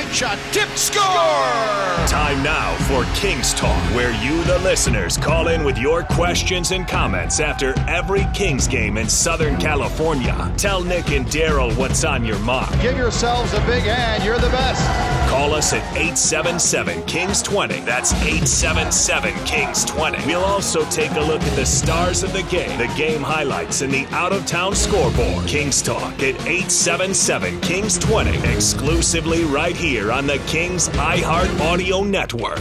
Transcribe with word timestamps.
point 0.00 0.14
shot. 0.14 0.38
Tip 0.52 0.68
score! 0.76 1.02
Time 2.06 2.42
now 2.42 2.74
for 2.88 3.04
Kings 3.14 3.52
Talk, 3.54 3.82
where 3.94 4.12
you, 4.22 4.42
the 4.44 4.58
listeners, 4.60 5.16
call 5.16 5.48
in 5.48 5.64
with 5.64 5.78
your 5.78 6.02
questions 6.02 6.70
and 6.70 6.86
comments 6.86 7.40
after 7.40 7.78
every 7.88 8.26
Kings 8.34 8.66
game 8.66 8.96
in 8.96 9.08
Southern 9.08 9.56
California. 9.58 10.52
Tell 10.56 10.82
Nick 10.82 11.10
and 11.10 11.26
Daryl 11.26 11.76
what's 11.76 12.04
on 12.04 12.24
your 12.24 12.38
mind. 12.40 12.80
Give 12.80 12.96
yourselves 12.96 13.52
a 13.52 13.60
big 13.60 13.84
hand. 13.84 14.24
You're 14.24 14.38
the 14.38 14.48
best. 14.48 15.19
Call 15.30 15.54
us 15.54 15.72
at 15.72 15.84
877 15.96 17.04
Kings 17.04 17.40
20. 17.40 17.82
That's 17.82 18.12
877 18.14 19.32
Kings 19.44 19.84
20. 19.84 20.26
We'll 20.26 20.44
also 20.44 20.84
take 20.90 21.12
a 21.12 21.20
look 21.20 21.40
at 21.40 21.54
the 21.54 21.64
stars 21.64 22.24
of 22.24 22.32
the 22.32 22.42
game, 22.42 22.76
the 22.78 22.92
game 22.96 23.22
highlights, 23.22 23.80
and 23.82 23.94
the 23.94 24.06
out 24.08 24.32
of 24.32 24.44
town 24.44 24.74
scoreboard. 24.74 25.46
Kings 25.46 25.82
Talk 25.82 26.14
at 26.14 26.34
877 26.34 27.60
Kings 27.60 27.96
20. 27.96 28.38
Exclusively 28.52 29.44
right 29.44 29.76
here 29.76 30.10
on 30.10 30.26
the 30.26 30.38
Kings 30.48 30.88
iHeart 30.88 31.60
Audio 31.60 32.02
Network. 32.02 32.58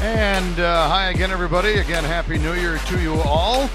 And 0.00 0.58
uh, 0.58 0.88
hi 0.88 1.10
again, 1.10 1.30
everybody. 1.30 1.74
Again, 1.74 2.02
Happy 2.02 2.38
New 2.38 2.54
Year 2.54 2.78
to 2.86 2.98
you 2.98 3.16
all. 3.26 3.68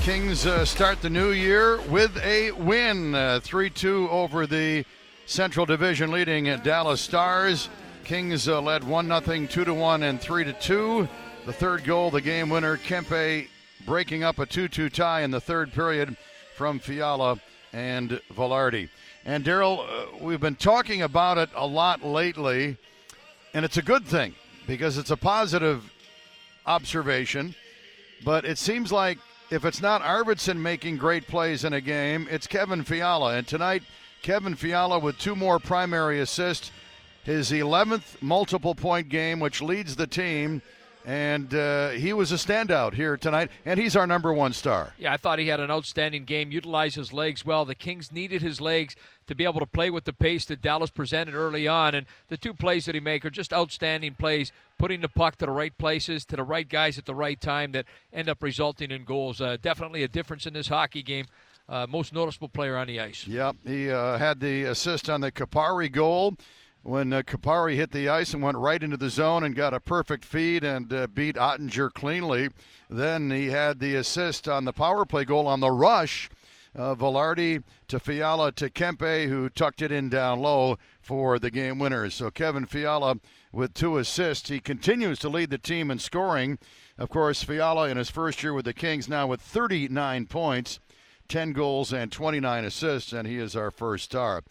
Kings 0.00 0.46
uh, 0.46 0.64
start 0.64 1.00
the 1.00 1.10
new 1.10 1.30
year 1.30 1.80
with 1.82 2.18
a 2.24 2.50
win 2.50 3.14
uh, 3.14 3.38
3 3.40 3.70
2 3.70 4.08
over 4.10 4.48
the 4.48 4.84
Central 5.26 5.66
Division 5.66 6.10
leading 6.10 6.44
Dallas 6.62 7.00
Stars. 7.00 7.68
Kings 8.04 8.48
uh, 8.48 8.60
led 8.60 8.84
1 8.84 9.06
0, 9.24 9.46
2 9.46 9.74
1, 9.74 10.02
and 10.02 10.20
3 10.20 10.52
2. 10.60 11.08
The 11.46 11.52
third 11.52 11.84
goal, 11.84 12.10
the 12.10 12.20
game 12.20 12.48
winner, 12.48 12.76
Kempe 12.76 13.48
breaking 13.86 14.24
up 14.24 14.38
a 14.38 14.46
2 14.46 14.68
2 14.68 14.90
tie 14.90 15.22
in 15.22 15.30
the 15.30 15.40
third 15.40 15.72
period 15.72 16.16
from 16.56 16.78
Fiala 16.78 17.38
and 17.72 18.20
Vilardi. 18.34 18.88
And 19.24 19.44
Daryl, 19.44 19.80
uh, 19.80 20.16
we've 20.20 20.40
been 20.40 20.56
talking 20.56 21.02
about 21.02 21.38
it 21.38 21.50
a 21.54 21.66
lot 21.66 22.02
lately, 22.04 22.76
and 23.54 23.64
it's 23.64 23.76
a 23.76 23.82
good 23.82 24.04
thing 24.04 24.34
because 24.66 24.98
it's 24.98 25.10
a 25.10 25.16
positive 25.16 25.90
observation. 26.66 27.54
But 28.24 28.44
it 28.44 28.58
seems 28.58 28.92
like 28.92 29.18
if 29.50 29.64
it's 29.64 29.80
not 29.80 30.02
Arvidsson 30.02 30.58
making 30.58 30.96
great 30.96 31.26
plays 31.26 31.64
in 31.64 31.72
a 31.72 31.80
game, 31.80 32.26
it's 32.30 32.46
Kevin 32.46 32.82
Fiala. 32.84 33.36
And 33.36 33.46
tonight, 33.46 33.82
Kevin 34.22 34.54
Fiala 34.54 34.98
with 34.98 35.18
two 35.18 35.36
more 35.36 35.58
primary 35.58 36.20
assists, 36.20 36.70
his 37.24 37.50
11th 37.50 38.22
multiple 38.22 38.74
point 38.74 39.08
game, 39.08 39.40
which 39.40 39.60
leads 39.60 39.96
the 39.96 40.06
team 40.06 40.62
and 41.04 41.52
uh, 41.52 41.90
he 41.90 42.12
was 42.12 42.30
a 42.30 42.36
standout 42.36 42.94
here 42.94 43.16
tonight, 43.16 43.50
and 43.64 43.78
he's 43.80 43.96
our 43.96 44.06
number 44.06 44.32
one 44.32 44.52
star. 44.52 44.94
Yeah, 44.98 45.12
I 45.12 45.16
thought 45.16 45.38
he 45.38 45.48
had 45.48 45.58
an 45.58 45.70
outstanding 45.70 46.24
game, 46.24 46.52
utilized 46.52 46.96
his 46.96 47.12
legs 47.12 47.44
well. 47.44 47.64
The 47.64 47.74
Kings 47.74 48.12
needed 48.12 48.40
his 48.40 48.60
legs 48.60 48.94
to 49.26 49.34
be 49.34 49.44
able 49.44 49.60
to 49.60 49.66
play 49.66 49.90
with 49.90 50.04
the 50.04 50.12
pace 50.12 50.44
that 50.46 50.62
Dallas 50.62 50.90
presented 50.90 51.34
early 51.34 51.66
on, 51.66 51.94
and 51.94 52.06
the 52.28 52.36
two 52.36 52.54
plays 52.54 52.84
that 52.86 52.94
he 52.94 53.00
made 53.00 53.24
are 53.24 53.30
just 53.30 53.52
outstanding 53.52 54.14
plays, 54.14 54.52
putting 54.78 55.00
the 55.00 55.08
puck 55.08 55.36
to 55.36 55.46
the 55.46 55.52
right 55.52 55.76
places, 55.76 56.24
to 56.26 56.36
the 56.36 56.44
right 56.44 56.68
guys 56.68 56.98
at 56.98 57.06
the 57.06 57.14
right 57.14 57.40
time 57.40 57.72
that 57.72 57.86
end 58.12 58.28
up 58.28 58.42
resulting 58.42 58.90
in 58.90 59.04
goals. 59.04 59.40
Uh, 59.40 59.56
definitely 59.60 60.04
a 60.04 60.08
difference 60.08 60.46
in 60.46 60.54
this 60.54 60.68
hockey 60.68 61.02
game. 61.02 61.26
Uh, 61.72 61.86
most 61.88 62.12
noticeable 62.12 62.50
player 62.50 62.76
on 62.76 62.86
the 62.86 63.00
ice. 63.00 63.26
Yep, 63.26 63.56
he 63.66 63.90
uh, 63.90 64.18
had 64.18 64.40
the 64.40 64.64
assist 64.64 65.08
on 65.08 65.22
the 65.22 65.32
Kupari 65.32 65.90
goal 65.90 66.36
when 66.82 67.14
uh, 67.14 67.22
Kupari 67.22 67.76
hit 67.76 67.92
the 67.92 68.10
ice 68.10 68.34
and 68.34 68.42
went 68.42 68.58
right 68.58 68.82
into 68.82 68.98
the 68.98 69.08
zone 69.08 69.42
and 69.42 69.56
got 69.56 69.72
a 69.72 69.80
perfect 69.80 70.22
feed 70.22 70.64
and 70.64 70.92
uh, 70.92 71.06
beat 71.06 71.36
Oettinger 71.36 71.90
cleanly. 71.90 72.50
Then 72.90 73.30
he 73.30 73.46
had 73.46 73.80
the 73.80 73.94
assist 73.94 74.48
on 74.48 74.66
the 74.66 74.74
power 74.74 75.06
play 75.06 75.24
goal 75.24 75.46
on 75.46 75.60
the 75.60 75.70
rush. 75.70 76.28
Uh, 76.76 76.94
Vilardi 76.94 77.62
to 77.88 77.98
Fiala 77.98 78.52
to 78.52 78.68
Kempe, 78.68 79.28
who 79.28 79.48
tucked 79.48 79.80
it 79.80 79.90
in 79.90 80.10
down 80.10 80.40
low 80.40 80.76
for 81.00 81.38
the 81.38 81.50
game 81.50 81.78
winners. 81.78 82.14
So 82.14 82.30
Kevin 82.30 82.66
Fiala 82.66 83.16
with 83.50 83.72
two 83.72 83.96
assists. 83.96 84.50
He 84.50 84.60
continues 84.60 85.18
to 85.20 85.30
lead 85.30 85.48
the 85.48 85.58
team 85.58 85.90
in 85.90 85.98
scoring. 85.98 86.58
Of 86.98 87.08
course, 87.08 87.42
Fiala 87.42 87.88
in 87.88 87.96
his 87.96 88.10
first 88.10 88.42
year 88.42 88.52
with 88.52 88.64
the 88.64 88.72
Kings 88.72 89.08
now 89.08 89.26
with 89.26 89.40
39 89.40 90.26
points, 90.26 90.78
10 91.32 91.54
goals, 91.54 91.94
and 91.94 92.12
29 92.12 92.66
assists, 92.66 93.10
and 93.14 93.26
he 93.26 93.38
is 93.38 93.56
our 93.56 93.70
first 93.70 94.04
star. 94.04 94.42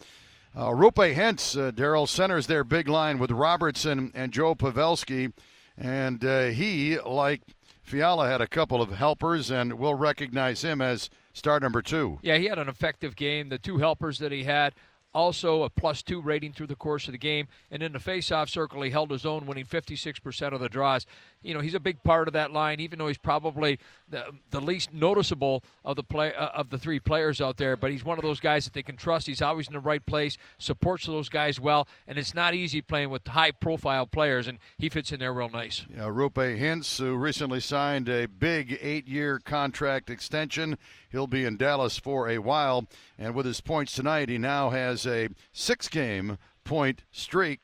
Uh, 0.54 0.70
Roope 0.70 1.14
Hintz, 1.14 1.56
uh, 1.56 1.70
Daryl 1.70 2.08
centers 2.08 2.48
their 2.48 2.64
big 2.64 2.88
line 2.88 3.20
with 3.20 3.30
Robertson 3.30 4.10
and 4.16 4.32
Joe 4.32 4.56
Pavelski, 4.56 5.32
and 5.78 6.24
uh, 6.24 6.46
he, 6.46 6.98
like 6.98 7.42
Fiala, 7.84 8.28
had 8.28 8.40
a 8.40 8.48
couple 8.48 8.82
of 8.82 8.90
helpers, 8.90 9.48
and 9.48 9.74
we'll 9.74 9.94
recognize 9.94 10.62
him 10.62 10.80
as 10.80 11.08
star 11.32 11.60
number 11.60 11.82
two. 11.82 12.18
Yeah, 12.20 12.36
he 12.36 12.46
had 12.46 12.58
an 12.58 12.68
effective 12.68 13.14
game. 13.14 13.48
The 13.48 13.58
two 13.58 13.78
helpers 13.78 14.18
that 14.18 14.32
he 14.32 14.42
had 14.42 14.74
also 15.14 15.62
a 15.62 15.70
plus 15.70 16.02
two 16.02 16.20
rating 16.20 16.52
through 16.52 16.66
the 16.66 16.76
course 16.76 17.06
of 17.06 17.12
the 17.12 17.18
game. 17.18 17.48
And 17.70 17.82
in 17.82 17.92
the 17.92 18.00
face-off 18.00 18.48
circle, 18.48 18.82
he 18.82 18.90
held 18.90 19.10
his 19.10 19.26
own, 19.26 19.46
winning 19.46 19.64
56% 19.64 20.52
of 20.52 20.60
the 20.60 20.68
draws. 20.68 21.06
You 21.42 21.54
know, 21.54 21.60
he's 21.60 21.74
a 21.74 21.80
big 21.80 22.02
part 22.02 22.28
of 22.28 22.34
that 22.34 22.52
line, 22.52 22.80
even 22.80 22.98
though 22.98 23.08
he's 23.08 23.18
probably 23.18 23.78
the, 24.08 24.26
the 24.50 24.60
least 24.60 24.92
noticeable 24.92 25.62
of 25.84 25.96
the 25.96 26.02
play 26.02 26.34
uh, 26.34 26.48
of 26.48 26.70
the 26.70 26.78
three 26.78 27.00
players 27.00 27.40
out 27.40 27.56
there. 27.56 27.76
But 27.76 27.90
he's 27.90 28.04
one 28.04 28.18
of 28.18 28.22
those 28.22 28.40
guys 28.40 28.64
that 28.64 28.74
they 28.74 28.82
can 28.82 28.96
trust. 28.96 29.26
He's 29.26 29.42
always 29.42 29.66
in 29.66 29.72
the 29.72 29.80
right 29.80 30.04
place, 30.04 30.38
supports 30.58 31.06
those 31.06 31.28
guys 31.28 31.58
well, 31.58 31.88
and 32.06 32.18
it's 32.18 32.34
not 32.34 32.54
easy 32.54 32.80
playing 32.80 33.10
with 33.10 33.26
high-profile 33.26 34.06
players, 34.06 34.46
and 34.46 34.58
he 34.78 34.88
fits 34.88 35.12
in 35.12 35.20
there 35.20 35.32
real 35.32 35.48
nice. 35.48 35.84
Yeah, 35.90 36.02
Roope 36.02 36.58
Hintz, 36.58 36.98
who 36.98 37.16
recently 37.16 37.60
signed 37.60 38.08
a 38.08 38.26
big 38.26 38.78
eight-year 38.80 39.40
contract 39.40 40.10
extension, 40.10 40.78
he'll 41.10 41.26
be 41.26 41.44
in 41.44 41.56
Dallas 41.56 41.98
for 41.98 42.28
a 42.28 42.38
while, 42.38 42.86
and 43.18 43.34
with 43.34 43.46
his 43.46 43.60
points 43.60 43.94
tonight, 43.94 44.28
he 44.28 44.38
now 44.38 44.70
has 44.70 45.06
a 45.06 45.28
six-game 45.52 46.38
point 46.64 47.02
streak 47.10 47.60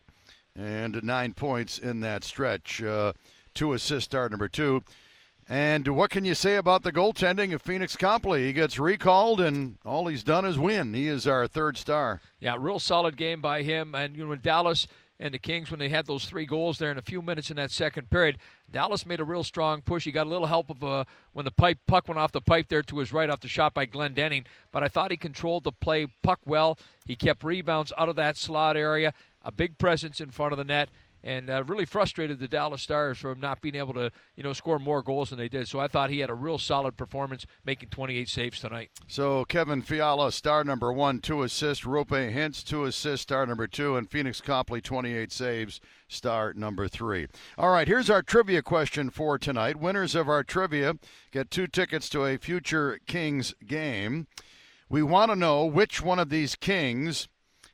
and 0.56 1.00
nine 1.04 1.32
points 1.34 1.78
in 1.78 2.00
that 2.00 2.24
stretch. 2.24 2.82
Uh, 2.82 3.12
two 3.58 3.72
assist 3.72 4.04
start 4.04 4.30
number 4.30 4.46
two. 4.46 4.84
And 5.48 5.88
what 5.88 6.10
can 6.10 6.24
you 6.24 6.36
say 6.36 6.54
about 6.54 6.84
the 6.84 6.92
goaltending 6.92 7.52
of 7.52 7.60
Phoenix 7.60 7.96
Copley? 7.96 8.46
He 8.46 8.52
gets 8.52 8.78
recalled, 8.78 9.40
and 9.40 9.78
all 9.84 10.06
he's 10.06 10.22
done 10.22 10.44
is 10.44 10.56
win. 10.56 10.94
He 10.94 11.08
is 11.08 11.26
our 11.26 11.48
third 11.48 11.76
star. 11.76 12.20
Yeah, 12.38 12.54
real 12.56 12.78
solid 12.78 13.16
game 13.16 13.40
by 13.40 13.62
him. 13.62 13.96
And 13.96 14.16
you 14.16 14.24
know, 14.24 14.36
Dallas 14.36 14.86
and 15.18 15.34
the 15.34 15.40
Kings, 15.40 15.72
when 15.72 15.80
they 15.80 15.88
had 15.88 16.06
those 16.06 16.26
three 16.26 16.46
goals 16.46 16.78
there 16.78 16.92
in 16.92 16.98
a 16.98 17.02
few 17.02 17.20
minutes 17.20 17.50
in 17.50 17.56
that 17.56 17.72
second 17.72 18.10
period, 18.10 18.38
Dallas 18.70 19.04
made 19.04 19.18
a 19.18 19.24
real 19.24 19.42
strong 19.42 19.82
push. 19.82 20.04
He 20.04 20.12
got 20.12 20.28
a 20.28 20.30
little 20.30 20.46
help 20.46 20.70
of 20.70 20.84
uh, 20.84 21.04
when 21.32 21.44
the 21.44 21.50
pipe 21.50 21.78
puck 21.88 22.06
went 22.06 22.20
off 22.20 22.30
the 22.30 22.40
pipe 22.40 22.68
there 22.68 22.84
to 22.84 22.98
his 22.98 23.12
right 23.12 23.28
off 23.28 23.40
the 23.40 23.48
shot 23.48 23.74
by 23.74 23.86
Glenn 23.86 24.14
Denning. 24.14 24.44
But 24.70 24.84
I 24.84 24.88
thought 24.88 25.10
he 25.10 25.16
controlled 25.16 25.64
the 25.64 25.72
play 25.72 26.06
puck 26.22 26.38
well. 26.46 26.78
He 27.06 27.16
kept 27.16 27.42
rebounds 27.42 27.92
out 27.98 28.08
of 28.08 28.14
that 28.16 28.36
slot 28.36 28.76
area. 28.76 29.14
A 29.42 29.50
big 29.50 29.78
presence 29.78 30.20
in 30.20 30.30
front 30.30 30.52
of 30.52 30.58
the 30.58 30.64
net 30.64 30.90
and 31.22 31.50
uh, 31.50 31.64
really 31.64 31.84
frustrated 31.84 32.38
the 32.38 32.48
Dallas 32.48 32.82
Stars 32.82 33.18
from 33.18 33.40
not 33.40 33.60
being 33.60 33.74
able 33.74 33.94
to, 33.94 34.10
you 34.36 34.42
know, 34.42 34.52
score 34.52 34.78
more 34.78 35.02
goals 35.02 35.30
than 35.30 35.38
they 35.38 35.48
did. 35.48 35.68
So 35.68 35.80
I 35.80 35.88
thought 35.88 36.10
he 36.10 36.20
had 36.20 36.30
a 36.30 36.34
real 36.34 36.58
solid 36.58 36.96
performance, 36.96 37.46
making 37.64 37.88
28 37.90 38.28
saves 38.28 38.60
tonight. 38.60 38.90
So 39.06 39.44
Kevin 39.44 39.82
Fiala, 39.82 40.32
star 40.32 40.64
number 40.64 40.92
one, 40.92 41.20
two 41.20 41.42
assists. 41.42 41.84
Roope 41.84 42.32
Hintz, 42.32 42.64
two 42.64 42.84
assists, 42.84 43.22
star 43.22 43.46
number 43.46 43.66
two, 43.66 43.96
and 43.96 44.10
Phoenix 44.10 44.40
Copley, 44.40 44.80
28 44.80 45.32
saves, 45.32 45.80
star 46.08 46.52
number 46.54 46.88
three. 46.88 47.26
All 47.56 47.70
right, 47.70 47.88
here's 47.88 48.10
our 48.10 48.22
trivia 48.22 48.62
question 48.62 49.10
for 49.10 49.38
tonight. 49.38 49.76
Winners 49.76 50.14
of 50.14 50.28
our 50.28 50.44
trivia 50.44 50.94
get 51.30 51.50
two 51.50 51.66
tickets 51.66 52.08
to 52.10 52.24
a 52.24 52.38
future 52.38 52.98
Kings 53.06 53.54
game. 53.66 54.26
We 54.88 55.02
want 55.02 55.30
to 55.30 55.36
know 55.36 55.66
which 55.66 56.00
one 56.00 56.18
of 56.18 56.30
these 56.30 56.56
Kings 56.56 57.28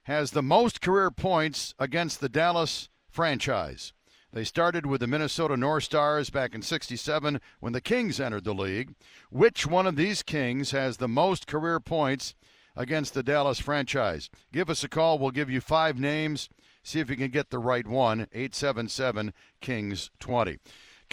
has 0.04 0.32
the 0.32 0.42
most 0.42 0.80
career 0.80 1.10
points 1.10 1.74
against 1.78 2.20
the 2.20 2.28
Dallas 2.28 2.88
franchise. 3.14 3.92
They 4.32 4.42
started 4.42 4.86
with 4.86 5.00
the 5.00 5.06
Minnesota 5.06 5.56
North 5.56 5.84
Stars 5.84 6.30
back 6.30 6.52
in 6.52 6.62
67 6.62 7.40
when 7.60 7.72
the 7.72 7.80
Kings 7.80 8.18
entered 8.18 8.42
the 8.42 8.52
league. 8.52 8.96
Which 9.30 9.68
one 9.68 9.86
of 9.86 9.94
these 9.94 10.24
Kings 10.24 10.72
has 10.72 10.96
the 10.96 11.06
most 11.06 11.46
career 11.46 11.78
points 11.78 12.34
against 12.74 13.14
the 13.14 13.22
Dallas 13.22 13.60
franchise? 13.60 14.30
Give 14.52 14.68
us 14.68 14.82
a 14.82 14.88
call. 14.88 15.20
We'll 15.20 15.30
give 15.30 15.48
you 15.48 15.60
five 15.60 15.96
names. 15.96 16.48
See 16.82 16.98
if 16.98 17.08
you 17.08 17.16
can 17.16 17.30
get 17.30 17.50
the 17.50 17.60
right 17.60 17.86
one. 17.86 18.26
877 18.32 19.32
Kings 19.60 20.10
20 20.18 20.58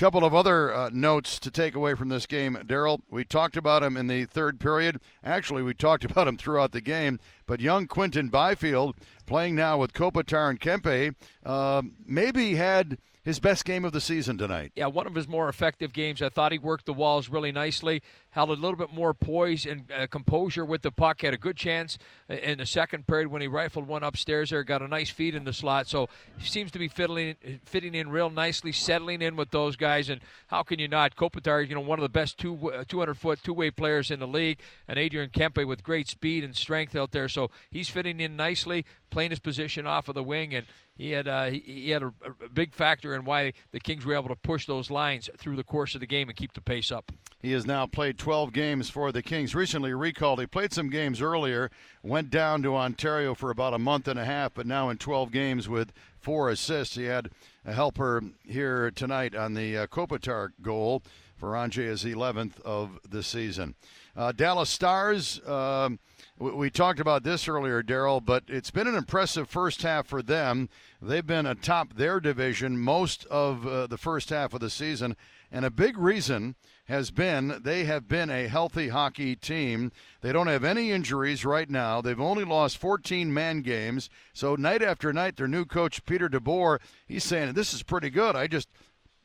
couple 0.01 0.25
of 0.25 0.33
other 0.33 0.73
uh, 0.73 0.89
notes 0.91 1.37
to 1.37 1.51
take 1.51 1.75
away 1.75 1.93
from 1.93 2.09
this 2.09 2.25
game, 2.25 2.57
Daryl. 2.65 3.01
We 3.11 3.23
talked 3.23 3.55
about 3.55 3.83
him 3.83 3.95
in 3.95 4.07
the 4.07 4.25
third 4.25 4.59
period. 4.59 4.99
Actually, 5.23 5.61
we 5.61 5.75
talked 5.75 6.03
about 6.09 6.27
him 6.27 6.37
throughout 6.37 6.71
the 6.71 6.81
game. 6.81 7.19
But 7.45 7.59
young 7.59 7.85
Quinton 7.85 8.29
Byfield, 8.29 8.95
playing 9.27 9.53
now 9.53 9.77
with 9.77 9.93
Kopitar 9.93 10.49
and 10.49 10.59
Kempe, 10.59 11.13
uh, 11.45 11.83
maybe 12.03 12.55
had 12.55 12.97
his 13.23 13.39
best 13.39 13.63
game 13.63 13.85
of 13.85 13.93
the 13.93 14.01
season 14.01 14.39
tonight. 14.39 14.71
Yeah, 14.75 14.87
one 14.87 15.05
of 15.05 15.13
his 15.13 15.27
more 15.27 15.47
effective 15.47 15.93
games. 15.93 16.23
I 16.23 16.29
thought 16.29 16.51
he 16.51 16.57
worked 16.57 16.87
the 16.87 16.93
walls 16.93 17.29
really 17.29 17.51
nicely. 17.51 18.01
Held 18.31 18.49
a 18.49 18.53
little 18.53 18.75
bit 18.75 18.91
more 18.93 19.13
poise 19.13 19.65
and 19.65 19.83
uh, 19.91 20.07
composure 20.07 20.65
with 20.65 20.81
the 20.81 20.91
puck. 20.91 21.21
Had 21.21 21.33
a 21.33 21.37
good 21.37 21.55
chance 21.55 21.97
in 22.29 22.57
the 22.57 22.65
second 22.65 23.07
period 23.07 23.29
when 23.29 23.41
he 23.41 23.47
rifled 23.47 23.87
one 23.87 24.03
upstairs 24.03 24.49
there. 24.49 24.63
Got 24.63 24.81
a 24.81 24.87
nice 24.87 25.09
feed 25.09 25.35
in 25.35 25.43
the 25.43 25.53
slot. 25.53 25.87
So 25.87 26.09
he 26.37 26.47
seems 26.47 26.71
to 26.71 26.79
be 26.79 26.87
fiddling, 26.87 27.35
fitting 27.65 27.93
in 27.93 28.09
real 28.09 28.29
nicely, 28.29 28.71
settling 28.71 29.21
in 29.21 29.35
with 29.35 29.51
those 29.51 29.75
guys. 29.75 30.09
And 30.09 30.21
how 30.47 30.63
can 30.63 30.79
you 30.79 30.87
not? 30.87 31.15
Kopitar, 31.15 31.67
you 31.67 31.75
know, 31.75 31.81
one 31.81 31.99
of 31.99 32.03
the 32.03 32.09
best 32.09 32.37
two, 32.37 32.71
200 32.87 33.13
foot 33.15 33.39
two 33.43 33.53
way 33.53 33.69
players 33.69 34.11
in 34.11 34.19
the 34.19 34.27
league, 34.27 34.59
and 34.87 34.97
Adrian 34.97 35.29
Kempe 35.29 35.65
with 35.65 35.83
great 35.83 36.07
speed 36.07 36.43
and 36.43 36.55
strength 36.55 36.95
out 36.95 37.11
there. 37.11 37.29
So 37.29 37.51
he's 37.69 37.89
fitting 37.89 38.19
in 38.19 38.35
nicely, 38.35 38.85
playing 39.09 39.31
his 39.31 39.39
position 39.39 39.85
off 39.85 40.07
of 40.07 40.15
the 40.15 40.23
wing, 40.23 40.55
and 40.55 40.65
he 41.01 41.11
had 41.11 41.27
uh, 41.27 41.45
he, 41.45 41.59
he, 41.59 41.89
had 41.89 42.03
a, 42.03 42.13
a, 42.43 42.49
big 42.49 42.73
factor 42.73 43.15
in 43.15 43.25
why 43.25 43.53
the 43.71 43.79
Kings 43.79 44.05
were 44.05 44.13
able 44.13 44.27
to 44.27 44.35
push 44.35 44.65
those 44.65 44.91
lines 44.91 45.29
through 45.37 45.55
the 45.55 45.63
course 45.63 45.95
of 45.95 46.01
the 46.01 46.07
game 46.07 46.29
and 46.29 46.37
keep 46.37 46.53
the 46.53 46.61
pace 46.61 46.91
up. 46.91 47.11
He 47.41 47.53
has 47.53 47.65
now 47.65 47.87
played 47.87 48.17
12 48.21 48.53
games 48.53 48.87
for 48.87 49.11
the 49.11 49.23
Kings. 49.23 49.55
Recently 49.55 49.95
recalled, 49.95 50.39
he 50.39 50.45
played 50.45 50.71
some 50.71 50.91
games 50.91 51.23
earlier, 51.23 51.71
went 52.03 52.29
down 52.29 52.61
to 52.61 52.75
Ontario 52.75 53.33
for 53.33 53.49
about 53.49 53.73
a 53.73 53.79
month 53.79 54.07
and 54.07 54.19
a 54.19 54.25
half, 54.25 54.53
but 54.53 54.67
now 54.67 54.89
in 54.89 54.97
12 54.97 55.31
games 55.31 55.67
with 55.67 55.91
four 56.19 56.47
assists. 56.51 56.93
He 56.93 57.05
had 57.05 57.31
a 57.65 57.73
helper 57.73 58.21
here 58.45 58.91
tonight 58.91 59.35
on 59.35 59.55
the 59.55 59.75
uh, 59.75 59.87
Kopitar 59.87 60.49
goal 60.61 61.01
for 61.35 61.53
Anze's 61.53 62.03
11th 62.03 62.61
of 62.61 62.99
the 63.09 63.23
season. 63.23 63.73
Uh, 64.15 64.31
Dallas 64.31 64.69
Stars. 64.69 65.39
Uh, 65.39 65.89
we 66.37 66.69
talked 66.69 66.99
about 66.99 67.23
this 67.23 67.47
earlier, 67.47 67.81
Daryl, 67.81 68.23
but 68.23 68.43
it's 68.47 68.69
been 68.69 68.87
an 68.87 68.93
impressive 68.93 69.49
first 69.49 69.81
half 69.81 70.05
for 70.05 70.21
them. 70.21 70.69
They've 71.01 71.25
been 71.25 71.47
atop 71.47 71.95
their 71.95 72.19
division 72.19 72.77
most 72.77 73.25
of 73.25 73.65
uh, 73.65 73.87
the 73.87 73.97
first 73.97 74.29
half 74.29 74.53
of 74.53 74.59
the 74.59 74.69
season, 74.69 75.15
and 75.51 75.65
a 75.65 75.71
big 75.71 75.97
reason 75.97 76.53
has 76.91 77.09
been 77.09 77.59
they 77.63 77.85
have 77.85 78.07
been 78.07 78.29
a 78.29 78.47
healthy 78.49 78.89
hockey 78.89 79.35
team. 79.35 79.91
They 80.19 80.33
don't 80.33 80.47
have 80.47 80.65
any 80.65 80.91
injuries 80.91 81.45
right 81.45 81.69
now. 81.69 82.01
They've 82.01 82.19
only 82.19 82.43
lost 82.43 82.77
14 82.77 83.33
man 83.33 83.61
games. 83.61 84.09
So 84.33 84.55
night 84.55 84.83
after 84.83 85.13
night, 85.13 85.37
their 85.37 85.47
new 85.47 85.63
coach 85.63 86.05
Peter 86.05 86.27
DeBoer, 86.29 86.79
he's 87.07 87.23
saying 87.23 87.53
this 87.53 87.73
is 87.73 87.81
pretty 87.81 88.09
good. 88.09 88.35
I 88.35 88.47
just 88.47 88.67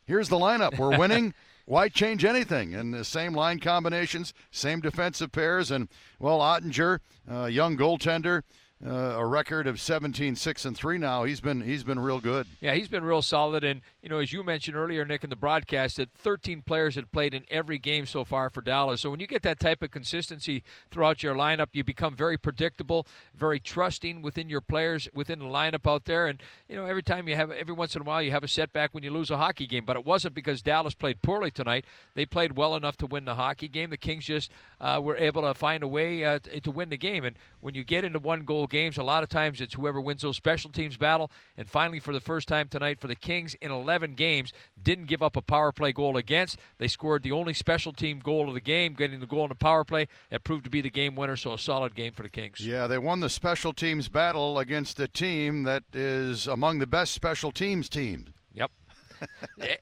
here's 0.06 0.28
the 0.28 0.36
lineup. 0.36 0.78
We're 0.78 0.96
winning. 1.04 1.34
why 1.64 1.88
change 1.88 2.24
anything? 2.24 2.72
And 2.72 2.94
the 2.94 3.04
same 3.04 3.34
line 3.34 3.58
combinations, 3.58 4.32
same 4.52 4.80
defensive 4.80 5.32
pairs, 5.32 5.72
and 5.72 5.88
well, 6.20 6.38
Oettinger, 6.38 7.00
uh, 7.28 7.46
young 7.46 7.76
goaltender, 7.76 8.42
uh, 8.84 8.90
a 8.90 9.25
record 9.25 9.67
of 9.67 9.81
17 9.81 10.37
6 10.37 10.64
and 10.67 10.76
3 10.76 10.99
now. 10.99 11.25
He's 11.25 11.40
been 11.40 11.62
he's 11.62 11.82
been 11.82 11.99
real 11.99 12.20
good. 12.20 12.46
Yeah 12.61 12.75
he's 12.75 12.88
been 12.88 13.05
real 13.05 13.23
solid. 13.23 13.64
And 13.64 13.81
you 14.02 14.11
know 14.11 14.19
as 14.19 14.32
you 14.34 14.43
mentioned 14.43 14.76
earlier 14.76 15.05
nick 15.06 15.25
in 15.25 15.31
the 15.31 15.37
broadcast 15.37 15.96
that 15.96 16.11
13 16.12 16.61
players 16.61 16.94
had 16.94 17.11
played 17.11 17.32
in 17.32 17.44
every 17.50 17.78
game 17.78 18.05
so 18.05 18.23
far 18.25 18.50
for 18.50 18.61
dallas. 18.61 19.00
So 19.00 19.11
when 19.11 19.20
you 19.20 19.26
get 19.26 19.43
that 19.43 19.58
type 19.58 19.82
of 19.82 19.90
consistency 19.90 20.62
throughout 20.90 21.23
your 21.23 21.34
lineup 21.34 21.69
you 21.73 21.84
become 21.84 22.14
very 22.14 22.37
predictable 22.37 23.06
very 23.34 23.58
trusting 23.58 24.20
within 24.20 24.50
your 24.50 24.61
players 24.61 25.08
within 25.14 25.38
the 25.38 25.46
lineup 25.46 25.90
out 25.90 26.05
there. 26.05 26.26
And 26.26 26.43
you 26.69 26.76
know 26.76 26.84
every 26.84 27.02
time 27.02 27.28
you 27.28 27.37
have 27.37 27.50
every 27.50 27.75
once 27.75 27.96
in 27.96 28.02
a 28.02 28.05
while 28.05 28.20
you 28.20 28.31
have 28.31 28.44
a 28.44 28.49
setback 28.49 28.93
when 28.93 29.02
you 29.02 29.11
lose 29.11 29.31
a 29.31 29.38
hockey 29.38 29.67
game. 29.67 29.87
But 29.87 29.96
it 29.96 30.05
wasn't 30.05 30.34
because 30.34 30.61
dallas 30.61 30.94
played 30.94 31.23
poorly 31.23 31.50
tonight. 31.50 31.87
They 32.14 32.26
played 32.26 32.58
well 32.58 32.76
enough 32.76 32.99
to 32.99 33.06
win 33.06 33.25
the 33.25 33.37
hockey 33.37 33.69
game. 33.69 33.88
The 33.88 33.96
kings 33.96 34.26
just 34.26 34.50
uh, 34.82 35.00
were 35.02 35.17
able 35.17 35.43
to 35.43 35.55
find 35.55 35.82
a 35.82 35.88
way 35.88 36.25
uh, 36.25 36.40
to 36.62 36.70
win 36.70 36.90
the 36.90 36.99
game. 36.99 37.25
And 37.25 37.37
when 37.61 37.75
you 37.75 37.82
get 37.82 38.05
into 38.05 38.19
one 38.19 38.44
goal 38.44 38.65
games, 38.66 38.98
a 38.98 39.02
lot 39.02 39.22
of 39.22 39.28
times 39.28 39.60
it's 39.60 39.74
whoever 39.74 40.00
wins 40.00 40.22
those 40.22 40.36
special 40.36 40.70
teams 40.70 40.96
battle. 40.96 41.30
And 41.56 41.68
finally, 41.68 42.00
for 42.00 42.12
the 42.12 42.20
first 42.20 42.48
time 42.48 42.68
tonight, 42.68 43.00
for 43.00 43.08
the 43.08 43.14
Kings 43.14 43.54
in 43.60 43.70
11 43.70 44.14
games, 44.14 44.52
didn't 44.82 45.06
give 45.06 45.22
up 45.22 45.36
a 45.36 45.42
power 45.42 45.72
play 45.72 45.92
goal 45.92 46.16
against. 46.16 46.58
They 46.78 46.88
scored 46.88 47.22
the 47.22 47.32
only 47.32 47.54
special 47.54 47.92
team 47.92 48.20
goal 48.20 48.48
of 48.48 48.54
the 48.54 48.60
game, 48.60 48.94
getting 48.94 49.20
the 49.20 49.26
goal 49.26 49.44
in 49.44 49.48
the 49.48 49.54
power 49.54 49.84
play. 49.84 50.08
That 50.30 50.44
proved 50.44 50.64
to 50.64 50.70
be 50.70 50.80
the 50.80 50.90
game 50.90 51.16
winner, 51.16 51.36
so 51.36 51.52
a 51.52 51.58
solid 51.58 51.94
game 51.94 52.12
for 52.12 52.22
the 52.22 52.28
Kings. 52.28 52.60
Yeah, 52.60 52.86
they 52.86 52.98
won 52.98 53.20
the 53.20 53.30
special 53.30 53.72
teams 53.72 54.08
battle 54.08 54.58
against 54.58 55.00
a 55.00 55.08
team 55.08 55.64
that 55.64 55.84
is 55.92 56.46
among 56.46 56.78
the 56.78 56.86
best 56.86 57.12
special 57.12 57.52
teams 57.52 57.88
teams. 57.88 58.28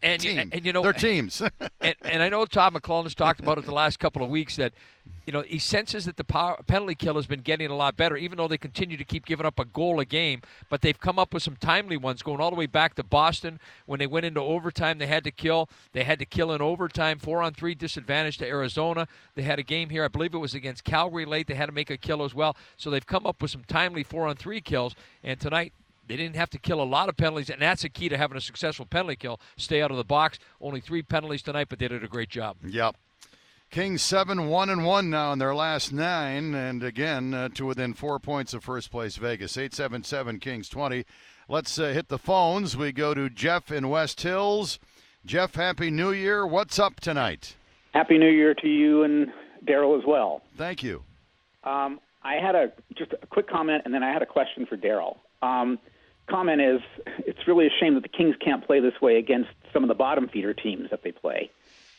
And, 0.03 0.21
Team. 0.21 0.51
and, 0.53 0.65
you 0.65 0.73
know 0.73 0.83
they're 0.83 0.93
teams. 0.93 1.43
and, 1.81 1.95
and 2.03 2.23
I 2.23 2.29
know 2.29 2.45
Todd 2.47 2.75
McLellan 2.75 3.05
has 3.05 3.15
talked 3.15 3.41
about 3.41 3.59
it 3.59 3.65
the 3.65 3.75
last 3.75 3.99
couple 3.99 4.23
of 4.23 4.31
weeks 4.31 4.57
that 4.57 4.73
you 5.27 5.33
know 5.33 5.43
he 5.43 5.59
senses 5.59 6.05
that 6.05 6.17
the 6.17 6.25
power, 6.25 6.59
penalty 6.67 6.95
kill 6.95 7.15
has 7.15 7.27
been 7.27 7.41
getting 7.41 7.71
a 7.71 7.75
lot 7.75 7.97
better, 7.97 8.17
even 8.17 8.39
though 8.39 8.49
they 8.49 8.59
continue 8.59 8.97
to 8.97 9.05
keep 9.05 9.27
giving 9.27 9.45
up 9.45 9.59
a 9.59 9.65
goal 9.65 10.01
a 10.01 10.05
game. 10.05 10.43
But 10.71 10.81
they've 10.81 10.99
come 10.99 11.19
up 11.19 11.35
with 11.35 11.43
some 11.43 11.57
timely 11.57 11.97
ones, 11.97 12.23
going 12.23 12.41
all 12.41 12.51
the 12.51 12.57
way 12.57 12.67
back 12.67 12.95
to 12.95 13.03
Boston 13.03 13.59
when 13.87 13.99
they 13.99 14.07
went 14.07 14.27
into 14.27 14.41
overtime. 14.41 14.99
They 14.99 15.07
had 15.07 15.25
to 15.25 15.31
kill. 15.31 15.69
They 15.93 16.05
had 16.05 16.19
to 16.21 16.25
kill 16.25 16.53
in 16.53 16.63
overtime, 16.63 17.19
four 17.19 17.43
on 17.43 17.55
three 17.55 17.75
disadvantage 17.75 18.39
to 18.39 18.47
Arizona. 18.47 19.09
They 19.35 19.43
had 19.43 19.59
a 19.59 19.65
game 19.65 19.91
here, 19.91 20.05
I 20.05 20.09
believe 20.09 20.35
it 20.35 20.39
was 20.39 20.55
against 20.55 20.85
Calgary 20.85 21.25
late. 21.25 21.47
They 21.47 21.55
had 21.55 21.67
to 21.67 21.73
make 21.73 21.91
a 21.91 21.97
kill 21.97 22.23
as 22.23 22.35
well. 22.35 22.57
So 22.77 22.91
they've 22.91 23.07
come 23.07 23.27
up 23.27 23.43
with 23.43 23.51
some 23.51 23.65
timely 23.65 24.03
four 24.03 24.27
on 24.27 24.37
three 24.37 24.61
kills. 24.61 24.95
And 25.23 25.41
tonight 25.41 25.73
they 26.07 26.17
didn't 26.17 26.37
have 26.37 26.51
to 26.51 26.59
kill 26.59 26.81
a 26.81 26.85
lot 26.85 27.09
of 27.09 27.17
penalties, 27.17 27.51
and 27.51 27.63
that's 27.63 27.83
the 27.83 27.89
key 27.89 28.09
to 28.09 28.17
having 28.17 28.37
a 28.37 28.41
successful 28.41 28.87
penalty 28.87 29.17
kill. 29.17 29.41
Stay 29.57 29.83
out 29.83 29.91
of 29.91 29.97
the 29.97 30.05
box. 30.05 30.39
Only 30.61 30.81
three 30.81 31.03
penalties 31.03 31.43
tonight, 31.43 31.69
but 31.69 31.79
they 31.79 31.89
did 31.89 32.05
a 32.05 32.09
great 32.09 32.29
job. 32.29 32.57
Yep. 32.67 32.97
Kings 33.71 34.03
seven 34.03 34.49
one 34.49 34.71
and 34.71 34.85
one 34.85 35.11
now 35.11 35.33
in 35.33 35.39
their 35.39 35.55
last 35.55 35.93
nine, 35.93 36.55
and 36.55 36.83
again 36.85 37.35
uh, 37.35 37.49
to 37.55 37.67
within 37.67 37.93
four 37.93 38.21
points 38.21 38.55
of 38.55 38.63
first 38.63 38.91
place 38.91 39.17
Vegas. 39.17 39.57
Eight 39.57 39.75
seven 39.75 40.05
seven 40.05 40.39
Kings 40.39 40.69
twenty. 40.69 41.05
Let's 41.49 41.79
uh, 41.79 41.89
hit 41.89 42.09
the 42.09 42.19
phones. 42.19 42.77
We 42.77 42.93
go 42.93 43.15
to 43.15 43.29
Jeff 43.29 43.73
in 43.73 43.89
West 43.89 44.21
Hills. 44.21 44.79
Jeff, 45.27 45.55
happy 45.57 45.91
New 45.91 46.13
Year. 46.13 46.47
What's 46.47 46.79
up 46.79 47.01
tonight? 47.01 47.57
Happy 47.93 48.17
New 48.17 48.31
Year 48.31 48.55
to 48.55 48.69
you 48.69 49.03
and 49.03 49.33
Daryl 49.67 49.99
as 49.99 50.05
well. 50.07 50.43
Thank 50.57 50.83
you. 50.83 51.03
Um, 51.65 51.99
I 52.23 52.35
had 52.35 52.55
a 52.55 52.73
just 52.95 53.13
a 53.13 53.27
quick 53.27 53.49
comment, 53.49 53.83
and 53.85 53.93
then 53.93 54.03
I 54.03 54.13
had 54.13 54.23
a 54.23 54.27
question 54.27 54.67
for 54.67 54.77
Daryl. 54.77 55.17
Um, 55.43 55.79
comment 56.27 56.61
is 56.61 56.81
it's 57.19 57.47
really 57.47 57.67
a 57.67 57.71
shame 57.81 57.95
that 57.95 58.03
the 58.03 58.09
Kings 58.09 58.37
can't 58.41 58.65
play 58.67 58.81
this 58.81 59.01
way 59.01 59.17
against 59.17 59.51
some 59.73 59.83
of 59.83 59.89
the 59.89 59.95
bottom 59.95 60.29
feeder 60.29 60.55
teams 60.55 60.91
that 60.91 61.03
they 61.03 61.13
play. 61.13 61.51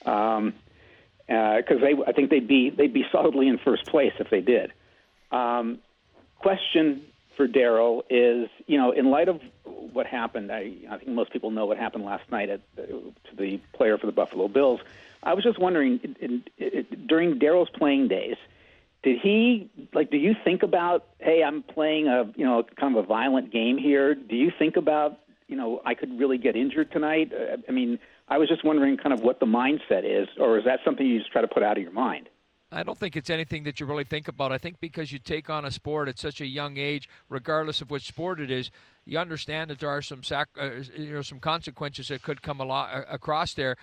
Um, 0.05 0.53
because 1.27 1.81
uh, 1.81 2.03
I 2.07 2.11
think 2.11 2.29
they'd 2.29 2.47
be 2.47 2.69
they'd 2.69 2.93
be 2.93 3.05
solidly 3.11 3.47
in 3.47 3.57
first 3.57 3.85
place 3.87 4.13
if 4.19 4.29
they 4.29 4.41
did. 4.41 4.71
Um, 5.31 5.79
question 6.37 7.01
for 7.35 7.47
Daryl 7.47 8.03
is, 8.09 8.49
you 8.67 8.77
know, 8.77 8.91
in 8.91 9.09
light 9.09 9.27
of 9.27 9.41
what 9.63 10.05
happened, 10.05 10.51
I, 10.51 10.73
I 10.89 10.97
think 10.97 11.09
most 11.09 11.33
people 11.33 11.51
know 11.51 11.65
what 11.65 11.77
happened 11.77 12.05
last 12.05 12.29
night 12.31 12.49
at, 12.49 12.61
uh, 12.77 12.83
to 12.83 13.35
the 13.37 13.59
player 13.73 13.97
for 13.97 14.05
the 14.05 14.11
Buffalo 14.11 14.47
Bills. 14.47 14.79
I 15.23 15.33
was 15.33 15.43
just 15.43 15.59
wondering, 15.59 15.99
in, 16.03 16.15
in, 16.21 16.43
in, 16.57 17.07
during 17.07 17.39
Daryl's 17.39 17.69
playing 17.71 18.07
days, 18.07 18.37
did 19.05 19.19
he 19.21 19.69
like 19.93 20.09
do 20.11 20.17
you 20.17 20.33
think 20.43 20.63
about 20.63 21.05
hey 21.19 21.43
i'm 21.45 21.63
playing 21.63 22.07
a 22.07 22.23
you 22.35 22.43
know 22.43 22.63
kind 22.77 22.97
of 22.97 23.05
a 23.05 23.07
violent 23.07 23.53
game 23.53 23.77
here 23.77 24.15
do 24.15 24.35
you 24.35 24.51
think 24.57 24.75
about 24.75 25.19
you 25.47 25.55
know 25.55 25.79
i 25.85 25.93
could 25.93 26.19
really 26.19 26.37
get 26.37 26.55
injured 26.55 26.91
tonight 26.91 27.31
uh, 27.31 27.55
i 27.69 27.71
mean 27.71 27.97
i 28.27 28.37
was 28.37 28.49
just 28.49 28.65
wondering 28.65 28.97
kind 28.97 29.13
of 29.13 29.21
what 29.21 29.39
the 29.39 29.45
mindset 29.45 30.03
is 30.03 30.27
or 30.39 30.57
is 30.57 30.65
that 30.65 30.79
something 30.83 31.05
you 31.05 31.19
just 31.19 31.31
try 31.31 31.41
to 31.41 31.47
put 31.47 31.63
out 31.63 31.77
of 31.77 31.83
your 31.83 31.93
mind 31.93 32.27
I 32.71 32.83
don't 32.83 32.97
think 32.97 33.15
it's 33.15 33.29
anything 33.29 33.63
that 33.63 33.79
you 33.79 33.85
really 33.85 34.03
think 34.03 34.27
about. 34.27 34.51
I 34.51 34.57
think 34.57 34.79
because 34.79 35.11
you 35.11 35.19
take 35.19 35.49
on 35.49 35.65
a 35.65 35.71
sport 35.71 36.09
at 36.09 36.17
such 36.17 36.41
a 36.41 36.45
young 36.45 36.77
age, 36.77 37.07
regardless 37.29 37.79
of 37.79 37.91
which 37.91 38.07
sport 38.07 38.41
it 38.41 38.49
is, 38.49 38.71
you 39.05 39.19
understand 39.19 39.69
that 39.69 39.79
there 39.79 39.89
are 39.89 40.01
some 40.01 40.23
sac- 40.23 40.49
uh, 40.59 40.71
you 40.97 41.13
know 41.13 41.21
some 41.21 41.39
consequences 41.39 42.07
that 42.07 42.23
could 42.23 42.41
come 42.41 42.59
a 42.59 42.65
lot, 42.65 42.93
uh, 42.93 43.03
across 43.09 43.53
there. 43.53 43.77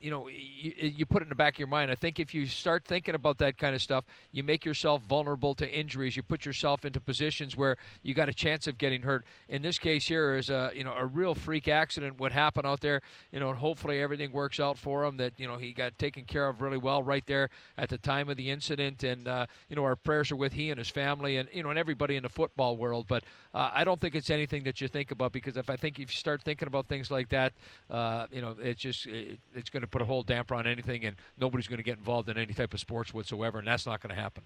You 0.00 0.10
know, 0.10 0.28
you, 0.28 0.72
you, 0.78 1.04
put 1.04 1.20
it 1.20 1.26
in 1.26 1.28
the 1.28 1.34
back 1.34 1.54
of 1.54 1.58
your 1.58 1.68
mind. 1.68 1.90
I 1.90 1.94
think 1.94 2.18
if 2.18 2.32
you 2.34 2.46
start 2.46 2.86
thinking 2.86 3.14
about 3.14 3.36
that 3.38 3.58
kind 3.58 3.74
of 3.74 3.82
stuff, 3.82 4.04
you 4.32 4.42
make 4.42 4.64
yourself 4.64 5.02
vulnerable 5.02 5.54
to 5.56 5.70
injuries. 5.70 6.16
You 6.16 6.22
put 6.22 6.46
yourself 6.46 6.86
into 6.86 7.00
positions 7.00 7.54
where 7.54 7.76
you 8.02 8.14
got 8.14 8.28
a 8.28 8.32
chance 8.32 8.66
of 8.66 8.78
getting 8.78 9.02
hurt. 9.02 9.26
In 9.48 9.60
this 9.60 9.78
case 9.78 10.06
here 10.06 10.36
is 10.36 10.48
a 10.48 10.70
you 10.74 10.84
know 10.84 10.94
a 10.94 11.04
real 11.04 11.34
freak 11.34 11.68
accident 11.68 12.18
would 12.18 12.32
happen 12.32 12.64
out 12.64 12.80
there. 12.80 13.02
You 13.30 13.40
know, 13.40 13.50
and 13.50 13.58
hopefully 13.58 14.00
everything 14.00 14.32
works 14.32 14.58
out 14.58 14.78
for 14.78 15.04
him. 15.04 15.18
That 15.18 15.34
you 15.36 15.46
know 15.46 15.58
he 15.58 15.72
got 15.72 15.98
taken 15.98 16.24
care 16.24 16.48
of 16.48 16.62
really 16.62 16.78
well 16.78 17.02
right 17.02 17.26
there 17.26 17.50
at 17.76 17.90
the 17.90 17.98
time 17.98 18.30
of 18.30 18.38
the 18.38 18.50
incident. 18.50 19.02
And 19.02 19.28
uh, 19.28 19.46
you 19.68 19.76
know 19.76 19.84
our 19.84 19.96
prayers 19.96 20.30
are 20.32 20.36
with 20.36 20.54
he 20.54 20.70
and 20.70 20.78
his 20.78 20.88
family 20.88 21.36
and 21.36 21.48
you 21.52 21.62
know 21.62 21.70
and 21.70 21.78
everybody 21.78 22.16
in 22.16 22.22
the 22.22 22.30
football 22.30 22.78
world. 22.78 23.04
But 23.06 23.24
uh, 23.52 23.70
I 23.74 23.84
don't 23.84 24.00
think 24.00 24.14
it's 24.14 24.30
anything 24.30 24.64
that 24.64 24.80
you 24.80 24.88
think 24.88 25.10
about 25.10 25.32
because 25.32 25.58
if 25.58 25.68
I 25.68 25.76
think 25.76 25.98
if 25.98 26.10
you 26.10 26.16
start 26.16 26.42
thinking 26.42 26.68
about 26.68 26.86
things 26.86 27.10
like 27.10 27.28
that, 27.30 27.52
uh, 27.90 28.26
you 28.30 28.40
know, 28.40 28.56
it's 28.60 28.80
just 28.80 29.06
it, 29.06 29.38
it's 29.54 29.68
going 29.68 29.82
to 29.82 29.89
put 29.90 30.02
a 30.02 30.04
whole 30.04 30.22
damper 30.22 30.54
on 30.54 30.66
anything, 30.66 31.04
and 31.04 31.16
nobody's 31.38 31.68
going 31.68 31.78
to 31.78 31.82
get 31.82 31.98
involved 31.98 32.28
in 32.28 32.38
any 32.38 32.54
type 32.54 32.74
of 32.74 32.80
sports 32.80 33.12
whatsoever, 33.12 33.58
and 33.58 33.68
that's 33.68 33.86
not 33.86 34.00
going 34.00 34.14
to 34.14 34.20
happen. 34.20 34.44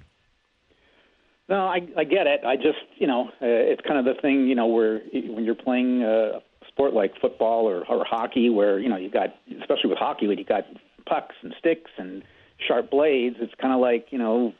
No, 1.49 1.67
I, 1.67 1.87
I 1.97 2.05
get 2.05 2.27
it. 2.27 2.41
I 2.45 2.57
just, 2.57 2.79
you 2.97 3.07
know, 3.07 3.29
uh, 3.43 3.47
it's 3.47 3.83
kind 3.87 3.99
of 3.99 4.05
the 4.07 4.21
thing, 4.21 4.49
you 4.49 4.55
know, 4.55 4.67
where 4.67 5.01
when 5.13 5.45
you're 5.45 5.55
playing 5.55 6.03
a 6.03 6.41
sport 6.69 6.95
like 6.95 7.13
football 7.21 7.69
or, 7.69 7.85
or 7.87 8.05
hockey, 8.05 8.49
where 8.49 8.79
you 8.79 8.89
know 8.89 8.97
you 8.97 9.11
got, 9.11 9.35
especially 9.61 9.91
with 9.91 9.99
hockey, 9.99 10.27
when 10.27 10.39
you 10.39 10.45
got 10.45 10.65
pucks 11.07 11.35
and 11.43 11.55
sticks 11.59 11.91
and 11.99 12.23
sharp 12.67 12.91
blades, 12.91 13.37
it's 13.41 13.53
kind 13.61 13.75
of 13.75 13.81
like, 13.81 14.07
you 14.11 14.19
know, 14.19 14.55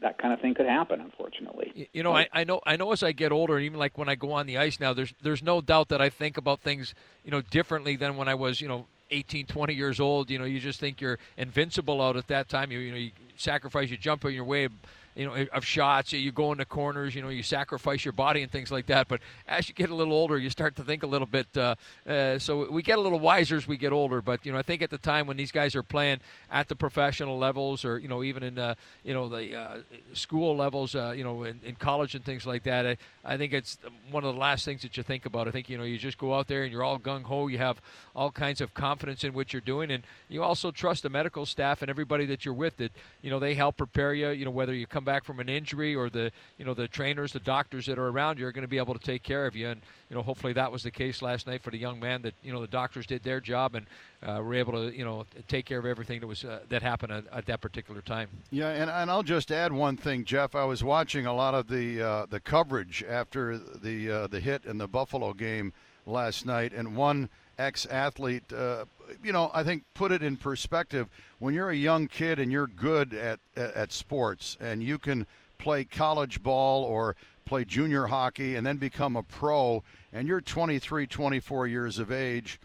that 0.00 0.18
kind 0.18 0.32
of 0.32 0.40
thing 0.40 0.54
could 0.54 0.66
happen, 0.66 1.00
unfortunately. 1.00 1.88
You 1.92 2.02
know, 2.02 2.14
I, 2.14 2.28
I 2.32 2.44
know, 2.44 2.60
I 2.66 2.76
know. 2.76 2.92
As 2.92 3.02
I 3.02 3.12
get 3.12 3.32
older, 3.32 3.58
even 3.58 3.78
like 3.78 3.96
when 3.96 4.08
I 4.08 4.14
go 4.14 4.32
on 4.32 4.46
the 4.46 4.58
ice 4.58 4.80
now, 4.80 4.92
there's 4.92 5.14
there's 5.22 5.42
no 5.42 5.60
doubt 5.60 5.88
that 5.88 6.00
I 6.00 6.08
think 6.08 6.36
about 6.36 6.60
things, 6.60 6.94
you 7.24 7.30
know, 7.30 7.40
differently 7.40 7.96
than 7.96 8.16
when 8.16 8.28
I 8.28 8.34
was, 8.34 8.60
you 8.60 8.68
know, 8.68 8.86
18, 9.12 9.46
20 9.46 9.74
years 9.74 10.00
old. 10.00 10.30
You 10.30 10.38
know, 10.38 10.44
you 10.44 10.58
just 10.58 10.80
think 10.80 11.00
you're 11.00 11.18
invincible 11.36 12.00
out 12.00 12.16
at 12.16 12.26
that 12.28 12.48
time. 12.48 12.72
You, 12.72 12.78
you 12.78 12.90
know, 12.90 12.98
you 12.98 13.10
sacrifice, 13.36 13.90
you 13.90 13.96
jump 13.96 14.24
on 14.24 14.32
your 14.32 14.44
way 14.44 14.68
you 15.14 15.26
know, 15.26 15.46
of 15.52 15.64
shots. 15.64 16.12
You 16.12 16.32
go 16.32 16.52
into 16.52 16.64
corners. 16.64 17.14
You 17.14 17.22
know, 17.22 17.28
you 17.28 17.42
sacrifice 17.42 18.04
your 18.04 18.12
body 18.12 18.42
and 18.42 18.50
things 18.50 18.70
like 18.70 18.86
that. 18.86 19.08
But 19.08 19.20
as 19.46 19.68
you 19.68 19.74
get 19.74 19.90
a 19.90 19.94
little 19.94 20.14
older, 20.14 20.38
you 20.38 20.50
start 20.50 20.76
to 20.76 20.84
think 20.84 21.02
a 21.02 21.06
little 21.06 21.26
bit. 21.26 21.46
Uh, 21.56 21.74
uh, 22.08 22.38
so 22.38 22.70
we 22.70 22.82
get 22.82 22.98
a 22.98 23.00
little 23.00 23.20
wiser 23.20 23.56
as 23.56 23.68
we 23.68 23.76
get 23.76 23.92
older. 23.92 24.22
But 24.22 24.44
you 24.46 24.52
know, 24.52 24.58
I 24.58 24.62
think 24.62 24.82
at 24.82 24.90
the 24.90 24.98
time 24.98 25.26
when 25.26 25.36
these 25.36 25.52
guys 25.52 25.74
are 25.76 25.82
playing 25.82 26.20
at 26.50 26.68
the 26.68 26.76
professional 26.76 27.38
levels, 27.38 27.84
or 27.84 27.98
you 27.98 28.08
know, 28.08 28.22
even 28.22 28.42
in 28.42 28.58
uh, 28.58 28.74
you 29.04 29.14
know 29.14 29.28
the 29.28 29.56
uh, 29.56 29.76
school 30.14 30.56
levels, 30.56 30.94
uh, 30.94 31.12
you 31.16 31.24
know, 31.24 31.44
in, 31.44 31.60
in, 31.64 31.74
college 31.76 32.14
and 32.14 32.24
things 32.24 32.46
like 32.46 32.62
that, 32.62 32.86
I, 32.86 32.96
I 33.24 33.36
think 33.36 33.52
it's 33.52 33.78
one 34.10 34.24
of 34.24 34.34
the 34.34 34.40
last 34.40 34.64
things 34.64 34.82
that 34.82 34.96
you 34.96 35.02
think 35.02 35.26
about. 35.26 35.48
I 35.48 35.50
think 35.50 35.68
you 35.68 35.76
know, 35.76 35.84
you 35.84 35.98
just 35.98 36.18
go 36.18 36.34
out 36.34 36.48
there 36.48 36.62
and 36.62 36.72
you're 36.72 36.82
all 36.82 36.98
gung 36.98 37.24
ho. 37.24 37.48
You 37.48 37.58
have 37.58 37.80
all 38.14 38.30
kinds 38.30 38.60
of 38.60 38.74
confidence 38.74 39.24
in 39.24 39.32
what 39.32 39.52
you're 39.52 39.60
doing, 39.60 39.90
and 39.90 40.04
you 40.28 40.42
also 40.42 40.70
trust 40.70 41.02
the 41.02 41.10
medical 41.10 41.46
staff 41.46 41.82
and 41.82 41.90
everybody 41.90 42.26
that 42.26 42.44
you're 42.44 42.54
with. 42.54 42.76
That 42.78 42.92
you 43.20 43.30
know 43.30 43.38
they 43.38 43.54
help 43.54 43.76
prepare 43.76 44.14
you. 44.14 44.30
You 44.30 44.44
know, 44.44 44.50
whether 44.50 44.74
you 44.74 44.86
come 44.86 45.01
come 45.02 45.12
back 45.12 45.24
from 45.24 45.40
an 45.40 45.48
injury 45.48 45.94
or 45.94 46.08
the 46.08 46.30
you 46.58 46.64
know 46.64 46.74
the 46.74 46.86
trainers, 46.86 47.32
the 47.32 47.40
doctors 47.40 47.86
that 47.86 47.98
are 47.98 48.08
around 48.08 48.38
you 48.38 48.46
are 48.46 48.52
going 48.52 48.62
to 48.62 48.68
be 48.68 48.78
able 48.78 48.94
to 48.94 49.04
take 49.04 49.22
care 49.22 49.46
of 49.46 49.56
you. 49.56 49.68
And 49.68 49.80
you 50.08 50.16
know 50.16 50.22
hopefully 50.22 50.52
that 50.52 50.70
was 50.70 50.84
the 50.84 50.90
case 50.90 51.22
last 51.22 51.46
night 51.46 51.62
for 51.62 51.70
the 51.70 51.78
young 51.78 51.98
man 51.98 52.22
that 52.22 52.34
you 52.42 52.52
know 52.52 52.60
the 52.60 52.68
doctors 52.68 53.06
did 53.06 53.22
their 53.24 53.40
job 53.40 53.74
and 53.74 53.86
uh, 54.22 54.40
were 54.42 54.54
able 54.54 54.72
to 54.72 54.96
you 54.96 55.04
know 55.04 55.26
take 55.48 55.66
care 55.66 55.78
of 55.78 55.86
everything 55.86 56.20
that 56.20 56.26
was 56.26 56.44
uh, 56.44 56.60
that 56.68 56.82
happened 56.82 57.12
at, 57.12 57.24
at, 57.32 57.46
that 57.46 57.60
particular 57.60 58.00
time. 58.00 58.28
Yeah, 58.50 58.68
and, 58.68 58.88
and 58.88 59.10
I'll 59.10 59.24
just 59.24 59.50
add 59.50 59.72
one 59.72 59.96
thing, 59.96 60.24
Jeff. 60.24 60.54
I 60.54 60.64
was 60.64 60.84
watching 60.84 61.26
a 61.26 61.34
lot 61.34 61.54
of 61.54 61.66
the 61.68 62.00
uh, 62.00 62.26
the 62.26 62.40
coverage 62.40 63.04
after 63.08 63.58
the 63.58 64.10
uh, 64.10 64.26
the 64.28 64.40
hit 64.40 64.64
in 64.64 64.78
the 64.78 64.88
Buffalo 64.88 65.32
game 65.32 65.72
last 66.06 66.46
night, 66.46 66.72
and 66.72 66.96
one 66.96 67.28
ex-athlete, 67.58 68.52
uh, 68.52 68.84
you 69.22 69.32
know, 69.32 69.50
I 69.54 69.62
think 69.62 69.84
put 69.94 70.12
it 70.12 70.22
in 70.22 70.36
perspective. 70.36 71.08
When 71.38 71.54
you're 71.54 71.70
a 71.70 71.76
young 71.76 72.08
kid 72.08 72.38
and 72.38 72.52
you're 72.52 72.66
good 72.66 73.14
at, 73.14 73.40
at, 73.56 73.92
sports, 73.92 74.56
and 74.60 74.82
you 74.82 74.98
can 74.98 75.26
play 75.58 75.84
college 75.84 76.42
ball 76.42 76.84
or 76.84 77.16
play 77.44 77.64
junior 77.64 78.06
hockey 78.06 78.56
and 78.56 78.66
then 78.66 78.76
become 78.76 79.16
a 79.16 79.22
pro, 79.22 79.82
and 80.12 80.28
you're 80.28 80.40
23, 80.40 81.06
24 81.06 81.66
years 81.66 81.98
of 81.98 82.12
age, 82.12 82.60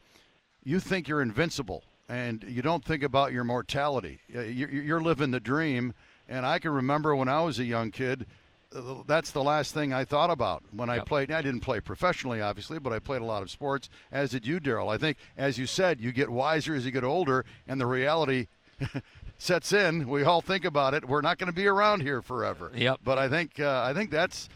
you 0.63 0.79
think 0.79 1.07
you're 1.07 1.21
invincible, 1.21 1.83
and 2.09 2.43
you 2.47 2.61
don't 2.61 2.83
think 2.83 3.03
about 3.03 3.31
your 3.31 3.43
mortality. 3.43 4.19
Uh, 4.35 4.41
you're 4.41 5.01
living 5.01 5.31
the 5.31 5.39
dream. 5.39 5.93
And 6.29 6.45
I 6.45 6.59
can 6.59 6.71
remember 6.71 7.15
when 7.15 7.29
I 7.29 7.41
was 7.41 7.57
a 7.57 7.63
young 7.63 7.91
kid 7.91 8.25
that's 9.07 9.31
the 9.31 9.43
last 9.43 9.73
thing 9.73 9.93
I 9.93 10.03
thought 10.05 10.29
about 10.29 10.63
when 10.71 10.89
I 10.89 10.99
played. 10.99 11.31
I 11.31 11.41
didn't 11.41 11.61
play 11.61 11.79
professionally, 11.79 12.41
obviously, 12.41 12.79
but 12.79 12.91
I 12.91 12.99
played 12.99 13.21
a 13.21 13.25
lot 13.25 13.41
of 13.41 13.49
sports, 13.49 13.89
as 14.11 14.31
did 14.31 14.45
you, 14.45 14.59
Daryl. 14.59 14.93
I 14.93 14.97
think, 14.97 15.17
as 15.37 15.57
you 15.57 15.65
said, 15.65 16.01
you 16.01 16.11
get 16.11 16.29
wiser 16.29 16.75
as 16.75 16.85
you 16.85 16.91
get 16.91 17.03
older, 17.03 17.45
and 17.67 17.79
the 17.79 17.85
reality 17.85 18.47
sets 19.37 19.71
in. 19.71 20.07
We 20.07 20.23
all 20.23 20.41
think 20.41 20.65
about 20.65 20.93
it. 20.93 21.07
We're 21.07 21.21
not 21.21 21.37
going 21.37 21.51
to 21.51 21.55
be 21.55 21.67
around 21.67 22.01
here 22.01 22.21
forever. 22.21 22.71
Yep. 22.75 22.99
But 23.03 23.17
I 23.17 23.29
think 23.29 23.59
uh, 23.59 23.83
I 23.83 23.93
think 23.93 24.11
that's 24.11 24.49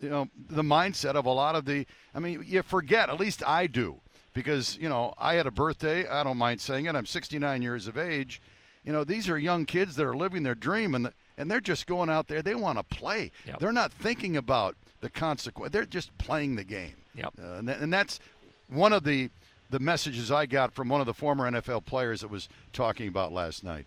you 0.00 0.10
know 0.10 0.28
the 0.48 0.62
mindset 0.62 1.14
of 1.14 1.26
a 1.26 1.30
lot 1.30 1.54
of 1.54 1.64
the. 1.64 1.86
I 2.14 2.18
mean, 2.18 2.44
you 2.46 2.62
forget. 2.62 3.08
At 3.08 3.20
least 3.20 3.46
I 3.46 3.66
do, 3.66 4.00
because 4.34 4.76
you 4.78 4.88
know 4.88 5.14
I 5.18 5.34
had 5.34 5.46
a 5.46 5.52
birthday. 5.52 6.06
I 6.06 6.24
don't 6.24 6.38
mind 6.38 6.60
saying 6.60 6.86
it. 6.86 6.96
I'm 6.96 7.06
69 7.06 7.62
years 7.62 7.86
of 7.86 7.96
age. 7.96 8.42
You 8.84 8.92
know, 8.92 9.04
these 9.04 9.28
are 9.28 9.38
young 9.38 9.64
kids 9.64 9.94
that 9.94 10.04
are 10.04 10.16
living 10.16 10.42
their 10.42 10.56
dream, 10.56 10.96
and 10.96 11.06
the, 11.06 11.12
and 11.38 11.50
they're 11.50 11.60
just 11.60 11.86
going 11.86 12.10
out 12.10 12.28
there. 12.28 12.42
They 12.42 12.54
want 12.54 12.78
to 12.78 12.84
play. 12.84 13.30
Yep. 13.46 13.58
They're 13.60 13.72
not 13.72 13.92
thinking 13.92 14.36
about 14.36 14.76
the 15.00 15.10
consequence. 15.10 15.72
They're 15.72 15.84
just 15.84 16.16
playing 16.18 16.56
the 16.56 16.64
game. 16.64 16.94
Yep. 17.14 17.34
Uh, 17.42 17.52
and, 17.54 17.68
th- 17.68 17.78
and 17.80 17.92
that's 17.92 18.20
one 18.68 18.92
of 18.92 19.04
the 19.04 19.30
the 19.70 19.80
messages 19.80 20.30
I 20.30 20.44
got 20.44 20.74
from 20.74 20.90
one 20.90 21.00
of 21.00 21.06
the 21.06 21.14
former 21.14 21.50
NFL 21.50 21.86
players 21.86 22.20
that 22.20 22.28
was 22.28 22.48
talking 22.74 23.08
about 23.08 23.32
last 23.32 23.64
night. 23.64 23.86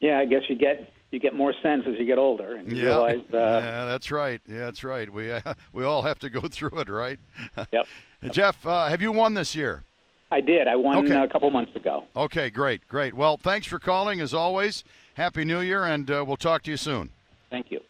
Yeah, 0.00 0.18
I 0.18 0.24
guess 0.24 0.42
you 0.48 0.56
get 0.56 0.90
you 1.10 1.20
get 1.20 1.34
more 1.34 1.54
sense 1.62 1.84
as 1.86 1.94
you 1.98 2.04
get 2.06 2.18
older, 2.18 2.56
and 2.56 2.70
you 2.70 2.78
yeah. 2.78 2.84
realize. 2.84 3.20
Uh, 3.32 3.36
yeah, 3.36 3.84
that's 3.84 4.10
right. 4.10 4.40
Yeah, 4.48 4.60
that's 4.60 4.82
right. 4.82 5.10
We 5.10 5.30
uh, 5.30 5.40
we 5.72 5.84
all 5.84 6.02
have 6.02 6.18
to 6.20 6.30
go 6.30 6.40
through 6.48 6.78
it, 6.80 6.88
right? 6.88 7.18
Yep. 7.72 7.86
Jeff, 8.32 8.66
uh, 8.66 8.88
have 8.88 9.02
you 9.02 9.12
won 9.12 9.34
this 9.34 9.54
year? 9.54 9.82
I 10.30 10.40
did. 10.40 10.66
I 10.66 10.76
won 10.76 10.96
okay. 11.04 11.22
a 11.22 11.28
couple 11.28 11.50
months 11.50 11.76
ago. 11.76 12.04
Okay, 12.16 12.48
great, 12.48 12.88
great. 12.88 13.12
Well, 13.12 13.36
thanks 13.36 13.66
for 13.66 13.78
calling 13.78 14.20
as 14.20 14.32
always. 14.32 14.82
Happy 15.14 15.44
New 15.44 15.60
Year, 15.60 15.84
and 15.84 16.10
uh, 16.10 16.24
we'll 16.26 16.36
talk 16.36 16.64
to 16.64 16.72
you 16.72 16.76
soon. 16.76 17.10
Thank 17.48 17.70
you. 17.70 17.80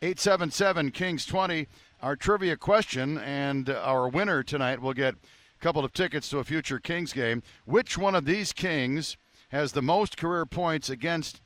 877 0.00 0.90
Kings 0.90 1.26
20, 1.26 1.68
our 2.00 2.16
trivia 2.16 2.56
question, 2.56 3.18
and 3.18 3.68
our 3.68 4.08
winner 4.08 4.42
tonight 4.42 4.80
will 4.80 4.94
get 4.94 5.14
a 5.14 5.62
couple 5.62 5.84
of 5.84 5.92
tickets 5.92 6.30
to 6.30 6.38
a 6.38 6.44
future 6.44 6.78
Kings 6.78 7.12
game. 7.12 7.42
Which 7.66 7.98
one 7.98 8.14
of 8.14 8.24
these 8.24 8.54
Kings 8.54 9.18
has 9.50 9.72
the 9.72 9.82
most 9.82 10.16
career 10.16 10.46
points 10.46 10.88
against 10.88 11.42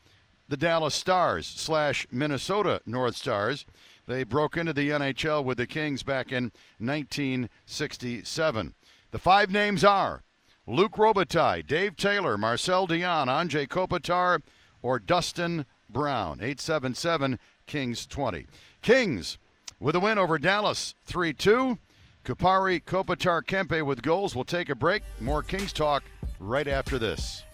the 0.49 0.57
Dallas 0.57 0.95
Stars 0.95 1.45
slash 1.47 2.07
Minnesota 2.13 2.81
North 2.87 3.17
Stars? 3.17 3.67
They 4.07 4.23
broke 4.23 4.57
into 4.57 4.73
the 4.73 4.91
NHL 4.91 5.45
with 5.45 5.59
the 5.59 5.67
Kings 5.67 6.05
back 6.05 6.31
in 6.31 6.53
1967. 6.79 8.75
The 9.11 9.19
five 9.19 9.51
names 9.51 9.83
are 9.83 10.23
Luc 10.69 10.93
Robitaille, 10.93 11.67
Dave 11.67 11.97
Taylor, 11.97 12.39
Marcel 12.39 12.87
Dionne, 12.87 13.27
Anze 13.27 13.67
Kopitar, 13.67 14.41
or 14.83 14.99
Dustin 14.99 15.67
Brown. 15.89 16.39
877 16.41 17.39
Kings 17.67 18.07
20. 18.07 18.47
Kings 18.83 19.39
with 19.81 19.97
a 19.97 20.01
win 20.01 20.19
over 20.19 20.39
Dallas 20.39 20.95
3 21.05 21.33
2. 21.33 21.79
Kupari 22.25 22.83
Kopitar 22.83 23.43
Kempe 23.43 23.85
with 23.85 24.03
goals. 24.03 24.35
We'll 24.35 24.45
take 24.45 24.69
a 24.69 24.75
break. 24.75 25.03
More 25.21 25.43
Kings 25.43 25.73
talk 25.73 26.03
right 26.41 26.67
after 26.67 26.99
this. 26.99 27.45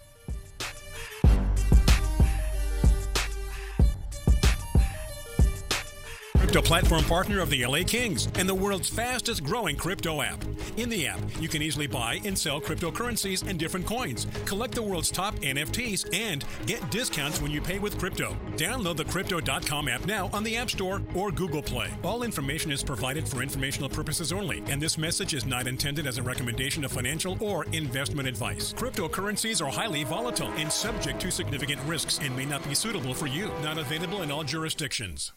Crypto 6.52 6.68
platform 6.68 7.04
partner 7.04 7.40
of 7.40 7.49
the 7.49 7.64
LA 7.64 7.82
Kings 7.82 8.28
and 8.35 8.47
the 8.47 8.54
world's 8.54 8.87
fastest 8.87 9.42
growing 9.42 9.75
crypto 9.75 10.21
app. 10.21 10.44
In 10.76 10.90
the 10.90 11.06
app, 11.06 11.18
you 11.40 11.49
can 11.49 11.62
easily 11.62 11.87
buy 11.87 12.21
and 12.26 12.38
sell 12.38 12.61
cryptocurrencies 12.61 13.49
and 13.49 13.59
different 13.59 13.87
coins, 13.87 14.26
collect 14.44 14.75
the 14.75 14.82
world's 14.82 15.11
top 15.11 15.35
NFTs, 15.37 16.14
and 16.14 16.44
get 16.66 16.90
discounts 16.90 17.40
when 17.40 17.50
you 17.50 17.62
pay 17.62 17.78
with 17.78 17.99
crypto. 17.99 18.37
Download 18.56 18.99
the 18.99 19.04
Crypto.com 19.06 19.88
app 19.88 20.04
now 20.04 20.28
on 20.35 20.44
the 20.44 20.59
App 20.59 20.68
Store 20.68 21.00
or 21.14 21.32
Google 21.32 21.62
Play. 21.62 21.88
All 22.04 22.23
information 22.23 22.71
is 22.71 22.85
provided 22.85 23.26
for 23.26 23.40
informational 23.40 23.88
purposes 23.88 24.30
only, 24.30 24.62
and 24.66 24.78
this 24.78 24.99
message 24.99 25.32
is 25.32 25.47
not 25.47 25.66
intended 25.66 26.06
as 26.06 26.18
a 26.18 26.23
recommendation 26.23 26.85
of 26.85 26.92
financial 26.92 27.38
or 27.40 27.64
investment 27.73 28.28
advice. 28.28 28.75
Cryptocurrencies 28.75 29.66
are 29.66 29.73
highly 29.73 30.04
volatile 30.04 30.52
and 30.59 30.71
subject 30.71 31.18
to 31.23 31.30
significant 31.30 31.80
risks 31.87 32.18
and 32.23 32.37
may 32.37 32.44
not 32.44 32.62
be 32.68 32.75
suitable 32.75 33.14
for 33.14 33.26
you. 33.26 33.47
Not 33.62 33.78
available 33.78 34.21
in 34.21 34.30
all 34.30 34.44
jurisdictions. 34.44 35.32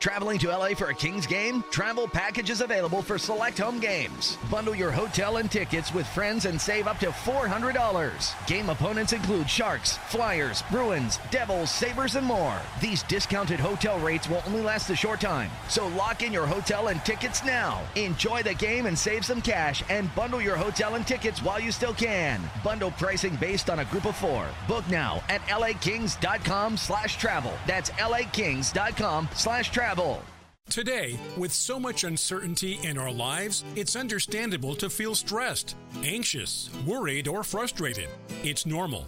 Traveling 0.00 0.38
to 0.40 0.48
LA 0.50 0.74
for 0.74 0.90
a 0.90 0.94
Kings 0.94 1.26
game? 1.26 1.64
Travel 1.70 2.06
packages 2.06 2.60
available 2.60 3.00
for 3.00 3.16
select 3.16 3.56
home 3.56 3.80
games. 3.80 4.36
Bundle 4.50 4.74
your 4.74 4.90
hotel 4.90 5.38
and 5.38 5.50
tickets 5.50 5.94
with 5.94 6.06
friends 6.08 6.44
and 6.44 6.60
save 6.60 6.86
up 6.86 6.98
to 6.98 7.06
$400. 7.06 8.46
Game 8.46 8.68
opponents 8.68 9.14
include 9.14 9.48
Sharks, 9.48 9.96
Flyers, 10.08 10.62
Bruins, 10.70 11.18
Devils, 11.30 11.70
Sabres, 11.70 12.16
and 12.16 12.26
more. 12.26 12.58
These 12.82 13.02
discounted 13.04 13.58
hotel 13.58 13.98
rates 13.98 14.28
will 14.28 14.42
only 14.46 14.60
last 14.60 14.90
a 14.90 14.96
short 14.96 15.22
time, 15.22 15.50
so 15.70 15.88
lock 15.88 16.22
in 16.22 16.34
your 16.34 16.46
hotel 16.46 16.88
and 16.88 17.02
tickets 17.06 17.42
now. 17.42 17.80
Enjoy 17.96 18.42
the 18.42 18.54
game 18.54 18.84
and 18.84 18.98
save 18.98 19.24
some 19.24 19.40
cash 19.40 19.82
and 19.88 20.14
bundle 20.14 20.42
your 20.42 20.56
hotel 20.56 20.96
and 20.96 21.06
tickets 21.06 21.42
while 21.42 21.60
you 21.60 21.72
still 21.72 21.94
can. 21.94 22.42
Bundle 22.62 22.90
pricing 22.90 23.36
based 23.36 23.70
on 23.70 23.78
a 23.78 23.84
group 23.86 24.04
of 24.04 24.16
four. 24.16 24.46
Book 24.68 24.86
now 24.90 25.22
at 25.30 25.40
lakings.com 25.48 26.76
slash 26.76 27.16
travel. 27.16 27.54
That's 27.66 27.90
lakings.com 27.98 29.30
slash 29.32 29.70
travel 29.70 29.83
travel. 29.84 30.33
Today, 30.74 31.16
with 31.36 31.52
so 31.52 31.78
much 31.78 32.02
uncertainty 32.02 32.80
in 32.82 32.98
our 32.98 33.12
lives, 33.12 33.62
it's 33.76 33.94
understandable 33.94 34.74
to 34.74 34.90
feel 34.90 35.14
stressed, 35.14 35.76
anxious, 36.02 36.68
worried, 36.84 37.28
or 37.28 37.44
frustrated. 37.44 38.08
It's 38.42 38.66
normal. 38.66 39.06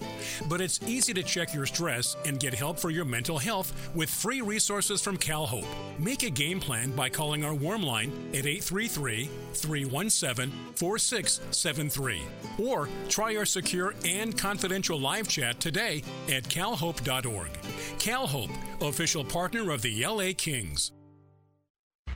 But 0.49 0.61
it's 0.61 0.79
easy 0.87 1.13
to 1.15 1.25
check 1.25 1.53
your 1.53 1.67
stress 1.67 2.17
and 2.25 2.39
get 2.39 2.55
help 2.55 2.79
for 2.79 2.91
your 2.91 3.05
mental 3.05 3.37
health 3.37 3.91
with 3.97 4.09
free 4.09 4.43
resources 4.43 5.03
from 5.03 5.17
CalHope. 5.19 5.67
Make 5.99 6.23
a 6.23 6.31
game 6.31 6.61
plan 6.61 6.93
by 6.93 7.09
calling 7.09 7.45
our 7.45 7.55
warm 7.55 7.83
line 7.83 8.13
at 8.29 8.47
833 8.47 9.29
317 9.55 10.53
4673. 10.77 12.23
Or 12.59 12.89
try 13.09 13.35
our 13.35 13.45
secure 13.45 13.95
and 14.05 14.39
confidential 14.39 15.01
live 15.01 15.27
chat 15.27 15.59
today 15.59 16.05
at 16.31 16.49
calhope.org. 16.49 17.51
CalHope, 17.99 18.87
official 18.89 19.25
partner 19.25 19.73
of 19.73 19.83
the 19.83 20.07
LA 20.07 20.31
Kings. 20.37 20.93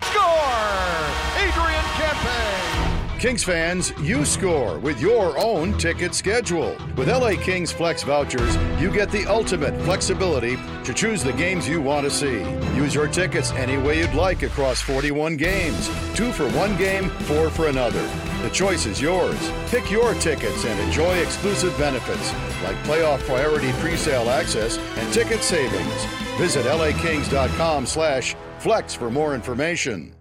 Score! 0.02 1.06
Adrian 1.36 1.84
Kempe! 1.96 3.20
Kings 3.20 3.44
fans, 3.44 3.92
you 4.00 4.24
score 4.24 4.78
with 4.78 5.00
your 5.00 5.38
own 5.38 5.76
ticket 5.76 6.14
schedule. 6.14 6.74
With 6.96 7.08
LA 7.08 7.32
Kings 7.32 7.70
Flex 7.70 8.02
vouchers, 8.02 8.56
you 8.80 8.90
get 8.90 9.10
the 9.10 9.26
ultimate 9.26 9.78
flexibility 9.82 10.56
to 10.84 10.94
choose 10.94 11.22
the 11.22 11.34
games 11.34 11.68
you 11.68 11.82
want 11.82 12.04
to 12.04 12.10
see. 12.10 12.38
Use 12.74 12.94
your 12.94 13.08
tickets 13.08 13.52
any 13.52 13.76
way 13.76 13.98
you'd 13.98 14.14
like 14.14 14.42
across 14.42 14.80
41 14.80 15.36
games 15.36 15.90
two 16.14 16.32
for 16.32 16.48
one 16.50 16.76
game, 16.76 17.08
four 17.28 17.48
for 17.48 17.68
another. 17.68 18.02
The 18.42 18.50
choice 18.50 18.84
is 18.84 19.00
yours. 19.00 19.50
Pick 19.68 19.90
your 19.90 20.12
tickets 20.14 20.66
and 20.66 20.78
enjoy 20.80 21.14
exclusive 21.16 21.76
benefits 21.78 22.32
like 22.62 22.76
playoff 22.84 23.20
priority 23.20 23.70
presale 23.80 24.26
access 24.26 24.76
and 24.76 25.12
ticket 25.14 25.42
savings. 25.42 26.04
Visit 26.36 26.66
lakings.com 26.66 27.86
slash 27.86 28.36
flex 28.60 28.94
for 28.94 29.10
more 29.10 29.34
information. 29.34 30.14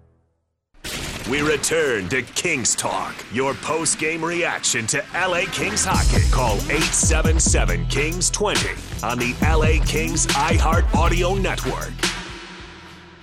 We 1.29 1.41
return 1.41 2.07
to 2.09 2.21
Kings 2.23 2.73
Talk, 2.73 3.13
your 3.33 3.53
post 3.55 3.99
game 3.99 4.23
reaction 4.23 4.87
to 4.87 5.03
LA 5.13 5.41
Kings 5.51 5.85
hockey. 5.85 6.27
Call 6.31 6.55
877 6.55 7.85
Kings 7.87 8.29
20 8.29 8.69
on 9.03 9.19
the 9.19 9.35
LA 9.43 9.85
Kings 9.85 10.25
iHeart 10.27 10.91
Audio 10.95 11.35
Network. 11.35 11.91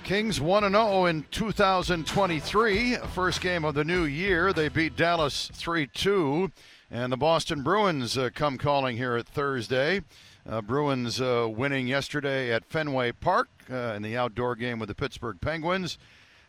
Kings 0.03 0.39
1 0.39 0.71
0 0.71 1.05
in 1.05 1.25
2023. 1.31 2.95
First 3.13 3.41
game 3.41 3.65
of 3.65 3.73
the 3.73 3.83
new 3.83 4.05
year. 4.05 4.53
They 4.53 4.69
beat 4.69 4.95
Dallas 4.95 5.51
3 5.53 5.87
2. 5.87 6.49
And 6.89 7.11
the 7.11 7.17
Boston 7.17 7.63
Bruins 7.63 8.17
uh, 8.17 8.29
come 8.33 8.57
calling 8.57 8.95
here 8.95 9.17
at 9.17 9.27
Thursday. 9.27 10.01
Uh, 10.49 10.61
Bruins 10.61 11.19
uh, 11.19 11.45
winning 11.49 11.87
yesterday 11.87 12.53
at 12.53 12.63
Fenway 12.63 13.11
Park 13.11 13.49
uh, 13.69 13.93
in 13.97 14.01
the 14.01 14.15
outdoor 14.15 14.55
game 14.55 14.79
with 14.79 14.87
the 14.87 14.95
Pittsburgh 14.95 15.41
Penguins. 15.41 15.97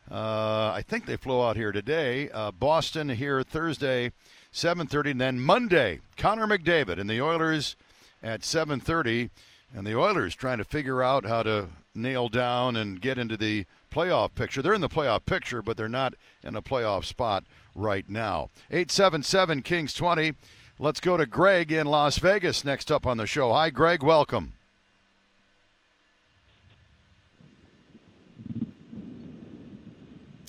Uh, 0.09 0.71
I 0.73 0.85
think 0.87 1.05
they 1.05 1.17
flew 1.17 1.43
out 1.43 1.57
here 1.57 1.73
today. 1.73 2.31
Uh, 2.31 2.53
Boston 2.53 3.09
here 3.09 3.43
Thursday, 3.43 4.13
7:30, 4.53 5.11
and 5.11 5.21
then 5.21 5.41
Monday, 5.41 5.99
Connor 6.17 6.47
McDavid 6.47 7.01
and 7.01 7.11
the 7.11 7.21
Oilers 7.21 7.75
at 8.23 8.43
7:30, 8.43 9.31
and 9.75 9.85
the 9.85 9.99
Oilers 9.99 10.37
trying 10.37 10.59
to 10.59 10.65
figure 10.65 11.03
out 11.03 11.27
how 11.27 11.43
to 11.43 11.67
nail 11.93 12.29
down 12.29 12.77
and 12.77 13.01
get 13.01 13.19
into 13.19 13.37
the 13.37 13.67
playoff 13.91 14.33
picture. 14.37 14.63
They're 14.63 14.75
in 14.75 14.81
the 14.81 14.89
playoff 14.89 15.27
picture, 15.27 15.61
but 15.61 15.77
they're 15.77 15.89
not 15.89 16.15
in 16.45 16.55
a 16.55 16.63
playoff 16.63 17.05
spot 17.05 17.43
right 17.75 18.09
now. 18.09 18.51
877 18.71 19.63
Kings 19.63 19.93
20. 19.93 20.35
Let's 20.81 21.01
go 21.01 21.17
to 21.17 21.27
Greg 21.27 21.73
in 21.73 21.89
Las 21.89 22.19
Vegas 22.19 22.65
next 22.65 22.93
up 22.93 23.05
on 23.05 23.17
the 23.17 23.27
show. 23.27 23.53
Hi, 23.53 23.69
Greg. 23.69 24.01
Welcome. 24.01 24.53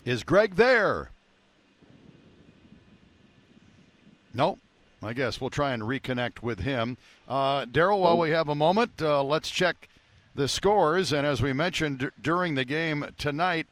Is 0.06 0.24
Greg 0.24 0.56
there? 0.56 1.10
Nope. 4.32 4.60
I 5.02 5.14
guess 5.14 5.42
we'll 5.42 5.50
try 5.50 5.72
and 5.72 5.82
reconnect 5.82 6.44
with 6.44 6.60
him. 6.60 6.98
Uh, 7.28 7.66
Daryl, 7.66 8.02
while 8.02 8.20
we 8.20 8.30
have 8.30 8.50
a 8.50 8.56
moment, 8.56 9.02
uh, 9.02 9.24
let's 9.24 9.50
check 9.50 9.90
the 10.36 10.48
scores. 10.48 11.12
And 11.12 11.26
as 11.26 11.42
we 11.42 11.54
mentioned 11.54 12.00
d- 12.00 12.08
during 12.22 12.54
the 12.54 12.66
game 12.66 13.04
tonight, 13.18 13.66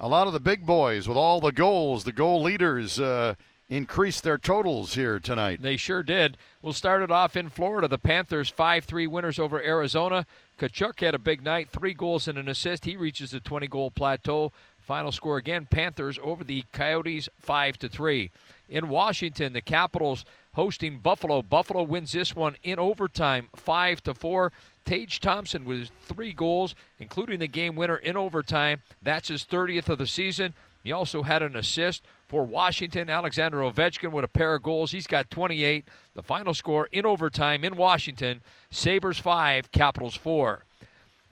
a 0.00 0.08
lot 0.08 0.28
of 0.28 0.32
the 0.32 0.40
big 0.40 0.64
boys 0.64 1.06
with 1.06 1.18
all 1.18 1.40
the 1.40 1.52
goals, 1.52 2.04
the 2.04 2.12
goal 2.12 2.42
leaders, 2.42 2.98
uh, 2.98 3.34
increased 3.68 4.22
their 4.22 4.38
totals 4.38 4.94
here 4.94 5.18
tonight. 5.18 5.62
They 5.62 5.76
sure 5.76 6.02
did. 6.02 6.36
We'll 6.60 6.72
start 6.72 7.02
it 7.02 7.10
off 7.10 7.36
in 7.36 7.48
Florida. 7.48 7.88
The 7.88 7.98
Panthers 7.98 8.50
5 8.50 8.84
3 8.84 9.06
winners 9.06 9.38
over 9.38 9.62
Arizona. 9.62 10.26
Tkachuk 10.58 11.00
had 11.00 11.14
a 11.14 11.18
big 11.18 11.42
night, 11.42 11.70
three 11.70 11.94
goals 11.94 12.28
and 12.28 12.38
an 12.38 12.48
assist. 12.48 12.84
He 12.84 12.96
reaches 12.96 13.30
the 13.30 13.40
20 13.40 13.66
goal 13.66 13.90
plateau. 13.90 14.52
Final 14.80 15.12
score 15.12 15.38
again 15.38 15.66
Panthers 15.70 16.18
over 16.22 16.44
the 16.44 16.64
Coyotes 16.72 17.28
5 17.38 17.78
to 17.78 17.88
3. 17.88 18.30
In 18.68 18.88
Washington, 18.88 19.54
the 19.54 19.62
Capitals 19.62 20.24
hosting 20.52 20.98
Buffalo. 20.98 21.42
Buffalo 21.42 21.82
wins 21.82 22.12
this 22.12 22.36
one 22.36 22.56
in 22.62 22.78
overtime 22.78 23.48
5 23.56 24.02
to 24.02 24.14
4. 24.14 24.52
Tage 24.84 25.20
Thompson 25.20 25.64
with 25.64 25.90
three 26.02 26.34
goals, 26.34 26.74
including 26.98 27.40
the 27.40 27.48
game 27.48 27.74
winner 27.74 27.96
in 27.96 28.16
overtime. 28.16 28.82
That's 29.02 29.28
his 29.28 29.44
30th 29.44 29.88
of 29.88 29.98
the 29.98 30.06
season. 30.06 30.52
He 30.82 30.92
also 30.92 31.22
had 31.22 31.42
an 31.42 31.56
assist 31.56 32.02
for 32.26 32.44
Washington. 32.44 33.10
Alexander 33.10 33.58
Ovechkin 33.58 34.12
with 34.12 34.24
a 34.24 34.28
pair 34.28 34.54
of 34.54 34.62
goals. 34.62 34.92
He's 34.92 35.06
got 35.06 35.30
28. 35.30 35.86
The 36.14 36.22
final 36.22 36.54
score 36.54 36.88
in 36.92 37.06
overtime 37.06 37.64
in 37.64 37.76
Washington 37.76 38.42
Sabres 38.70 39.18
5, 39.18 39.70
Capitals 39.72 40.16
4. 40.16 40.64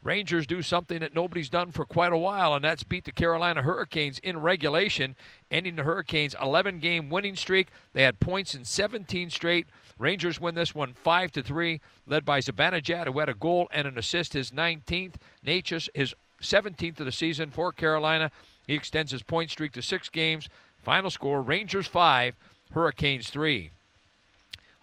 Rangers 0.03 0.49
do 0.49 0.63
something 0.63 0.99
that 0.99 1.15
nobody's 1.15 1.49
done 1.49 1.71
for 1.71 1.85
quite 1.85 2.13
a 2.13 2.19
while, 2.19 2.55
and 2.55 2.65
that's 2.65 2.83
beat 2.83 3.05
the 3.05 3.13
Carolina 3.13 3.63
Hurricanes 3.63 4.19
in 4.19 4.41
regulation, 4.41 5.15
ending 5.49 5.77
the 5.77 5.85
Hurricanes' 5.85 6.35
11 6.43 6.81
game 6.81 7.09
winning 7.09 7.37
streak. 7.37 7.69
They 7.93 8.03
had 8.03 8.19
points 8.19 8.53
in 8.55 8.65
17 8.65 9.31
straight. 9.31 9.69
Rangers 9.99 10.41
win 10.41 10.57
this 10.57 10.75
one 10.75 10.93
5 10.93 11.31
to 11.33 11.43
3, 11.43 11.81
led 12.09 12.25
by 12.25 12.41
Zibanejad, 12.41 13.07
who 13.07 13.21
had 13.21 13.29
a 13.29 13.35
goal 13.35 13.69
and 13.71 13.87
an 13.87 13.97
assist, 13.97 14.33
his 14.33 14.51
19th. 14.51 15.15
Necas, 15.47 15.89
his 15.95 16.15
17th 16.43 16.99
of 16.99 17.07
the 17.07 17.13
season 17.13 17.51
for 17.51 17.71
Carolina. 17.71 18.33
He 18.67 18.75
extends 18.75 19.13
his 19.13 19.23
point 19.23 19.51
streak 19.51 19.71
to 19.73 19.83
six 19.83 20.09
games. 20.09 20.49
Final 20.83 21.11
score 21.11 21.41
Rangers 21.41 21.87
5, 21.87 22.35
Hurricanes 22.73 23.31
3. 23.31 23.71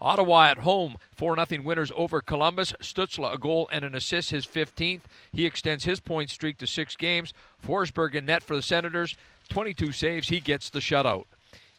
Ottawa 0.00 0.46
at 0.46 0.58
home, 0.58 0.96
4 1.14 1.36
0 1.46 1.62
winners 1.62 1.92
over 1.94 2.22
Columbus. 2.22 2.72
Stutzle, 2.80 3.32
a 3.32 3.36
goal 3.36 3.68
and 3.70 3.84
an 3.84 3.94
assist, 3.94 4.30
his 4.30 4.46
15th. 4.46 5.02
He 5.30 5.44
extends 5.44 5.84
his 5.84 6.00
point 6.00 6.30
streak 6.30 6.56
to 6.58 6.66
six 6.66 6.96
games. 6.96 7.34
Forsberg 7.62 8.14
in 8.14 8.24
net 8.24 8.42
for 8.42 8.56
the 8.56 8.62
Senators, 8.62 9.14
22 9.50 9.92
saves. 9.92 10.30
He 10.30 10.40
gets 10.40 10.70
the 10.70 10.78
shutout. 10.78 11.24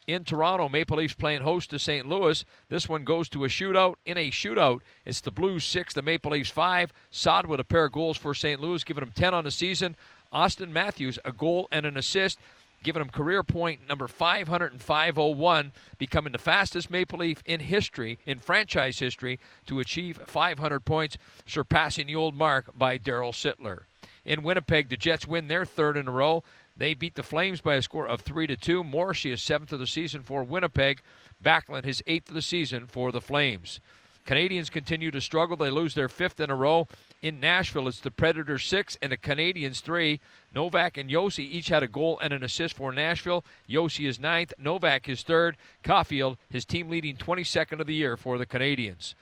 In 0.06 0.24
Toronto, 0.24 0.70
Maple 0.70 0.98
Leafs 0.98 1.14
playing 1.14 1.42
host 1.42 1.72
to 1.72 1.80
St. 1.80 2.08
Louis. 2.08 2.46
This 2.70 2.88
one 2.88 3.04
goes 3.04 3.28
to 3.30 3.46
a 3.46 3.48
shootout. 3.48 3.96
In 4.06 4.18
a 4.18 4.30
shootout, 4.30 4.82
it's 5.06 5.22
the 5.22 5.32
Blues 5.32 5.64
6, 5.64 5.94
the 5.94 6.02
Maple 6.02 6.32
Leafs 6.32 6.50
5. 6.52 6.92
Saad 7.10 7.48
with 7.48 7.60
a 7.60 7.64
pair 7.64 7.86
of 7.86 7.92
goals 7.92 8.18
for 8.18 8.36
St. 8.36 8.60
Louis, 8.60 8.84
giving 8.84 9.04
them 9.04 9.14
10 9.16 9.34
on 9.34 9.46
the 9.46 9.52
season. 9.52 9.96
Auston 10.34 10.70
Matthews, 10.70 11.18
a 11.26 11.32
goal 11.32 11.68
and 11.72 11.86
an 11.86 11.98
assist 11.98 12.40
giving 12.84 13.02
him 13.02 13.10
career 13.10 13.44
point 13.44 13.88
number 13.88 14.08
50501, 14.08 15.72
becoming 15.98 16.32
the 16.32 16.38
fastest 16.38 16.90
Maple 16.90 17.20
Leaf 17.20 17.42
in 17.46 17.60
history, 17.60 18.20
in 18.26 18.40
franchise 18.40 19.00
history, 19.00 19.40
to 19.68 19.80
achieve 19.80 20.20
500 20.26 20.86
points, 20.86 21.18
surpassing 21.46 22.08
the 22.08 22.16
old 22.16 22.36
mark 22.36 22.78
by 22.78 22.98
Daryl 22.98 23.34
Sittler. 23.34 23.84
In 24.26 24.44
Winnipeg, 24.44 24.90
the 24.90 24.98
Jets 24.98 25.28
win 25.28 25.48
their 25.48 25.66
third 25.66 25.98
in 25.98 26.08
a 26.08 26.12
row. 26.12 26.44
They 26.78 26.94
beat 26.94 27.16
the 27.16 27.24
Flames 27.24 27.62
by 27.62 27.76
a 27.76 27.82
score 27.82 28.08
of 28.08 28.22
three 28.22 28.48
to 28.48 28.56
two. 28.56 28.84
Morrissey 28.84 29.32
is 29.32 29.42
seventh 29.42 29.74
of 29.74 29.80
the 29.80 29.88
season 29.88 30.24
for 30.24 30.44
Winnipeg. 30.44 31.02
Backlund 31.44 31.86
his 31.86 32.04
eighth 32.08 32.30
of 32.30 32.36
the 32.36 32.42
season 32.42 32.88
for 32.88 33.12
the 33.12 33.22
Flames. 33.22 33.80
Canadiens 34.26 34.70
continue 34.70 35.12
to 35.12 35.22
struggle. 35.22 35.58
They 35.58 35.72
lose 35.72 35.96
their 35.96 36.10
fifth 36.10 36.40
in 36.40 36.50
a 36.50 36.56
row. 36.56 36.88
In 37.22 37.40
Nashville, 37.40 37.88
it's 37.88 38.00
the 38.00 38.10
Predators 38.10 38.66
six 38.66 38.98
and 39.00 39.12
the 39.12 39.18
Canadiens 39.18 39.82
three. 39.82 40.20
Novak 40.56 40.98
and 40.98 41.08
Josi 41.08 41.44
each 41.44 41.68
had 41.68 41.84
a 41.84 41.88
goal 41.88 42.18
and 42.20 42.34
an 42.34 42.44
assist 42.44 42.76
for 42.76 42.92
Nashville. 42.92 43.46
Josi 43.70 44.08
is 44.08 44.20
ninth, 44.20 44.54
Novak 44.58 45.08
is 45.08 45.22
third. 45.22 45.56
Caufield, 45.84 46.38
his 46.50 46.66
team 46.66 46.90
leading 46.90 47.16
22nd 47.16 47.80
of 47.80 47.86
the 47.86 47.94
year 47.94 48.18
for 48.18 48.40
the 48.40 48.48
Canadiens. 48.48 49.14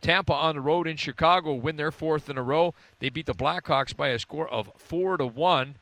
Tampa 0.00 0.32
on 0.32 0.56
the 0.56 0.60
road 0.60 0.88
in 0.88 0.96
Chicago 0.96 1.54
win 1.54 1.76
their 1.76 1.92
fourth 1.92 2.28
in 2.28 2.36
a 2.36 2.42
row. 2.42 2.74
They 2.98 3.10
beat 3.10 3.26
the 3.26 3.34
Blackhawks 3.34 3.96
by 3.96 4.08
a 4.08 4.18
score 4.18 4.48
of 4.48 4.72
four 4.76 5.16
to 5.16 5.26
one. 5.26 5.76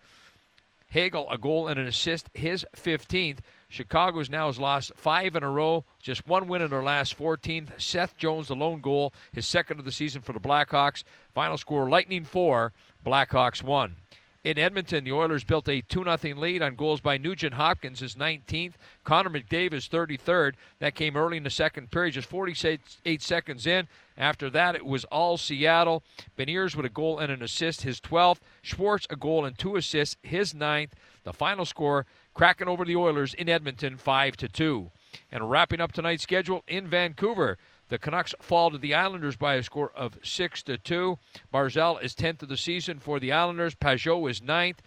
Hagel 0.89 1.27
a 1.31 1.39
goal 1.39 1.67
and 1.67 1.81
an 1.81 1.87
assist, 1.87 2.29
his 2.35 2.67
15th. 2.77 3.39
Chicago's 3.75 4.31
now 4.31 4.47
has 4.47 4.61
lost 4.61 4.93
five 4.95 5.35
in 5.35 5.43
a 5.43 5.51
row, 5.51 5.85
just 6.01 6.29
one 6.29 6.47
win 6.47 6.63
in 6.63 6.71
their 6.71 6.85
last 6.85 7.15
14. 7.15 7.73
Seth 7.77 8.17
Jones, 8.17 8.47
the 8.47 8.55
lone 8.55 8.81
goal, 8.81 9.13
his 9.33 9.47
second 9.47 9.81
of 9.81 9.85
the 9.85 9.91
season 9.91 10.23
for 10.23 10.33
the 10.33 10.39
Blackhawks. 10.39 11.03
Final 11.35 11.59
score 11.59 11.89
Lightning 11.89 12.23
4, 12.23 12.73
Blackhawks 13.05 13.65
1. 13.65 13.97
In 14.45 14.59
Edmonton, 14.59 15.03
the 15.03 15.13
Oilers 15.13 15.43
built 15.43 15.69
a 15.69 15.81
2 15.81 16.05
0 16.05 16.37
lead 16.37 16.63
on 16.63 16.77
goals 16.77 17.01
by 17.01 17.17
Nugent 17.17 17.55
Hopkins, 17.55 17.99
his 17.99 18.15
19th. 18.15 18.75
Connor 19.03 19.31
McDavid, 19.31 19.73
33rd. 19.89 20.53
That 20.79 20.95
came 20.95 21.17
early 21.17 21.39
in 21.39 21.43
the 21.43 21.51
second 21.51 21.91
period, 21.91 22.13
just 22.13 22.29
48 22.29 23.23
seconds 23.23 23.67
in. 23.67 23.89
After 24.17 24.51
that, 24.51 24.77
it 24.77 24.87
was 24.87 25.05
all 25.07 25.37
Seattle. 25.37 26.05
Beniers 26.37 26.77
with 26.77 26.87
a 26.87 26.91
goal 26.91 27.19
and 27.19 27.33
an 27.33 27.43
assist, 27.43 27.83
his 27.83 28.01
12th. 28.01 28.41
Schwartz, 28.63 29.07
a 29.11 29.17
goal 29.17 29.47
and 29.47 29.59
two 29.59 29.75
assists, 29.75 30.17
his 30.23 30.55
ninth. 30.55 30.95
The 31.25 31.33
final 31.33 31.65
score 31.65 32.05
Kraken 32.35 32.69
over 32.69 32.85
the 32.85 32.97
Oilers 32.97 33.33
in 33.33 33.49
Edmonton 33.49 33.97
5 33.97 34.37
to 34.39 34.49
2. 34.49 34.91
And 35.31 35.51
wrapping 35.51 35.81
up 35.81 35.93
tonight's 35.93 36.25
schedule 36.25 36.65
in 36.67 36.89
Vancouver, 36.89 37.57
the 37.89 37.99
Canucks 37.99 38.35
fall 38.41 38.71
to 38.71 38.79
the 38.79 38.95
Islanders 38.95 39.37
by 39.37 39.55
a 39.55 39.63
score 39.63 39.93
of 39.95 40.19
6 40.23 40.63
to 40.65 40.77
2. 40.79 41.19
Barzal 41.53 42.03
is 42.03 42.15
10th 42.15 42.43
of 42.43 42.49
the 42.49 42.57
season 42.57 42.99
for 42.99 43.21
the 43.21 43.31
Islanders. 43.33 43.75
Pageau 43.75 44.29
is 44.29 44.41
9th. 44.41 44.79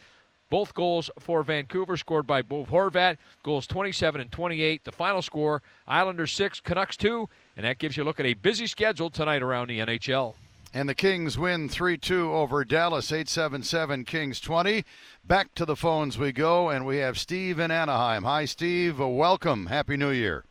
Both 0.50 0.74
goals 0.74 1.10
for 1.20 1.44
Vancouver 1.44 1.98
scored 1.98 2.26
by 2.26 2.42
Bo 2.42 2.66
Horvat. 2.66 3.18
Goals 3.44 3.68
27 3.68 4.22
and 4.22 4.32
28. 4.32 4.84
The 4.84 4.92
final 4.92 5.22
score 5.22 5.62
Islanders 5.88 6.32
6, 6.34 6.62
Canucks 6.62 6.98
2. 6.98 7.30
And 7.56 7.66
that 7.66 7.80
gives 7.80 7.98
you 7.98 8.04
a 8.04 8.06
look 8.06 8.20
at 8.20 8.26
a 8.26 8.34
busy 8.34 8.68
schedule 8.68 9.10
tonight 9.10 9.42
around 9.42 9.68
the 9.68 9.80
NHL. 9.80 10.36
And 10.74 10.90
the 10.90 10.96
Kings 10.96 11.38
win 11.38 11.70
3 11.70 11.98
2 11.98 12.34
over 12.34 12.66
Dallas, 12.66 13.12
877 13.12 14.04
Kings 14.04 14.40
20. 14.40 14.84
Back 15.26 15.56
to 15.56 15.66
the 15.66 15.78
phones 15.78 16.18
we 16.18 16.32
go, 16.32 16.70
and 16.70 16.86
we 16.86 16.98
have 16.98 17.18
Steve 17.18 17.58
in 17.58 17.72
Anaheim. 17.72 18.24
Hi, 18.24 18.46
Steve. 18.46 19.00
Welcome. 19.00 19.68
Happy 19.68 19.96
New 19.96 20.12
Year. 20.12 20.44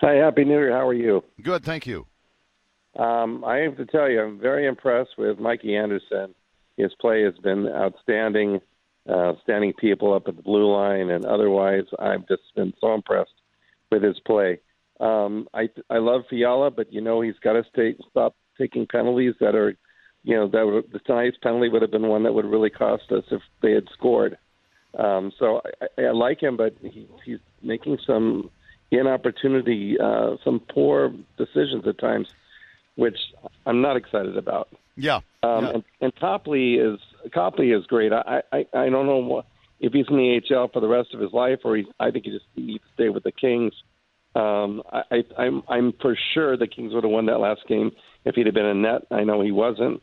Hi, 0.00 0.14
Happy 0.14 0.44
New 0.44 0.58
Year. 0.58 0.72
How 0.72 0.86
are 0.88 0.94
you? 0.94 1.22
Good, 1.42 1.64
thank 1.64 1.86
you. 1.86 2.06
Um, 2.98 3.44
I 3.44 3.58
have 3.58 3.76
to 3.76 3.84
tell 3.84 4.10
you, 4.10 4.22
I'm 4.22 4.38
very 4.38 4.66
impressed 4.66 5.18
with 5.18 5.38
Mikey 5.38 5.76
Anderson. 5.76 6.34
His 6.78 6.92
play 6.98 7.22
has 7.22 7.34
been 7.42 7.68
outstanding, 7.68 8.60
uh, 9.08 9.34
standing 9.42 9.74
people 9.74 10.14
up 10.14 10.28
at 10.28 10.36
the 10.36 10.42
blue 10.42 10.72
line, 10.72 11.10
and 11.10 11.26
otherwise, 11.26 11.84
I've 11.98 12.26
just 12.26 12.42
been 12.54 12.72
so 12.80 12.94
impressed 12.94 13.34
with 13.92 14.02
his 14.02 14.18
play. 14.26 14.60
Um, 14.98 15.46
I 15.52 15.68
I 15.90 15.98
love 15.98 16.22
Fiala, 16.30 16.70
but 16.70 16.90
you 16.90 17.02
know 17.02 17.20
he's 17.20 17.38
got 17.42 17.52
to 17.52 17.64
stay, 17.70 17.94
stop 18.10 18.34
taking 18.58 18.86
penalties 18.86 19.34
that 19.40 19.54
are, 19.54 19.76
you 20.24 20.34
know, 20.36 20.48
that 20.48 20.66
would, 20.66 20.92
the 20.92 20.98
tonight's 21.00 21.36
penalty 21.42 21.68
would 21.68 21.82
have 21.82 21.90
been 21.90 22.08
one 22.08 22.24
that 22.24 22.34
would 22.34 22.46
really 22.46 22.70
cost 22.70 23.10
us 23.12 23.24
if 23.30 23.42
they 23.62 23.72
had 23.72 23.88
scored. 23.92 24.38
Um, 24.98 25.32
so 25.38 25.60
I, 25.98 26.02
I 26.02 26.10
like 26.12 26.42
him, 26.42 26.56
but 26.56 26.74
he, 26.80 27.08
he's 27.24 27.38
making 27.62 27.98
some 28.06 28.50
inopportunity, 28.90 29.96
uh, 30.02 30.36
some 30.44 30.60
poor 30.60 31.12
decisions 31.36 31.86
at 31.86 31.98
times, 31.98 32.28
which 32.94 33.18
I'm 33.66 33.82
not 33.82 33.96
excited 33.96 34.36
about. 34.36 34.68
Yeah. 34.96 35.20
Um, 35.42 35.64
yeah. 35.64 35.70
And, 35.74 35.84
and 36.00 36.16
Copley 36.16 36.74
is 36.76 36.98
Copley 37.32 37.72
is 37.72 37.84
great. 37.86 38.12
I, 38.12 38.42
I 38.52 38.64
I 38.72 38.88
don't 38.88 39.06
know 39.06 39.18
what, 39.18 39.44
if 39.80 39.92
he's 39.92 40.06
in 40.08 40.16
the 40.16 40.40
AHL 40.50 40.68
for 40.68 40.80
the 40.80 40.88
rest 40.88 41.12
of 41.12 41.20
his 41.20 41.32
life, 41.32 41.58
or 41.64 41.76
he's, 41.76 41.86
I 42.00 42.10
think 42.10 42.24
he 42.24 42.30
just 42.30 42.46
needs 42.56 42.82
to 42.82 42.90
stay 42.94 43.08
with 43.10 43.24
the 43.24 43.32
Kings. 43.32 43.74
Um, 44.36 44.82
I, 44.92 45.24
I'm 45.38 45.62
I'm 45.66 45.92
for 46.00 46.16
sure 46.34 46.56
the 46.56 46.66
Kings 46.66 46.92
would 46.92 47.04
have 47.04 47.10
won 47.10 47.26
that 47.26 47.40
last 47.40 47.62
game 47.68 47.90
if 48.26 48.34
he'd 48.34 48.46
have 48.46 48.54
been 48.54 48.66
in 48.66 48.82
net. 48.82 49.02
I 49.10 49.24
know 49.24 49.40
he 49.40 49.50
wasn't. 49.50 50.02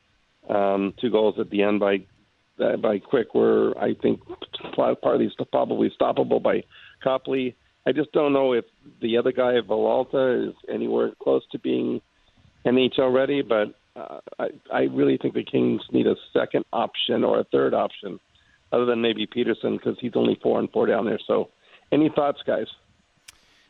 Um, 0.49 0.93
two 0.99 1.11
goals 1.11 1.35
at 1.39 1.51
the 1.51 1.61
end 1.61 1.79
by 1.79 1.99
uh, 2.59 2.77
by 2.77 2.97
Quick 2.99 3.35
were, 3.35 3.77
I 3.77 3.93
think, 4.01 4.21
part 4.75 4.97
of 5.03 5.19
these 5.19 5.31
probably 5.51 5.91
stoppable 5.99 6.41
by 6.41 6.63
Copley. 7.03 7.55
I 7.85 7.91
just 7.91 8.11
don't 8.11 8.33
know 8.33 8.53
if 8.53 8.65
the 9.01 9.17
other 9.17 9.31
guy, 9.31 9.53
Villalta, 9.67 10.49
is 10.49 10.55
anywhere 10.71 11.11
close 11.21 11.43
to 11.51 11.59
being 11.59 12.01
NHL 12.65 13.13
ready. 13.13 13.41
But 13.41 13.75
uh, 13.95 14.19
I, 14.39 14.47
I 14.73 14.81
really 14.83 15.17
think 15.17 15.33
the 15.33 15.43
Kings 15.43 15.81
need 15.91 16.07
a 16.07 16.15
second 16.31 16.65
option 16.73 17.23
or 17.23 17.39
a 17.39 17.43
third 17.45 17.73
option, 17.73 18.19
other 18.71 18.85
than 18.85 19.01
maybe 19.01 19.27
Petersen, 19.27 19.77
because 19.77 19.97
he's 19.99 20.13
only 20.15 20.39
four 20.41 20.59
and 20.59 20.71
four 20.71 20.87
down 20.87 21.05
there. 21.05 21.19
So, 21.27 21.49
any 21.91 22.09
thoughts, 22.15 22.39
guys? 22.47 22.67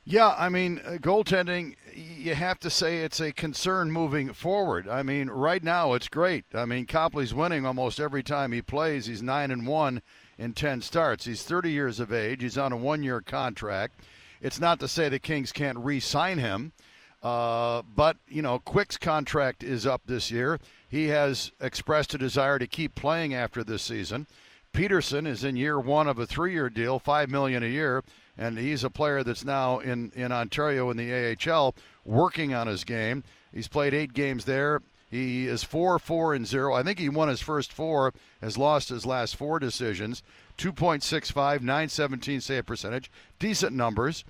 Yeah, 0.06 0.36
I 0.38 0.50
mean, 0.50 0.82
uh, 0.86 0.98
goaltending, 1.00 1.76
you 1.96 2.36
have 2.36 2.60
to 2.60 2.70
say 2.70 2.98
it's 2.98 3.22
a 3.22 3.32
concern 3.32 3.90
moving 3.90 4.34
forward. 4.34 4.86
I 4.88 5.02
mean, 5.02 5.30
right 5.30 5.64
now 5.64 5.94
it's 5.94 6.10
great. 6.10 6.44
I 6.54 6.66
mean, 6.66 6.86
Copley's 6.86 7.34
winning 7.34 7.66
almost 7.66 8.02
every 8.02 8.22
time 8.22 8.52
he 8.52 8.62
plays. 8.62 9.06
He's 9.06 9.22
9 9.22 9.50
and 9.50 9.66
1 9.66 10.02
in 10.38 10.54
10 10.54 10.82
starts. 10.82 11.24
He's 11.24 11.44
30 11.44 11.72
years 11.72 12.02
of 12.02 12.12
age. 12.12 12.42
He's 12.42 12.58
on 12.58 12.74
a 12.74 12.78
one 12.78 13.02
year 13.02 13.22
contract. 13.22 14.02
It's 14.42 14.60
not 14.60 14.82
to 14.82 14.90
say 14.90 15.08
the 15.08 15.20
Kings 15.20 15.54
can't 15.54 15.78
re 15.78 16.02
sign 16.02 16.38
him, 16.38 16.74
uh, 17.22 17.84
but, 17.96 18.18
you 18.28 18.42
know, 18.42 18.60
Quick's 18.60 18.98
contract 18.98 19.64
is 19.64 19.88
up 19.88 20.02
this 20.06 20.30
year. 20.30 20.60
He 20.90 21.08
has 21.08 21.54
expressed 21.62 22.14
a 22.14 22.18
desire 22.18 22.60
to 22.60 22.68
keep 22.68 22.94
playing 22.94 23.34
after 23.34 23.64
this 23.64 23.84
season. 23.84 24.28
Petersen 24.74 25.26
is 25.26 25.46
in 25.46 25.56
year 25.56 25.80
one 25.80 26.10
of 26.10 26.20
a 26.20 26.26
three 26.26 26.52
year 26.52 26.70
deal, 26.70 27.00
5 27.00 27.30
million 27.30 27.64
a 27.64 27.68
year 27.68 28.04
and 28.38 28.58
he's 28.58 28.84
a 28.84 28.90
player 28.90 29.24
that's 29.24 29.46
now 29.46 29.80
in, 29.80 30.12
in 30.16 30.32
Ontario 30.32 30.90
in 30.90 30.98
the 30.98 31.38
AHL 31.48 31.76
working 32.06 32.54
on 32.54 32.68
his 32.68 32.84
game. 32.84 33.24
He's 33.54 33.68
played 33.68 33.94
eight 33.94 34.14
games 34.14 34.46
there. 34.46 34.82
He 35.12 35.48
is 35.48 35.64
four, 35.64 36.00
four, 36.00 36.34
and 36.34 36.48
zero. 36.48 36.74
I 36.74 36.82
think 36.82 36.98
he 36.98 37.08
won 37.08 37.30
his 37.30 37.42
first 37.42 37.72
four, 37.72 38.14
has 38.42 38.58
lost 38.58 38.90
his 38.90 39.06
last 39.06 39.36
four 39.36 39.60
decisions. 39.60 40.24
2.65, 40.58 41.62
917 41.62 42.42
save 42.42 42.66
percentage. 42.66 43.12
Decent 43.38 43.76
numbers. 43.76 44.24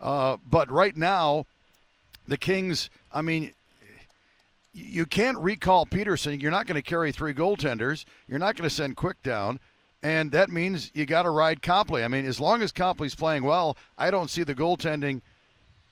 Uh, 0.00 0.38
but 0.48 0.70
right 0.70 0.96
now, 0.96 1.44
the 2.26 2.38
Kings, 2.38 2.88
I 3.12 3.20
mean, 3.20 3.52
you 4.72 5.04
can't 5.04 5.36
recall 5.38 5.84
Petersen. 5.84 6.40
You're 6.40 6.50
not 6.50 6.66
going 6.66 6.80
to 6.80 6.88
carry 6.88 7.12
three 7.12 7.34
goaltenders. 7.34 8.06
You're 8.26 8.38
not 8.38 8.56
going 8.56 8.68
to 8.68 8.74
send 8.74 8.96
Quick 8.96 9.22
down 9.22 9.60
and 10.02 10.32
that 10.32 10.50
means 10.50 10.90
you 10.94 11.06
got 11.06 11.22
to 11.22 11.30
ride 11.30 11.62
Copley. 11.62 12.02
I 12.04 12.08
mean, 12.08 12.24
as 12.26 12.40
long 12.40 12.62
as 12.62 12.72
Copley's 12.72 13.14
playing 13.14 13.44
well, 13.44 13.76
I 13.98 14.10
don't 14.10 14.30
see 14.30 14.42
the 14.42 14.54
goaltending 14.54 15.20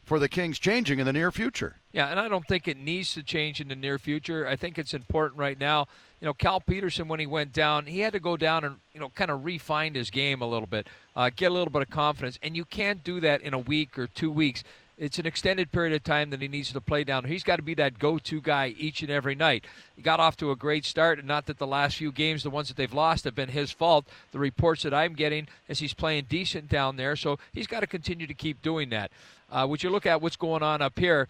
for 0.05 0.19
the 0.19 0.29
Kings 0.29 0.59
changing 0.59 0.99
in 0.99 1.07
the 1.07 1.13
near 1.13 1.31
future. 1.31 1.77
Yeah, 1.93 2.09
and 2.09 2.19
I 2.19 2.29
don't 2.29 2.47
think 2.47 2.67
it 2.67 2.79
needs 2.79 3.13
to 3.15 3.23
change 3.23 3.61
in 3.61 3.69
the 3.69 3.77
near 3.77 3.99
future. 3.99 4.47
I 4.47 4.57
think 4.57 4.79
it's 4.79 4.95
important 4.95 5.39
right 5.39 5.59
now. 5.59 5.87
You 6.21 6.27
know, 6.27 6.35
Cal 6.35 6.61
Petersen, 6.61 7.09
when 7.09 7.21
he 7.21 7.27
went 7.27 7.53
down, 7.53 7.87
he 7.87 8.01
had 8.01 8.15
to 8.15 8.21
go 8.21 8.37
down 8.37 8.65
and, 8.65 8.77
you 8.95 9.01
know, 9.01 9.11
kind 9.11 9.31
of 9.31 9.45
refine 9.45 9.95
his 9.95 10.11
game 10.11 10.41
a 10.41 10.47
little 10.47 10.67
bit, 10.67 10.87
uh, 11.15 11.31
get 11.35 11.51
a 11.51 11.55
little 11.55 11.71
bit 11.71 11.83
of 11.83 11.91
confidence. 11.91 12.39
And 12.43 12.57
you 12.57 12.65
can't 12.65 13.05
do 13.05 13.21
that 13.21 13.43
in 13.43 13.53
a 13.53 13.59
week 13.59 13.99
or 13.99 14.07
two 14.07 14.31
weeks 14.31 14.65
it's 14.99 15.19
an 15.19 15.27
extended 15.27 15.71
period 15.71 15.95
of 15.95 16.03
time 16.03 16.31
that 16.31 16.43
he 16.43 16.49
needs 16.49 16.73
to 16.73 16.81
play 16.81 17.05
down. 17.05 17.25
He's 17.25 17.45
got 17.45 17.57
to 17.57 17.63
be 17.63 17.75
that 17.75 17.99
go-to 17.99 18.41
guy 18.41 18.75
each 18.77 19.01
and 19.03 19.11
every 19.11 19.37
night. 19.37 19.65
He 19.95 20.03
got 20.03 20.19
off 20.19 20.37
to 20.39 20.51
a 20.51 20.57
great 20.57 20.85
start, 20.85 21.19
and 21.19 21.29
not 21.29 21.47
that 21.47 21.59
the 21.59 21.67
last 21.67 21.97
few 21.97 22.11
games, 22.11 22.43
the 22.43 22.51
ones 22.51 22.69
that 22.69 22.77
they've 22.77 22.93
lost, 22.93 23.25
have 23.25 23.35
been 23.35 23.51
his 23.51 23.71
fault. 23.71 24.07
The 24.33 24.39
reports 24.39 24.83
that 24.83 24.93
I'm 24.93 25.15
getting 25.15 25.47
is 25.69 25.79
he's 25.79 25.95
playing 25.95 26.27
decent 26.29 26.69
down 26.69 26.97
there, 26.97 27.15
so 27.15 27.39
he's 27.53 27.69
got 27.69 27.81
to 27.81 27.87
continue 27.87 28.27
to 28.27 28.35
keep 28.35 28.61
doing 28.61 28.91
that. 28.91 29.13
Uh, 29.51 29.67
would 29.69 29.83
you 29.83 29.91
look 29.91 30.05
at 30.05 30.21
what's 30.21 30.37
going 30.37 30.63
on 30.63 30.83
up 30.83 30.99
here? 30.99 31.29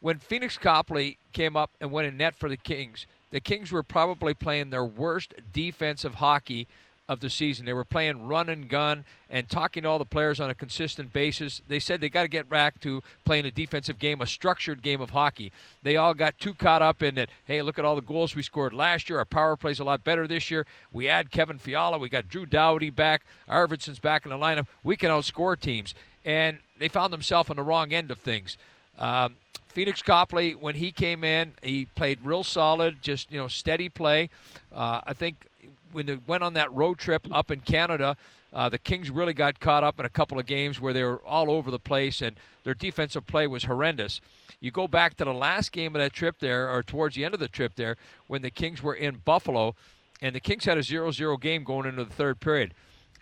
When 0.00 0.18
Phoenix 0.18 0.58
Copley 0.58 1.18
came 1.32 1.56
up 1.56 1.70
and 1.80 1.92
went 1.92 2.08
in 2.08 2.16
net 2.16 2.34
for 2.34 2.48
the 2.48 2.56
Kings, 2.56 3.06
the 3.30 3.40
Kings 3.40 3.70
were 3.70 3.82
probably 3.82 4.34
playing 4.34 4.70
their 4.70 4.84
worst 4.84 5.34
defensive 5.52 6.14
hockey 6.14 6.66
of 7.08 7.20
the 7.20 7.28
season. 7.28 7.66
They 7.66 7.72
were 7.72 7.84
playing 7.84 8.26
run 8.26 8.48
and 8.48 8.68
gun 8.68 9.04
and 9.28 9.48
talking 9.48 9.82
to 9.82 9.88
all 9.88 9.98
the 9.98 10.04
players 10.04 10.40
on 10.40 10.50
a 10.50 10.54
consistent 10.54 11.12
basis. 11.12 11.60
They 11.66 11.78
said 11.78 12.00
they 12.00 12.08
got 12.08 12.22
to 12.22 12.28
get 12.28 12.48
back 12.48 12.80
to 12.80 13.02
playing 13.24 13.44
a 13.44 13.50
defensive 13.50 13.98
game, 13.98 14.20
a 14.20 14.26
structured 14.26 14.82
game 14.82 15.00
of 15.00 15.10
hockey. 15.10 15.52
They 15.82 15.96
all 15.96 16.14
got 16.14 16.38
too 16.38 16.54
caught 16.54 16.82
up 16.82 17.02
in 17.02 17.16
that, 17.16 17.28
Hey, 17.44 17.60
look 17.62 17.78
at 17.78 17.84
all 17.84 17.96
the 17.96 18.02
goals 18.02 18.34
we 18.34 18.42
scored 18.42 18.72
last 18.72 19.10
year. 19.10 19.18
Our 19.18 19.24
power 19.24 19.56
play's 19.56 19.80
a 19.80 19.84
lot 19.84 20.04
better 20.04 20.26
this 20.26 20.50
year. 20.50 20.66
We 20.92 21.08
add 21.08 21.30
Kevin 21.30 21.58
Fiala. 21.58 21.98
We 21.98 22.08
got 22.08 22.28
Drew 22.28 22.46
Doughty 22.46 22.90
back. 22.90 23.22
Arvidsson's 23.48 23.98
back 23.98 24.24
in 24.24 24.30
the 24.30 24.38
lineup. 24.38 24.66
We 24.82 24.96
can 24.96 25.10
outscore 25.10 25.58
teams. 25.58 25.94
And 26.24 26.58
they 26.78 26.88
found 26.88 27.12
themselves 27.12 27.50
on 27.50 27.56
the 27.56 27.62
wrong 27.62 27.92
end 27.92 28.10
of 28.10 28.18
things. 28.18 28.56
Um, 28.98 29.36
Phoenix 29.72 30.02
Copley, 30.02 30.52
when 30.52 30.74
he 30.74 30.92
came 30.92 31.24
in, 31.24 31.54
he 31.62 31.86
played 31.86 32.18
real 32.22 32.44
solid, 32.44 32.98
just 33.00 33.32
you 33.32 33.38
know 33.38 33.48
steady 33.48 33.88
play. 33.88 34.28
Uh, 34.70 35.00
I 35.06 35.14
think 35.14 35.46
when 35.92 36.06
they 36.06 36.18
went 36.26 36.42
on 36.42 36.54
that 36.54 36.72
road 36.72 36.98
trip 36.98 37.26
up 37.30 37.50
in 37.50 37.60
Canada, 37.60 38.16
uh, 38.52 38.68
the 38.68 38.78
Kings 38.78 39.10
really 39.10 39.32
got 39.32 39.60
caught 39.60 39.84
up 39.84 39.98
in 39.98 40.04
a 40.04 40.10
couple 40.10 40.38
of 40.38 40.46
games 40.46 40.80
where 40.80 40.92
they 40.92 41.02
were 41.02 41.22
all 41.24 41.50
over 41.50 41.70
the 41.70 41.78
place 41.78 42.20
and 42.20 42.36
their 42.64 42.74
defensive 42.74 43.26
play 43.26 43.46
was 43.46 43.64
horrendous. 43.64 44.20
You 44.60 44.70
go 44.70 44.86
back 44.86 45.16
to 45.16 45.24
the 45.24 45.32
last 45.32 45.72
game 45.72 45.96
of 45.96 46.00
that 46.00 46.12
trip 46.12 46.38
there, 46.38 46.70
or 46.70 46.82
towards 46.82 47.16
the 47.16 47.24
end 47.24 47.34
of 47.34 47.40
the 47.40 47.48
trip 47.48 47.74
there, 47.74 47.96
when 48.28 48.42
the 48.42 48.50
Kings 48.50 48.82
were 48.82 48.94
in 48.94 49.22
Buffalo, 49.24 49.74
and 50.20 50.34
the 50.34 50.40
Kings 50.40 50.64
had 50.64 50.78
a 50.78 50.82
0 50.82 51.10
0 51.10 51.36
game 51.36 51.64
going 51.64 51.88
into 51.88 52.04
the 52.04 52.12
third 52.12 52.40
period. 52.40 52.74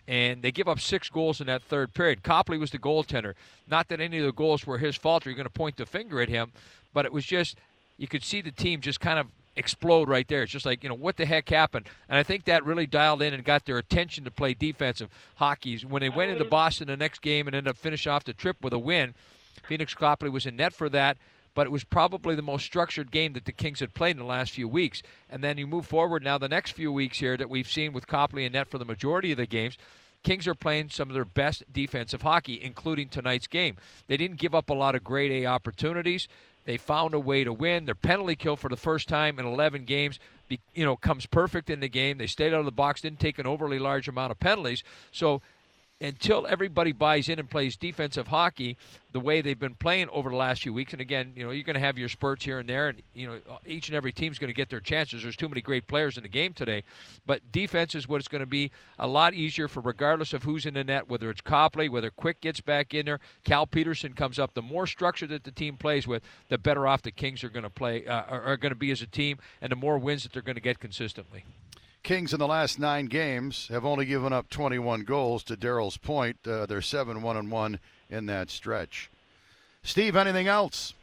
And 0.07 0.41
they 0.41 0.51
give 0.51 0.67
up 0.67 0.79
six 0.79 1.09
goals 1.09 1.41
in 1.41 1.47
that 1.47 1.63
third 1.63 1.93
period. 1.93 2.21
Copley 2.21 2.57
was 2.57 2.71
the 2.71 2.79
goaltender. 2.79 3.33
Not 3.67 3.87
that 3.87 4.01
any 4.01 4.19
of 4.19 4.25
the 4.25 4.33
goals 4.33 4.67
were 4.67 4.77
his 4.77 4.95
fault 4.95 5.25
or 5.25 5.29
you're 5.29 5.37
going 5.37 5.45
to 5.45 5.49
point 5.49 5.77
the 5.77 5.85
finger 5.85 6.21
at 6.21 6.29
him, 6.29 6.51
but 6.93 7.05
it 7.05 7.13
was 7.13 7.25
just, 7.25 7.57
you 7.97 8.07
could 8.07 8.23
see 8.23 8.41
the 8.41 8.51
team 8.51 8.81
just 8.81 8.99
kind 8.99 9.17
of 9.17 9.27
explode 9.55 10.07
right 10.07 10.27
there. 10.27 10.43
It's 10.43 10.51
just 10.51 10.65
like, 10.65 10.83
you 10.83 10.89
know, 10.89 10.95
what 10.95 11.17
the 11.17 11.25
heck 11.25 11.49
happened? 11.49 11.87
And 12.07 12.17
I 12.17 12.23
think 12.23 12.45
that 12.45 12.65
really 12.65 12.87
dialed 12.87 13.21
in 13.21 13.33
and 13.33 13.43
got 13.43 13.65
their 13.65 13.77
attention 13.77 14.23
to 14.23 14.31
play 14.31 14.53
defensive 14.53 15.09
hockey. 15.35 15.77
When 15.79 16.01
they 16.01 16.09
went 16.09 16.31
into 16.31 16.45
Boston 16.45 16.87
the 16.87 16.97
next 16.97 17.21
game 17.21 17.47
and 17.47 17.55
ended 17.55 17.69
up 17.69 17.77
finishing 17.77 18.11
off 18.11 18.23
the 18.23 18.33
trip 18.33 18.57
with 18.61 18.73
a 18.73 18.79
win, 18.79 19.13
Phoenix 19.67 19.93
Copley 19.93 20.29
was 20.29 20.45
in 20.45 20.55
net 20.55 20.73
for 20.73 20.89
that. 20.89 21.17
But 21.53 21.67
it 21.67 21.71
was 21.71 21.83
probably 21.83 22.35
the 22.35 22.41
most 22.41 22.63
structured 22.63 23.11
game 23.11 23.33
that 23.33 23.43
the 23.43 23.51
Kings 23.51 23.81
had 23.81 23.93
played 23.93 24.11
in 24.11 24.19
the 24.19 24.23
last 24.23 24.51
few 24.51 24.69
weeks. 24.69 25.03
And 25.29 25.43
then 25.43 25.57
you 25.57 25.67
move 25.67 25.85
forward 25.85 26.23
now, 26.23 26.37
the 26.37 26.47
next 26.47 26.71
few 26.71 26.93
weeks 26.93 27.19
here 27.19 27.35
that 27.35 27.49
we've 27.49 27.69
seen 27.69 27.91
with 27.91 28.07
Copley 28.07 28.45
in 28.45 28.53
net 28.53 28.69
for 28.69 28.77
the 28.77 28.85
majority 28.85 29.33
of 29.33 29.37
the 29.37 29.45
games. 29.45 29.77
Kings 30.23 30.47
are 30.47 30.55
playing 30.55 30.89
some 30.89 31.09
of 31.09 31.13
their 31.13 31.25
best 31.25 31.63
defensive 31.73 32.21
hockey, 32.21 32.61
including 32.61 33.09
tonight's 33.09 33.47
game. 33.47 33.75
They 34.07 34.17
didn't 34.17 34.37
give 34.37 34.55
up 34.55 34.69
a 34.69 34.73
lot 34.73 34.95
of 34.95 35.03
grade 35.03 35.43
A 35.43 35.47
opportunities. 35.47 36.27
They 36.65 36.77
found 36.77 37.13
a 37.13 37.19
way 37.19 37.43
to 37.43 37.51
win. 37.51 37.85
Their 37.85 37.95
penalty 37.95 38.35
kill 38.35 38.55
for 38.55 38.69
the 38.69 38.77
first 38.77 39.07
time 39.07 39.39
in 39.39 39.45
11 39.45 39.85
games, 39.85 40.19
you 40.49 40.85
know, 40.85 40.95
comes 40.95 41.25
perfect 41.25 41.69
in 41.69 41.79
the 41.79 41.89
game. 41.89 42.17
They 42.17 42.27
stayed 42.27 42.53
out 42.53 42.59
of 42.59 42.65
the 42.65 42.71
box, 42.71 43.01
didn't 43.01 43.19
take 43.19 43.39
an 43.39 43.47
overly 43.47 43.79
large 43.79 44.07
amount 44.07 44.31
of 44.31 44.39
penalties. 44.39 44.83
So 45.11 45.41
until 46.01 46.47
everybody 46.47 46.91
buys 46.91 47.29
in 47.29 47.39
and 47.39 47.49
plays 47.49 47.77
defensive 47.77 48.27
hockey 48.27 48.75
the 49.11 49.19
way 49.19 49.41
they've 49.41 49.59
been 49.59 49.75
playing 49.75 50.09
over 50.09 50.29
the 50.29 50.35
last 50.35 50.63
few 50.63 50.73
weeks. 50.73 50.93
And 50.93 51.01
again, 51.01 51.33
you 51.35 51.43
know, 51.43 51.51
you're 51.51 51.63
going 51.63 51.75
to 51.75 51.79
have 51.79 51.97
your 51.97 52.09
spurts 52.09 52.43
here 52.43 52.59
and 52.59 52.67
there, 52.67 52.89
and 52.89 53.01
you 53.13 53.27
know, 53.27 53.39
each 53.65 53.87
and 53.87 53.95
every 53.95 54.11
team's 54.11 54.39
going 54.39 54.49
to 54.49 54.53
get 54.53 54.69
their 54.69 54.79
chances. 54.79 55.21
There's 55.21 55.35
too 55.35 55.47
many 55.47 55.61
great 55.61 55.87
players 55.87 56.17
in 56.17 56.23
the 56.23 56.29
game 56.29 56.53
today, 56.53 56.83
but 57.25 57.51
defense 57.51 57.93
is 57.93 58.07
what 58.07 58.17
it's 58.17 58.27
going 58.27 58.41
to 58.41 58.47
be 58.47 58.71
a 58.97 59.07
lot 59.07 59.33
easier 59.33 59.67
for 59.67 59.81
regardless 59.81 60.33
of 60.33 60.43
who's 60.43 60.65
in 60.65 60.73
the 60.73 60.83
net, 60.83 61.07
whether 61.07 61.29
it's 61.29 61.41
Copley, 61.41 61.87
whether 61.87 62.09
Quick 62.09 62.41
gets 62.41 62.61
back 62.61 62.93
in 62.93 63.05
there, 63.05 63.19
Cal 63.43 63.67
Petersen 63.67 64.13
comes 64.13 64.39
up. 64.39 64.53
The 64.53 64.61
more 64.61 64.87
structure 64.87 65.27
that 65.27 65.43
the 65.43 65.51
team 65.51 65.77
plays 65.77 66.07
with, 66.07 66.23
the 66.49 66.57
better 66.57 66.87
off 66.87 67.03
the 67.03 67.11
Kings 67.11 67.43
are 67.43 67.49
going 67.49 67.63
to 67.63 67.69
play, 67.69 68.05
uh, 68.07 68.23
are, 68.23 68.41
are 68.41 68.57
going 68.57 68.71
to 68.71 68.75
be 68.75 68.91
as 68.91 69.01
a 69.01 69.07
team, 69.07 69.37
and 69.61 69.71
the 69.71 69.75
more 69.75 69.99
wins 69.99 70.23
that 70.23 70.33
they're 70.33 70.41
going 70.41 70.55
to 70.55 70.61
get 70.61 70.79
consistently. 70.79 71.43
Kings 72.03 72.33
in 72.33 72.39
the 72.39 72.47
last 72.47 72.79
nine 72.79 73.05
games 73.05 73.67
have 73.67 73.85
only 73.85 74.05
given 74.05 74.33
up 74.33 74.49
21 74.49 75.03
goals. 75.03 75.43
To 75.45 75.55
Daryl's 75.55 75.97
point, 75.97 76.37
uh, 76.47 76.65
they're 76.65 76.81
seven 76.81 77.21
one 77.21 77.37
and 77.37 77.51
one 77.51 77.79
in 78.09 78.25
that 78.25 78.49
stretch. 78.49 79.09
Steve, 79.83 80.15
anything 80.15 80.47
else? 80.47 80.93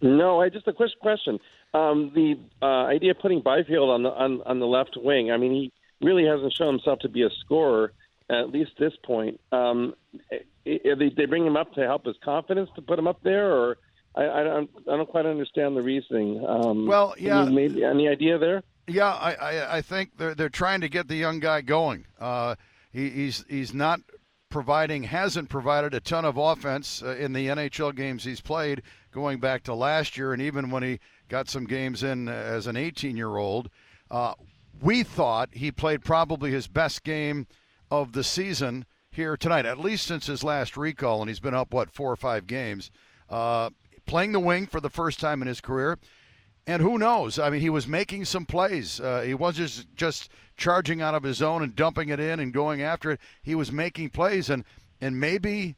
No, 0.00 0.40
I 0.40 0.48
just 0.48 0.68
a 0.68 0.72
quick 0.72 0.90
question. 1.00 1.38
Um, 1.72 2.12
the 2.14 2.38
uh, 2.62 2.86
idea 2.86 3.12
of 3.12 3.18
putting 3.18 3.40
Byfield 3.40 3.90
on 3.90 4.02
the 4.02 4.10
on, 4.10 4.42
on 4.46 4.60
the 4.60 4.66
left 4.66 4.96
wing. 4.96 5.30
I 5.30 5.36
mean, 5.36 5.52
he 5.52 5.72
really 6.00 6.26
hasn't 6.26 6.54
shown 6.54 6.74
himself 6.74 7.00
to 7.00 7.08
be 7.08 7.22
a 7.22 7.30
scorer 7.40 7.92
at 8.28 8.50
least 8.50 8.72
this 8.78 8.92
point. 9.04 9.40
Um, 9.52 9.94
they, 10.64 11.12
they 11.16 11.26
bring 11.26 11.46
him 11.46 11.56
up 11.56 11.72
to 11.74 11.82
help 11.82 12.04
his 12.04 12.16
confidence 12.24 12.68
to 12.76 12.82
put 12.82 12.98
him 12.98 13.06
up 13.06 13.22
there, 13.22 13.52
or 13.52 13.78
I, 14.14 14.28
I 14.28 14.44
don't 14.44 14.70
I 14.90 14.96
don't 14.96 15.08
quite 15.08 15.26
understand 15.26 15.76
the 15.76 15.82
reasoning. 15.82 16.44
Um, 16.46 16.86
well, 16.86 17.14
yeah, 17.18 17.44
maybe 17.44 17.84
any 17.84 18.08
idea 18.08 18.38
there? 18.38 18.62
Yeah, 18.88 19.12
I, 19.12 19.34
I, 19.34 19.76
I 19.78 19.82
think 19.82 20.16
they're 20.16 20.34
they're 20.34 20.48
trying 20.48 20.80
to 20.82 20.88
get 20.88 21.08
the 21.08 21.16
young 21.16 21.40
guy 21.40 21.60
going. 21.60 22.06
Uh, 22.20 22.54
he, 22.92 23.10
he's 23.10 23.44
he's 23.48 23.74
not 23.74 24.00
providing 24.48 25.02
hasn't 25.02 25.48
provided 25.48 25.92
a 25.92 26.00
ton 26.00 26.24
of 26.24 26.36
offense 26.36 27.02
uh, 27.02 27.16
in 27.16 27.32
the 27.32 27.48
NHL 27.48 27.94
games 27.94 28.24
he's 28.24 28.40
played 28.40 28.82
going 29.12 29.40
back 29.40 29.64
to 29.64 29.74
last 29.74 30.16
year, 30.16 30.32
and 30.32 30.40
even 30.40 30.70
when 30.70 30.82
he 30.82 31.00
got 31.28 31.48
some 31.48 31.64
games 31.64 32.02
in 32.02 32.28
as 32.28 32.66
an 32.66 32.76
18 32.76 33.16
year 33.16 33.36
old. 33.36 33.70
Uh, 34.10 34.34
we 34.80 35.02
thought 35.02 35.48
he 35.52 35.72
played 35.72 36.04
probably 36.04 36.50
his 36.50 36.68
best 36.68 37.02
game 37.02 37.46
of 37.90 38.12
the 38.12 38.22
season 38.22 38.84
here 39.10 39.36
tonight, 39.36 39.66
at 39.66 39.78
least 39.78 40.06
since 40.06 40.26
his 40.26 40.44
last 40.44 40.76
recall, 40.76 41.20
and 41.20 41.28
he's 41.30 41.40
been 41.40 41.54
up 41.54 41.72
what 41.72 41.90
four 41.90 42.12
or 42.12 42.16
five 42.16 42.46
games, 42.46 42.90
uh, 43.30 43.70
playing 44.06 44.32
the 44.32 44.40
wing 44.40 44.66
for 44.66 44.80
the 44.80 44.90
first 44.90 45.18
time 45.18 45.40
in 45.40 45.48
his 45.48 45.60
career. 45.60 45.98
And 46.66 46.82
who 46.82 46.98
knows? 46.98 47.38
I 47.38 47.50
mean, 47.50 47.60
he 47.60 47.70
was 47.70 47.86
making 47.86 48.24
some 48.24 48.44
plays. 48.44 49.00
Uh, 49.00 49.22
he 49.22 49.34
wasn't 49.34 49.68
just, 49.68 49.94
just 49.94 50.30
charging 50.56 51.00
out 51.00 51.14
of 51.14 51.22
his 51.22 51.36
zone 51.36 51.62
and 51.62 51.76
dumping 51.76 52.08
it 52.08 52.18
in 52.18 52.40
and 52.40 52.52
going 52.52 52.82
after 52.82 53.12
it. 53.12 53.20
He 53.42 53.54
was 53.54 53.70
making 53.70 54.10
plays, 54.10 54.50
and 54.50 54.64
and 55.00 55.20
maybe 55.20 55.76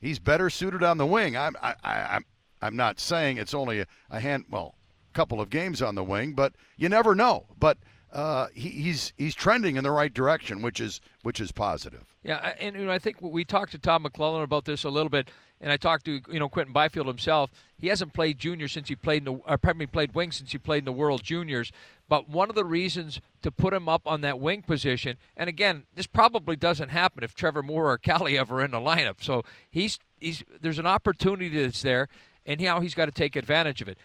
he's 0.00 0.18
better 0.18 0.50
suited 0.50 0.82
on 0.82 0.98
the 0.98 1.06
wing. 1.06 1.36
I'm 1.36 1.56
I, 1.60 1.74
I, 1.82 2.00
I'm 2.16 2.24
I'm 2.62 2.76
not 2.76 3.00
saying 3.00 3.38
it's 3.38 3.54
only 3.54 3.80
a, 3.80 3.86
a 4.10 4.20
hand 4.20 4.44
well 4.50 4.74
couple 5.12 5.40
of 5.40 5.50
games 5.50 5.82
on 5.82 5.96
the 5.96 6.04
wing, 6.04 6.32
but 6.32 6.52
you 6.76 6.88
never 6.88 7.14
know. 7.14 7.46
But 7.58 7.78
uh, 8.12 8.48
he, 8.54 8.68
he's 8.70 9.12
he's 9.16 9.34
trending 9.34 9.76
in 9.76 9.84
the 9.84 9.90
right 9.90 10.12
direction, 10.12 10.62
which 10.62 10.80
is 10.80 11.00
which 11.22 11.40
is 11.40 11.52
positive. 11.52 12.04
Yeah, 12.22 12.54
and 12.60 12.76
you 12.76 12.86
know, 12.86 12.92
I 12.92 12.98
think 12.98 13.20
we 13.20 13.44
talked 13.44 13.72
to 13.72 13.78
Tom 13.78 14.04
McLellan 14.04 14.42
about 14.42 14.64
this 14.64 14.84
a 14.84 14.90
little 14.90 15.10
bit 15.10 15.30
and 15.60 15.72
I 15.72 15.76
talked 15.76 16.04
to 16.04 16.20
you 16.30 16.38
know 16.38 16.48
Quinton 16.48 16.72
Byfield 16.72 17.06
himself. 17.06 17.50
He 17.76 17.88
hasn't 17.88 18.12
played 18.12 18.38
junior 18.38 18.68
since 18.68 18.88
he 18.88 18.96
played 18.96 19.26
in 19.26 19.34
the, 19.34 19.40
or 19.46 19.58
pardon 19.58 19.78
me, 19.78 19.86
played 19.86 20.14
wing 20.14 20.32
since 20.32 20.52
he 20.52 20.58
played 20.58 20.78
in 20.78 20.84
the 20.84 20.92
World 20.92 21.22
Juniors. 21.22 21.72
But 22.08 22.28
one 22.28 22.48
of 22.48 22.54
the 22.54 22.64
reasons 22.64 23.20
to 23.42 23.50
put 23.50 23.74
him 23.74 23.88
up 23.88 24.02
on 24.06 24.20
that 24.22 24.40
wing 24.40 24.62
position, 24.62 25.16
and 25.36 25.48
again, 25.48 25.84
this 25.94 26.06
probably 26.06 26.56
doesn't 26.56 26.88
happen 26.88 27.22
if 27.22 27.34
Trevor 27.34 27.62
Moore 27.62 27.90
or 27.90 27.98
Kaliyev 27.98 28.50
are 28.50 28.64
in 28.64 28.70
the 28.70 28.78
lineup. 28.78 29.22
So 29.22 29.44
he's 29.70 29.98
he's 30.18 30.44
there's 30.60 30.78
an 30.78 30.86
opportunity 30.86 31.48
that's 31.48 31.82
there, 31.82 32.08
and 32.46 32.60
now 32.60 32.80
he's 32.80 32.94
got 32.94 33.06
to 33.06 33.12
take 33.12 33.36
advantage 33.36 33.82
of 33.82 33.88
it. 33.88 33.98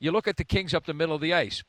You 0.00 0.12
look 0.12 0.28
at 0.28 0.36
the 0.36 0.44
Kings 0.44 0.74
up 0.74 0.86
the 0.86 0.94
middle 0.94 1.14
of 1.14 1.20
the 1.20 1.34
ice. 1.34 1.62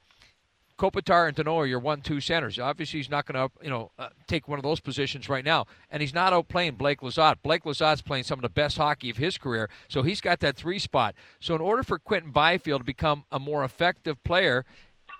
Kopitar 0.79 1.27
and 1.27 1.35
Danault 1.35 1.57
are 1.57 1.65
your 1.65 1.79
one-two 1.79 2.21
centers. 2.21 2.57
Obviously, 2.57 2.99
he's 2.99 3.09
not 3.09 3.25
going 3.25 3.49
to, 3.49 3.53
you 3.61 3.69
know, 3.69 3.91
uh, 3.99 4.07
take 4.27 4.47
one 4.47 4.57
of 4.57 4.63
those 4.63 4.79
positions 4.79 5.27
right 5.27 5.43
now, 5.43 5.67
and 5.91 6.01
he's 6.01 6.13
not 6.13 6.31
out 6.31 6.47
playing 6.47 6.75
Blake 6.75 7.01
Lizotte. 7.01 7.35
Blake 7.43 7.63
Lizotte's 7.63 8.01
playing 8.01 8.23
some 8.23 8.39
of 8.39 8.43
the 8.43 8.49
best 8.49 8.77
hockey 8.77 9.09
of 9.09 9.17
his 9.17 9.37
career, 9.37 9.69
so 9.89 10.01
he's 10.03 10.21
got 10.21 10.39
that 10.39 10.55
three 10.55 10.79
spot. 10.79 11.15
So, 11.41 11.53
in 11.53 11.61
order 11.61 11.83
for 11.83 11.99
Quinton 11.99 12.31
Byfield 12.31 12.81
to 12.81 12.85
become 12.85 13.25
a 13.29 13.39
more 13.39 13.65
effective 13.65 14.23
player 14.23 14.65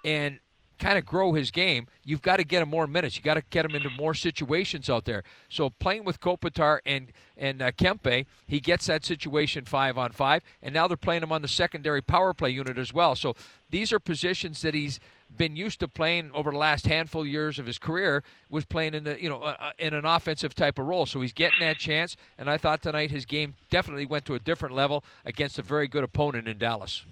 and 0.06 0.40
kind 0.80 0.98
of 0.98 1.06
grow 1.06 1.34
his 1.34 1.52
game, 1.52 1.88
you've 2.06 2.22
got 2.22 2.38
to 2.38 2.46
get 2.46 2.62
him 2.62 2.70
more 2.70 2.88
minutes. 2.88 3.18
You 3.18 3.22
got 3.22 3.34
to 3.34 3.44
get 3.50 3.66
him 3.66 3.76
into 3.76 3.90
more 3.90 4.14
situations 4.14 4.90
out 4.90 5.04
there. 5.04 5.24
So 5.50 5.70
playing 5.70 6.06
with 6.06 6.22
Kopitar 6.22 6.80
and 6.86 7.12
and 7.36 7.62
uh, 7.62 7.72
Kempe, 7.74 8.26
he 8.48 8.60
gets 8.60 8.88
that 8.88 9.06
situation 9.06 9.66
five 9.66 9.98
on 9.98 10.12
five, 10.12 10.42
and 10.64 10.74
now 10.74 10.88
they're 10.88 10.98
playing 10.98 11.24
him 11.24 11.32
on 11.34 11.42
the 11.42 11.48
secondary 11.50 12.02
power 12.02 12.34
play 12.34 12.50
unit 12.50 12.78
as 12.78 12.94
well. 12.94 13.16
So 13.16 13.36
these 13.70 13.92
are 13.92 14.00
positions 14.00 14.62
that 14.62 14.74
he's 14.74 15.02
been 15.36 15.56
used 15.56 15.80
to 15.80 15.88
playing 15.88 16.32
over 16.34 16.52
the 16.52 16.58
last 16.58 16.88
handful 16.88 17.22
of 17.22 17.28
years 17.28 17.60
of 17.60 17.66
his 17.66 17.78
career 17.78 18.24
was 18.50 18.66
playing 18.66 18.94
in 18.94 19.04
the 19.04 19.22
you 19.22 19.30
know 19.30 19.42
uh, 19.42 19.56
uh, 19.60 19.72
in 19.78 19.94
an 19.94 20.06
offensive 20.06 20.56
type 20.56 20.80
of 20.80 20.86
role. 20.86 21.06
So 21.06 21.22
he's 21.22 21.34
getting 21.34 21.60
that 21.62 21.78
chance, 21.78 22.16
and 22.38 22.50
I 22.50 22.58
thought 22.58 22.82
tonight 22.82 23.12
his 23.12 23.26
game 23.26 23.56
definitely 23.70 24.06
went 24.06 24.26
to 24.26 24.36
a 24.36 24.40
different 24.40 24.76
level 24.76 25.04
against 25.26 25.60
a 25.60 25.62
very 25.62 25.88
good 25.88 26.04
opponent 26.04 26.48
in 26.48 26.58
Dallas. 26.58 27.06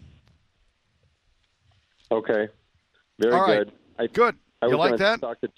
Okay, 2.11 2.47
very 3.19 3.33
All 3.33 3.41
right. 3.41 3.57
good. 3.59 3.71
I, 3.99 4.07
good. 4.07 4.35
I 4.61 4.67
you 4.67 4.77
like 4.77 4.97
that? 4.97 5.19
To, 5.21 5.49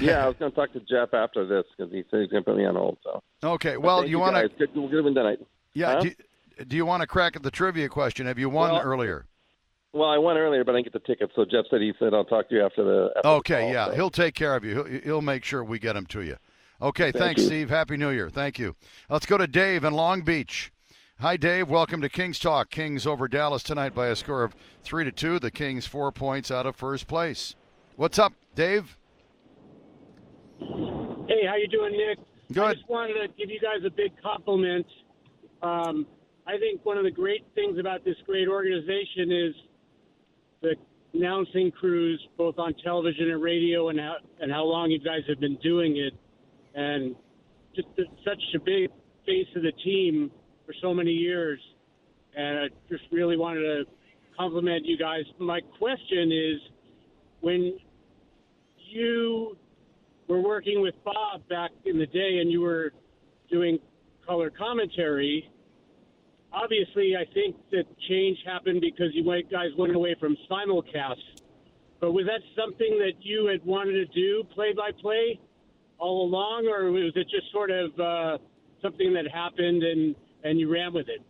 yeah, 0.00 0.24
I 0.24 0.28
was 0.28 0.36
going 0.38 0.50
to 0.50 0.56
talk 0.56 0.72
to 0.72 0.80
Jeff 0.80 1.14
after 1.14 1.46
this 1.46 1.64
because 1.76 1.92
he 1.92 2.04
said 2.10 2.20
he's 2.20 2.30
going 2.30 2.44
to 2.44 2.50
put 2.50 2.56
me 2.56 2.66
on 2.66 2.74
hold. 2.74 2.98
So 3.02 3.22
okay, 3.42 3.76
well, 3.76 4.04
you, 4.04 4.10
you 4.10 4.18
want 4.18 4.36
to? 4.36 4.48
Good, 4.48 4.74
good 4.74 5.04
win 5.04 5.14
tonight. 5.14 5.38
Yeah. 5.72 5.94
Huh? 5.94 6.00
Do, 6.00 6.64
do, 6.68 6.76
you 6.76 6.86
want 6.86 7.00
to 7.00 7.06
crack 7.06 7.36
at 7.36 7.42
the 7.42 7.50
trivia 7.50 7.88
question? 7.88 8.26
Have 8.26 8.38
you 8.38 8.48
won 8.48 8.72
well, 8.72 8.82
earlier? 8.82 9.26
Well, 9.94 10.08
I 10.08 10.18
went 10.18 10.40
earlier, 10.40 10.64
but 10.64 10.72
I 10.74 10.78
didn't 10.78 10.92
get 10.92 11.04
the 11.04 11.06
tickets. 11.06 11.32
So 11.36 11.44
Jeff 11.44 11.66
said 11.70 11.80
he 11.80 11.92
said 12.00 12.14
I'll 12.14 12.24
talk 12.24 12.48
to 12.48 12.56
you 12.56 12.64
after 12.64 12.82
the. 12.82 13.10
After 13.16 13.28
okay, 13.28 13.54
the 13.54 13.60
call, 13.60 13.72
yeah, 13.72 13.86
so. 13.86 13.94
he'll 13.94 14.10
take 14.10 14.34
care 14.34 14.56
of 14.56 14.64
you. 14.64 14.82
He'll, 14.82 15.00
he'll 15.02 15.22
make 15.22 15.44
sure 15.44 15.62
we 15.62 15.78
get 15.78 15.94
him 15.94 16.04
to 16.06 16.22
you. 16.22 16.36
Okay, 16.82 17.12
Thank 17.12 17.16
thanks, 17.16 17.42
you. 17.42 17.46
Steve. 17.46 17.70
Happy 17.70 17.96
New 17.96 18.10
Year. 18.10 18.28
Thank 18.28 18.58
you. 18.58 18.74
Let's 19.08 19.24
go 19.24 19.38
to 19.38 19.46
Dave 19.46 19.84
in 19.84 19.94
Long 19.94 20.22
Beach. 20.22 20.72
Hi, 21.20 21.36
Dave. 21.36 21.70
Welcome 21.70 22.02
to 22.02 22.08
Kings 22.08 22.40
Talk. 22.40 22.70
Kings 22.70 23.06
over 23.06 23.28
Dallas 23.28 23.62
tonight 23.62 23.94
by 23.94 24.08
a 24.08 24.16
score 24.16 24.42
of 24.42 24.56
three 24.82 25.04
to 25.04 25.12
two. 25.12 25.38
The 25.38 25.52
Kings 25.52 25.86
four 25.86 26.10
points 26.10 26.50
out 26.50 26.66
of 26.66 26.74
first 26.74 27.06
place. 27.06 27.54
What's 27.94 28.18
up, 28.18 28.32
Dave? 28.56 28.98
Hey, 30.58 31.46
how 31.46 31.54
you 31.56 31.68
doing, 31.70 31.92
Nick? 31.92 32.18
Good. 32.52 32.64
I 32.64 32.74
just 32.74 32.88
wanted 32.88 33.14
to 33.14 33.28
give 33.38 33.48
you 33.48 33.60
guys 33.60 33.86
a 33.86 33.90
big 33.90 34.10
compliment. 34.20 34.86
Um, 35.62 36.04
I 36.48 36.58
think 36.58 36.84
one 36.84 36.98
of 36.98 37.04
the 37.04 37.12
great 37.12 37.44
things 37.54 37.78
about 37.78 38.04
this 38.04 38.16
great 38.26 38.48
organization 38.48 39.30
is 39.30 39.54
the 40.64 40.74
announcing 41.16 41.70
crews, 41.70 42.20
both 42.36 42.58
on 42.58 42.74
television 42.82 43.30
and 43.30 43.42
radio, 43.42 43.88
and 43.90 44.00
how 44.00 44.16
and 44.40 44.50
how 44.50 44.64
long 44.64 44.90
you 44.90 44.98
guys 44.98 45.20
have 45.28 45.38
been 45.38 45.56
doing 45.62 45.96
it, 45.96 46.12
and 46.74 47.14
just 47.76 47.88
such 48.24 48.42
a 48.56 48.58
big 48.58 48.90
face 49.26 49.46
of 49.56 49.62
the 49.62 49.72
team 49.84 50.30
for 50.66 50.74
so 50.82 50.92
many 50.92 51.12
years. 51.12 51.60
And 52.36 52.58
I 52.58 52.64
just 52.90 53.04
really 53.12 53.36
wanted 53.36 53.60
to 53.60 53.84
compliment 54.36 54.84
you 54.84 54.98
guys. 54.98 55.22
My 55.38 55.60
question 55.78 56.32
is, 56.32 56.60
when 57.40 57.78
you 58.90 59.56
were 60.28 60.40
working 60.40 60.80
with 60.80 60.94
Bob 61.04 61.46
back 61.48 61.70
in 61.84 61.98
the 61.98 62.06
day, 62.06 62.38
and 62.40 62.50
you 62.50 62.60
were 62.60 62.92
doing 63.50 63.78
color 64.26 64.50
commentary. 64.50 65.48
Obviously, 66.54 67.16
I 67.16 67.24
think 67.34 67.56
that 67.72 67.84
change 68.08 68.38
happened 68.46 68.80
because 68.80 69.08
you 69.12 69.24
guys 69.50 69.70
went 69.76 69.94
away 69.94 70.14
from 70.20 70.36
simulcast. 70.50 71.42
But 72.00 72.12
was 72.12 72.26
that 72.26 72.40
something 72.56 72.98
that 72.98 73.14
you 73.20 73.46
had 73.46 73.64
wanted 73.64 73.94
to 73.94 74.06
do, 74.14 74.44
play 74.54 74.72
by 74.72 74.90
play, 75.00 75.40
all 75.98 76.26
along, 76.26 76.66
or 76.66 76.90
was 76.92 77.12
it 77.16 77.26
just 77.30 77.50
sort 77.50 77.70
of 77.70 77.98
uh, 77.98 78.38
something 78.82 79.12
that 79.14 79.24
happened 79.32 79.82
and 79.82 80.14
and 80.44 80.60
you 80.60 80.70
ran 80.70 80.92
with 80.92 81.08
it? 81.08 81.22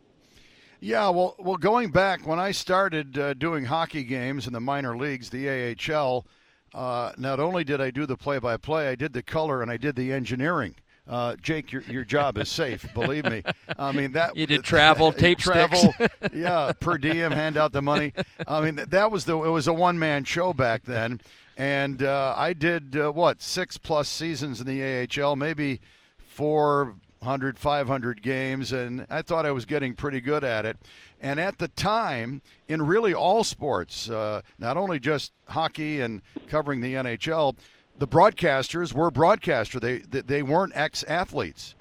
Yeah, 0.81 1.09
well, 1.09 1.37
well, 1.39 1.57
going 1.57 1.91
back 1.91 2.27
when 2.27 2.39
I 2.39 2.51
started 2.51 3.19
uh, 3.19 3.33
doing 3.35 3.65
hockey 3.65 4.05
games 4.05 4.47
in 4.47 4.53
the 4.53 4.61
minor 4.61 4.97
leagues, 4.97 5.31
the 5.31 5.49
AHL, 5.49 6.27
uh, 6.75 7.13
not 7.17 7.41
only 7.41 7.65
did 7.65 7.81
I 7.81 7.91
do 7.91 8.05
the 8.05 8.17
play-by-play, 8.17 8.89
I 8.89 8.95
did 8.95 9.13
the 9.15 9.23
color 9.23 9.63
and 9.63 9.71
I 9.71 9.79
did 9.79 9.97
the 9.97 10.13
engineering. 10.13 10.75
Uh, 11.07 11.37
Jake, 11.43 11.71
your 11.71 11.83
your 11.83 12.05
job 12.05 12.39
is 12.39 12.49
safe. 12.49 12.87
believe 12.95 13.25
me. 13.25 13.43
I 13.79 13.93
mean 13.93 14.13
that 14.13 14.37
You 14.37 14.47
did 14.47 14.65
travel, 14.65 15.13
tape 15.13 15.39
travel, 15.39 15.95
yeah, 16.33 16.73
per 16.81 16.97
diem, 16.97 17.33
hand 17.33 17.57
out 17.57 17.73
the 17.73 17.83
money. 17.83 18.13
I 18.49 18.61
mean 18.63 18.77
that 18.89 19.11
was 19.11 19.25
the 19.27 19.37
it 19.43 19.51
was 19.51 19.67
a 19.67 19.73
one 19.73 19.99
man 19.99 20.25
show 20.25 20.53
back 20.55 20.85
then, 20.85 21.21
and 21.59 22.03
uh, 22.03 22.35
I 22.37 22.55
did 22.55 22.97
uh, 22.97 23.13
what 23.13 23.43
six 23.43 23.77
plus 23.77 24.09
seasons 24.09 24.61
in 24.61 24.67
the 24.67 25.07
AHL, 25.23 25.37
maybe 25.37 25.81
four 26.19 26.95
100, 27.25 27.59
500 27.59 28.21
games, 28.23 28.71
and 28.71 29.07
I 29.09 29.23
thought 29.23 29.47
I 29.47 29.51
was 29.51 29.65
getting 29.65 29.95
pretty 29.95 30.21
good 30.21 30.45
at 30.45 30.67
it. 30.67 30.77
And 31.23 31.41
at 31.41 31.57
the 31.57 31.69
time, 31.69 32.43
in 32.69 32.83
really 32.83 33.15
all 33.15 33.45
sports, 33.45 34.11
uh, 34.11 34.43
not 34.59 34.77
only 34.77 35.01
just 35.01 35.33
hockey 35.49 36.03
and 36.03 36.21
covering 36.49 36.83
the 36.83 36.93
NHL, 36.93 37.57
the 37.99 38.09
broadcasters 38.09 38.93
were 38.93 39.11
broadcaster. 39.11 39.79
They 39.81 39.99
they 39.99 40.43
weren't 40.43 40.73
ex 40.75 41.03
athletes. 41.05 41.75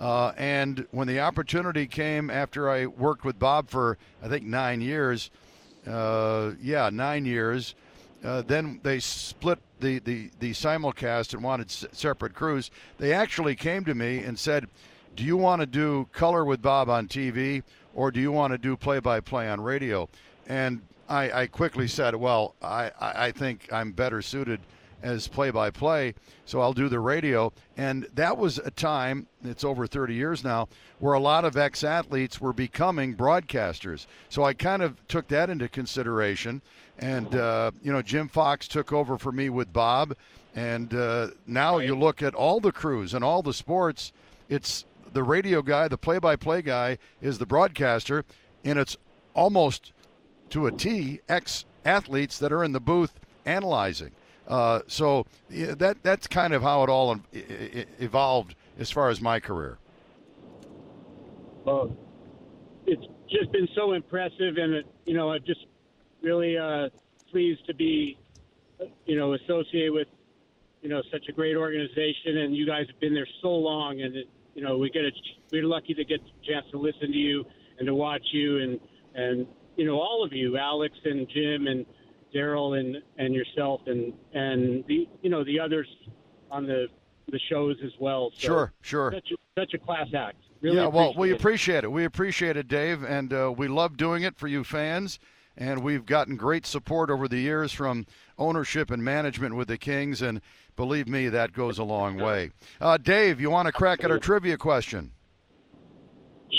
Uh, 0.00 0.32
and 0.36 0.86
when 0.90 1.06
the 1.06 1.20
opportunity 1.20 1.86
came 1.86 2.28
after 2.28 2.68
I 2.68 2.86
worked 2.86 3.24
with 3.24 3.38
Bob 3.38 3.70
for, 3.70 3.96
I 4.22 4.28
think, 4.28 4.44
nine 4.44 4.80
years, 4.80 5.30
uh, 5.86 6.52
yeah, 6.60 6.90
nine 6.92 7.24
years, 7.24 7.76
uh, 8.24 8.42
then 8.42 8.80
they 8.82 8.98
split 8.98 9.60
the, 9.80 10.00
the, 10.00 10.30
the 10.40 10.50
simulcast 10.50 11.34
and 11.34 11.44
wanted 11.44 11.66
s- 11.68 11.86
separate 11.92 12.34
crews. 12.34 12.70
They 12.98 13.12
actually 13.12 13.54
came 13.54 13.84
to 13.84 13.94
me 13.94 14.18
and 14.18 14.38
said, 14.38 14.66
Do 15.14 15.22
you 15.22 15.36
want 15.36 15.60
to 15.60 15.66
do 15.66 16.08
color 16.12 16.44
with 16.44 16.60
Bob 16.60 16.88
on 16.88 17.06
TV 17.06 17.62
or 17.94 18.10
do 18.10 18.20
you 18.20 18.32
want 18.32 18.52
to 18.52 18.58
do 18.58 18.76
play 18.76 18.98
by 18.98 19.20
play 19.20 19.48
on 19.48 19.60
radio? 19.60 20.08
And 20.46 20.82
I, 21.08 21.42
I 21.42 21.46
quickly 21.46 21.86
said, 21.86 22.16
Well, 22.16 22.54
I, 22.62 22.90
I 23.00 23.26
I 23.26 23.32
think 23.32 23.72
I'm 23.72 23.92
better 23.92 24.22
suited 24.22 24.60
as 25.04 25.28
play 25.28 25.50
by 25.50 25.70
play, 25.70 26.14
so 26.46 26.60
I'll 26.60 26.72
do 26.72 26.88
the 26.88 26.98
radio. 26.98 27.52
And 27.76 28.08
that 28.14 28.36
was 28.36 28.58
a 28.58 28.70
time, 28.70 29.26
it's 29.44 29.62
over 29.62 29.86
30 29.86 30.14
years 30.14 30.42
now, 30.42 30.68
where 30.98 31.12
a 31.12 31.20
lot 31.20 31.44
of 31.44 31.56
ex 31.56 31.84
athletes 31.84 32.40
were 32.40 32.54
becoming 32.54 33.14
broadcasters. 33.14 34.06
So 34.30 34.42
I 34.42 34.54
kind 34.54 34.82
of 34.82 35.06
took 35.06 35.28
that 35.28 35.50
into 35.50 35.68
consideration. 35.68 36.62
And, 36.98 37.34
uh, 37.34 37.72
you 37.82 37.92
know, 37.92 38.02
Jim 38.02 38.28
Fox 38.28 38.66
took 38.66 38.92
over 38.92 39.18
for 39.18 39.30
me 39.30 39.50
with 39.50 39.72
Bob. 39.72 40.16
And 40.56 40.94
uh, 40.94 41.28
now 41.46 41.78
you 41.78 41.94
look 41.94 42.22
at 42.22 42.34
all 42.34 42.60
the 42.60 42.72
crews 42.72 43.12
and 43.12 43.22
all 43.22 43.42
the 43.42 43.52
sports, 43.52 44.12
it's 44.48 44.86
the 45.12 45.22
radio 45.22 45.62
guy, 45.62 45.86
the 45.88 45.98
play 45.98 46.18
by 46.18 46.36
play 46.36 46.62
guy 46.62 46.98
is 47.20 47.38
the 47.38 47.46
broadcaster, 47.46 48.24
and 48.64 48.78
it's 48.78 48.96
almost 49.34 49.92
to 50.50 50.66
a 50.66 50.72
T 50.72 51.20
ex 51.28 51.64
athletes 51.84 52.38
that 52.38 52.52
are 52.52 52.64
in 52.64 52.72
the 52.72 52.80
booth 52.80 53.20
analyzing. 53.44 54.12
Uh, 54.46 54.80
so 54.86 55.26
yeah, 55.48 55.74
that 55.74 56.02
that's 56.02 56.26
kind 56.26 56.52
of 56.52 56.62
how 56.62 56.82
it 56.82 56.90
all 56.90 57.18
evolved 57.98 58.54
as 58.78 58.90
far 58.90 59.08
as 59.08 59.20
my 59.20 59.40
career. 59.40 59.78
Well, 61.64 61.96
it's 62.86 63.04
just 63.30 63.50
been 63.52 63.68
so 63.74 63.92
impressive, 63.92 64.56
and 64.58 64.84
you 65.06 65.14
know, 65.14 65.30
I'm 65.30 65.42
just 65.44 65.66
really 66.22 66.58
uh, 66.58 66.88
pleased 67.30 67.66
to 67.66 67.74
be, 67.74 68.18
you 69.06 69.16
know, 69.16 69.34
associated 69.34 69.92
with, 69.92 70.08
you 70.82 70.88
know, 70.88 71.02
such 71.10 71.26
a 71.28 71.32
great 71.32 71.56
organization, 71.56 72.38
and 72.38 72.54
you 72.54 72.66
guys 72.66 72.86
have 72.88 73.00
been 73.00 73.14
there 73.14 73.28
so 73.40 73.48
long, 73.48 74.02
and 74.02 74.14
it, 74.14 74.28
you 74.54 74.62
know, 74.62 74.76
we 74.76 74.90
get 74.90 75.04
a, 75.04 75.10
we're 75.52 75.64
lucky 75.64 75.94
to 75.94 76.04
get 76.04 76.20
the 76.22 76.52
chance 76.52 76.66
to 76.70 76.78
listen 76.78 77.12
to 77.12 77.18
you 77.18 77.44
and 77.78 77.86
to 77.86 77.94
watch 77.94 78.22
you, 78.32 78.58
and 78.58 78.80
and 79.14 79.46
you 79.76 79.86
know, 79.86 79.94
all 79.94 80.22
of 80.24 80.32
you, 80.32 80.56
Alex 80.56 80.94
and 81.04 81.26
Jim 81.28 81.66
and 81.66 81.86
Daryl 82.34 82.78
and 82.78 82.96
and 83.18 83.34
yourself, 83.34 83.82
and 83.86 84.12
and 84.32 84.84
the 84.86 85.08
you 85.22 85.30
know 85.30 85.44
the 85.44 85.60
others 85.60 85.86
on 86.50 86.66
the 86.66 86.86
the 87.30 87.40
shows 87.50 87.76
as 87.84 87.92
well. 88.00 88.30
So 88.34 88.46
Sure, 88.46 88.72
sure. 88.82 89.12
Such 89.12 89.30
a, 89.32 89.60
such 89.60 89.74
a 89.74 89.78
class 89.78 90.08
act. 90.16 90.36
Really 90.60 90.76
yeah, 90.76 90.86
well, 90.86 91.14
we 91.16 91.30
appreciate 91.32 91.78
it. 91.78 91.84
it. 91.84 91.92
We 91.92 92.04
appreciate 92.04 92.56
it, 92.56 92.68
Dave, 92.68 93.02
and 93.02 93.32
uh, 93.32 93.52
we 93.56 93.68
love 93.68 93.96
doing 93.96 94.22
it 94.22 94.36
for 94.36 94.48
you 94.48 94.64
fans. 94.64 95.18
And 95.56 95.84
we've 95.84 96.04
gotten 96.04 96.36
great 96.36 96.66
support 96.66 97.10
over 97.10 97.28
the 97.28 97.38
years 97.38 97.70
from 97.70 98.06
ownership 98.38 98.90
and 98.90 99.04
management 99.04 99.54
with 99.54 99.68
the 99.68 99.78
Kings, 99.78 100.20
and 100.20 100.40
believe 100.74 101.06
me, 101.06 101.28
that 101.28 101.52
goes 101.52 101.78
a 101.78 101.84
long 101.84 102.16
way. 102.16 102.50
Uh, 102.80 102.96
Dave, 102.96 103.40
you 103.40 103.50
want 103.50 103.66
to 103.66 103.72
crack 103.72 104.02
at 104.02 104.10
our 104.10 104.18
trivia 104.18 104.56
question? 104.56 105.12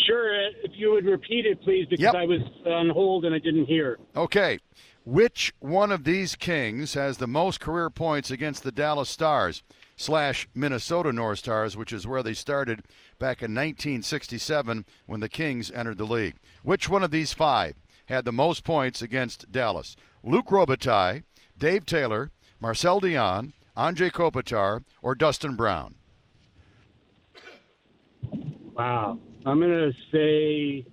Sure, 0.07 0.33
if 0.63 0.71
you 0.75 0.91
would 0.91 1.05
repeat 1.05 1.45
it, 1.45 1.61
please, 1.61 1.87
because 1.89 2.03
Yep. 2.03 2.15
I 2.15 2.25
was 2.25 2.41
on 2.65 2.89
hold 2.89 3.25
and 3.25 3.33
I 3.33 3.39
didn't 3.39 3.65
hear. 3.65 3.97
Okay. 4.15 4.59
Which 5.05 5.53
one 5.59 5.91
of 5.91 6.03
these 6.03 6.35
Kings 6.35 6.95
has 6.95 7.17
the 7.17 7.27
most 7.27 7.59
career 7.59 7.91
points 7.91 8.31
against 8.31 8.63
the 8.63 8.71
Dallas 8.71 9.07
Stars 9.07 9.61
slash 9.95 10.47
Minnesota 10.55 11.13
North 11.13 11.37
Stars, 11.37 11.77
which 11.77 11.93
is 11.93 12.07
where 12.07 12.23
they 12.23 12.33
started 12.33 12.79
back 13.19 13.43
in 13.43 13.53
1967 13.53 14.83
when 15.05 15.19
the 15.19 15.29
Kings 15.29 15.69
entered 15.69 15.99
the 15.99 16.05
league? 16.05 16.37
Which 16.63 16.89
one 16.89 17.03
of 17.03 17.11
these 17.11 17.33
five 17.33 17.75
had 18.07 18.25
the 18.25 18.31
most 18.31 18.63
points 18.63 19.03
against 19.03 19.51
Dallas? 19.51 19.95
Luc 20.23 20.47
Robitaille, 20.47 21.21
Dave 21.55 21.85
Taylor, 21.85 22.31
Marcel 22.59 22.99
Dionne, 22.99 23.53
Anze 23.77 24.11
Kopitar, 24.11 24.83
or 25.03 25.13
Dustin 25.13 25.55
Brown? 25.55 25.93
Wow. 28.73 29.19
I'm 29.45 29.59
going 29.59 29.69
to 29.69 29.93
say 30.11 30.83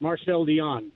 Marcel 0.00 0.46
Dionne. 0.46 0.91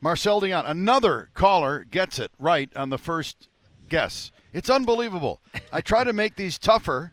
Marcel 0.00 0.40
Dionne, 0.40 0.68
another 0.68 1.28
caller 1.34 1.84
gets 1.84 2.18
it 2.18 2.30
right 2.38 2.74
on 2.74 2.90
the 2.90 2.98
first 2.98 3.48
guess. 3.88 4.32
It's 4.52 4.70
unbelievable. 4.70 5.40
I 5.72 5.80
try 5.80 6.04
to 6.04 6.12
make 6.12 6.36
these 6.36 6.58
tougher, 6.58 7.12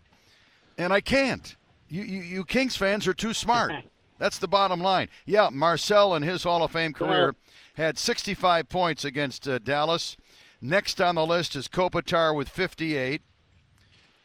and 0.77 0.93
I 0.93 1.01
can't. 1.01 1.55
You, 1.89 2.03
you, 2.03 2.21
you 2.21 2.45
Kings 2.45 2.77
fans 2.77 3.07
are 3.07 3.13
too 3.13 3.33
smart. 3.33 3.73
That's 4.19 4.39
the 4.39 4.47
bottom 4.47 4.79
line. 4.79 5.09
Yeah, 5.25 5.49
Marcel 5.51 6.15
in 6.15 6.23
his 6.23 6.43
Hall 6.43 6.63
of 6.63 6.71
Fame 6.71 6.93
career 6.93 7.35
had 7.75 7.99
65 7.99 8.67
points 8.67 9.05
against 9.05 9.47
uh, 9.47 9.59
Dallas. 9.59 10.17
Next 10.59 10.99
on 10.99 11.15
the 11.15 11.25
list 11.25 11.55
is 11.55 11.67
Kopitar 11.67 12.35
with 12.35 12.49
58. 12.49 13.21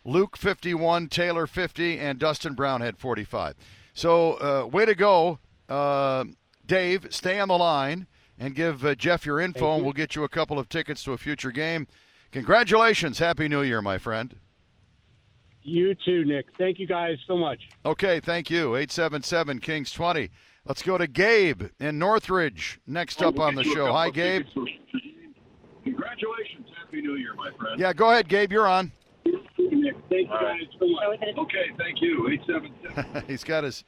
Luc 0.05 0.37
51, 0.37 1.09
Taylor 1.09 1.47
50, 1.47 1.99
and 1.99 2.19
Dustin 2.19 2.55
Brown 2.55 2.81
had 2.81 2.97
45. 2.97 3.55
So, 3.93 4.33
uh, 4.35 4.67
way 4.67 4.87
to 4.87 4.95
go, 4.95 5.39
uh, 5.69 6.25
Dave. 6.67 7.09
Stay 7.11 7.39
on 7.39 7.49
the 7.49 7.59
line 7.59 8.07
and 8.39 8.55
give 8.55 8.85
uh, 8.85 8.95
Jeff 8.95 9.27
your 9.27 9.41
info, 9.41 9.75
and 9.75 9.85
we'll 9.85 9.93
get 9.93 10.17
you 10.17 10.25
a 10.25 10.29
couple 10.29 10.59
of 10.59 10.69
tickets 10.69 11.05
to 11.05 11.13
a 11.13 11.19
future 11.19 11.51
game. 11.51 11.87
Congratulations. 12.33 13.19
Happy 13.19 13.49
New 13.49 13.63
Year, 13.63 13.83
my 13.83 13.99
friend. 13.99 14.35
You 15.63 15.95
too, 16.05 16.25
Nick. 16.25 16.47
Thank 16.59 16.79
you 16.79 16.87
guys 16.87 17.19
so 17.27 17.37
much. 17.37 17.61
Okay, 17.87 18.21
thank 18.21 18.51
you. 18.51 18.75
877 18.75 19.61
Kings 19.61 19.93
20. 19.93 20.31
Let's 20.65 20.83
go 20.83 20.99
to 20.99 21.07
Gabe 21.07 21.65
in 21.81 21.99
Northridge 21.99 22.81
next 22.87 23.23
up 23.23 23.39
on 23.39 23.55
the 23.55 23.65
show. 23.65 23.93
Hi, 23.93 24.11
Gabe. 24.11 24.47
Congratulations. 25.85 26.69
Happy 26.79 27.01
New 27.01 27.17
Year, 27.17 27.35
my 27.35 27.51
friend. 27.59 27.79
Yeah, 27.79 27.93
go 27.93 28.11
ahead, 28.11 28.29
Gabe. 28.29 28.53
You're 28.53 28.69
on. 28.69 28.93
Thank 29.25 30.11
you 30.11 30.27
guys 30.29 30.61
so 30.79 30.87
much. 30.87 31.19
Okay, 31.39 31.71
thank 31.79 32.01
you. 32.01 32.29
877. 32.29 33.25
He's 33.29 33.45
got 33.45 33.65
his 33.65 33.85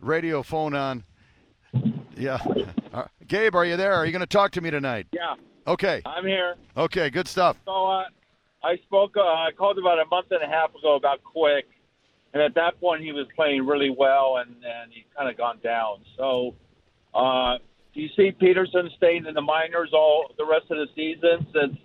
radio 0.00 0.42
phone 0.42 0.74
on. 0.74 1.04
Yeah. 2.20 2.38
Uh, 2.92 3.04
Gabe, 3.26 3.54
are 3.54 3.64
you 3.64 3.76
there? 3.76 3.94
Are 3.94 4.04
you 4.04 4.12
going 4.12 4.20
to 4.20 4.26
talk 4.26 4.52
to 4.52 4.60
me 4.60 4.70
tonight? 4.70 5.06
Yeah, 5.12 5.34
Okay. 5.66 6.02
I'm 6.04 6.26
here. 6.26 6.56
Okay, 6.76 7.10
good 7.10 7.28
stuff. 7.28 7.56
So 7.64 7.86
uh, 7.86 8.04
I 8.62 8.76
spoke. 8.86 9.16
Uh, 9.16 9.20
I 9.20 9.50
called 9.56 9.78
about 9.78 9.98
a 9.98 10.06
month 10.06 10.26
and 10.30 10.42
a 10.42 10.46
half 10.46 10.74
ago 10.74 10.96
about 10.96 11.22
Quick, 11.22 11.66
and 12.34 12.42
at 12.42 12.54
that 12.54 12.80
point 12.80 13.02
he 13.02 13.12
was 13.12 13.26
playing 13.36 13.66
really 13.66 13.90
well, 13.96 14.38
and 14.38 14.50
and 14.50 14.92
he's 14.92 15.04
kind 15.16 15.30
of 15.30 15.36
gone 15.36 15.58
down. 15.62 15.98
So, 16.16 16.54
uh, 17.14 17.58
do 17.94 18.00
you 18.00 18.08
see 18.16 18.32
Petersen 18.32 18.90
staying 18.96 19.26
in 19.26 19.34
the 19.34 19.42
minors 19.42 19.90
all 19.92 20.34
the 20.36 20.44
rest 20.44 20.66
of 20.70 20.78
the 20.78 20.88
season 20.94 21.46
since 21.54 21.78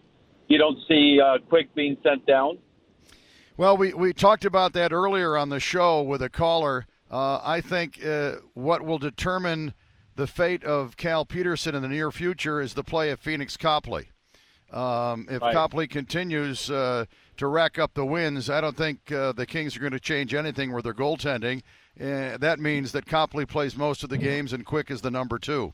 you 0.47 0.57
don't 0.57 0.79
see 0.87 1.19
uh, 1.23 1.37
Quick 1.47 1.73
being 1.75 1.97
sent 2.03 2.25
down? 2.25 2.57
Well, 3.57 3.77
we, 3.77 3.93
we 3.93 4.11
talked 4.11 4.43
about 4.43 4.73
that 4.73 4.91
earlier 4.91 5.37
on 5.37 5.49
the 5.49 5.61
show 5.61 6.01
with 6.01 6.21
a 6.21 6.29
caller. 6.29 6.87
Uh, 7.09 7.39
I 7.41 7.61
think 7.61 8.05
uh, 8.05 8.37
what 8.53 8.81
will 8.81 8.97
determine 8.97 9.73
the 10.15 10.27
fate 10.27 10.63
of 10.63 10.97
Cal 10.97 11.25
Petersen 11.25 11.75
in 11.75 11.81
the 11.81 11.87
near 11.87 12.11
future 12.11 12.61
is 12.61 12.73
the 12.73 12.83
play 12.83 13.09
of 13.09 13.19
Phoenix 13.19 13.57
Copley. 13.57 14.09
Um, 14.71 15.27
if 15.29 15.41
Right. 15.41 15.53
Copley 15.53 15.87
continues 15.87 16.69
uh, 16.71 17.05
to 17.37 17.47
rack 17.47 17.77
up 17.77 17.93
the 17.93 18.05
wins, 18.05 18.49
I 18.49 18.61
don't 18.61 18.75
think 18.75 19.11
uh, 19.11 19.31
the 19.33 19.45
Kings 19.45 19.75
are 19.77 19.79
going 19.79 19.91
to 19.91 19.99
change 19.99 20.33
anything 20.33 20.73
with 20.73 20.85
their 20.85 20.93
goaltending. 20.93 21.61
Uh, 21.99 22.37
that 22.37 22.59
means 22.59 22.91
that 22.93 23.05
Copley 23.05 23.45
plays 23.45 23.77
most 23.77 24.03
of 24.03 24.09
the 24.09 24.17
games 24.17 24.53
and 24.53 24.65
Quick 24.65 24.89
is 24.89 25.01
the 25.01 25.11
number 25.11 25.37
two. 25.37 25.73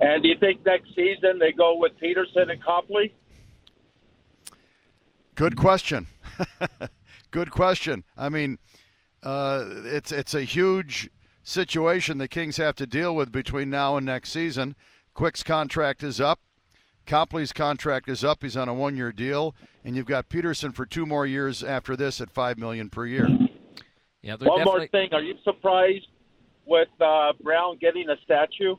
And 0.00 0.22
do 0.22 0.28
you 0.28 0.36
think 0.38 0.64
next 0.64 0.88
season 0.94 1.38
they 1.38 1.52
go 1.52 1.76
with 1.78 1.92
Peterson 1.98 2.50
and 2.50 2.62
Copley? 2.62 3.14
Good 5.34 5.56
question. 5.56 6.06
Good 7.30 7.50
question. 7.50 8.04
I 8.16 8.28
mean, 8.28 8.58
uh, 9.22 9.64
it's 9.84 10.12
it's 10.12 10.34
a 10.34 10.42
huge 10.42 11.10
situation 11.46 12.18
the 12.18 12.28
Kings 12.28 12.56
have 12.56 12.74
to 12.76 12.86
deal 12.86 13.14
with 13.14 13.30
between 13.30 13.70
now 13.70 13.96
and 13.96 14.04
next 14.04 14.30
season. 14.30 14.74
Quick's 15.14 15.42
contract 15.42 16.02
is 16.02 16.20
up. 16.20 16.40
Copley's 17.06 17.52
contract 17.52 18.08
is 18.08 18.24
up. 18.24 18.42
He's 18.42 18.56
on 18.56 18.68
a 18.68 18.74
one-year 18.74 19.12
deal, 19.12 19.54
and 19.84 19.94
you've 19.94 20.06
got 20.06 20.28
Petersen 20.28 20.72
for 20.72 20.84
two 20.84 21.06
more 21.06 21.24
years 21.24 21.62
after 21.62 21.94
this 21.96 22.20
at 22.20 22.30
five 22.30 22.58
million 22.58 22.90
per 22.90 23.06
year. 23.06 23.28
Yeah, 24.22 24.36
they're 24.36 24.48
One 24.48 24.64
more 24.64 24.86
thing. 24.88 25.10
Are 25.12 25.22
you 25.22 25.36
surprised 25.44 26.08
with 26.66 26.88
uh, 27.00 27.32
Brown 27.40 27.78
getting 27.80 28.08
a 28.10 28.16
statue? 28.24 28.74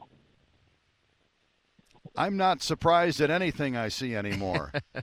I'm 2.17 2.35
not 2.35 2.61
surprised 2.61 3.21
at 3.21 3.29
anything 3.29 3.77
I 3.77 3.87
see 3.87 4.15
anymore. 4.15 4.73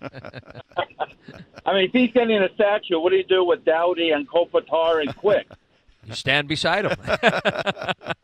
I 1.67 1.73
mean, 1.73 1.87
if 1.87 1.93
he's 1.93 2.11
getting 2.13 2.43
a 2.43 2.53
statue, 2.55 2.99
what 2.99 3.11
do 3.11 3.17
you 3.17 3.25
do 3.25 3.45
with 3.45 3.65
Doughty 3.65 4.11
and 4.11 4.29
Kopitar 4.29 5.01
and 5.01 5.17
Quick? 5.17 5.47
You 6.07 6.15
stand 6.15 6.49
beside 6.49 6.87
him. 6.87 6.97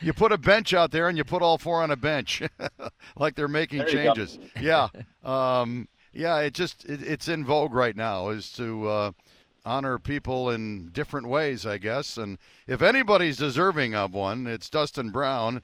you 0.00 0.12
put 0.12 0.32
a 0.32 0.38
bench 0.38 0.74
out 0.74 0.90
there, 0.90 1.08
and 1.08 1.16
you 1.16 1.24
put 1.24 1.42
all 1.42 1.58
four 1.58 1.82
on 1.82 1.90
a 1.90 1.96
bench, 1.96 2.42
like 3.16 3.34
they're 3.34 3.48
making 3.48 3.78
There 3.78 3.86
go. 3.86 4.14
changes. 4.14 4.38
Yeah, 4.60 4.88
um, 5.24 5.88
yeah. 6.12 6.38
It 6.40 6.54
just 6.54 6.84
it, 6.86 7.02
it's 7.02 7.28
in 7.28 7.44
vogue 7.44 7.74
right 7.74 7.96
now 7.96 8.30
is 8.30 8.50
to 8.52 8.88
uh, 8.88 9.10
honor 9.64 9.98
people 9.98 10.50
in 10.50 10.88
different 10.88 11.28
ways, 11.28 11.66
I 11.66 11.78
guess. 11.78 12.16
And 12.16 12.38
if 12.66 12.82
anybody's 12.82 13.36
deserving 13.36 13.94
of 13.94 14.14
one, 14.14 14.46
it's 14.46 14.70
Dustin 14.70 15.10
Brown. 15.10 15.62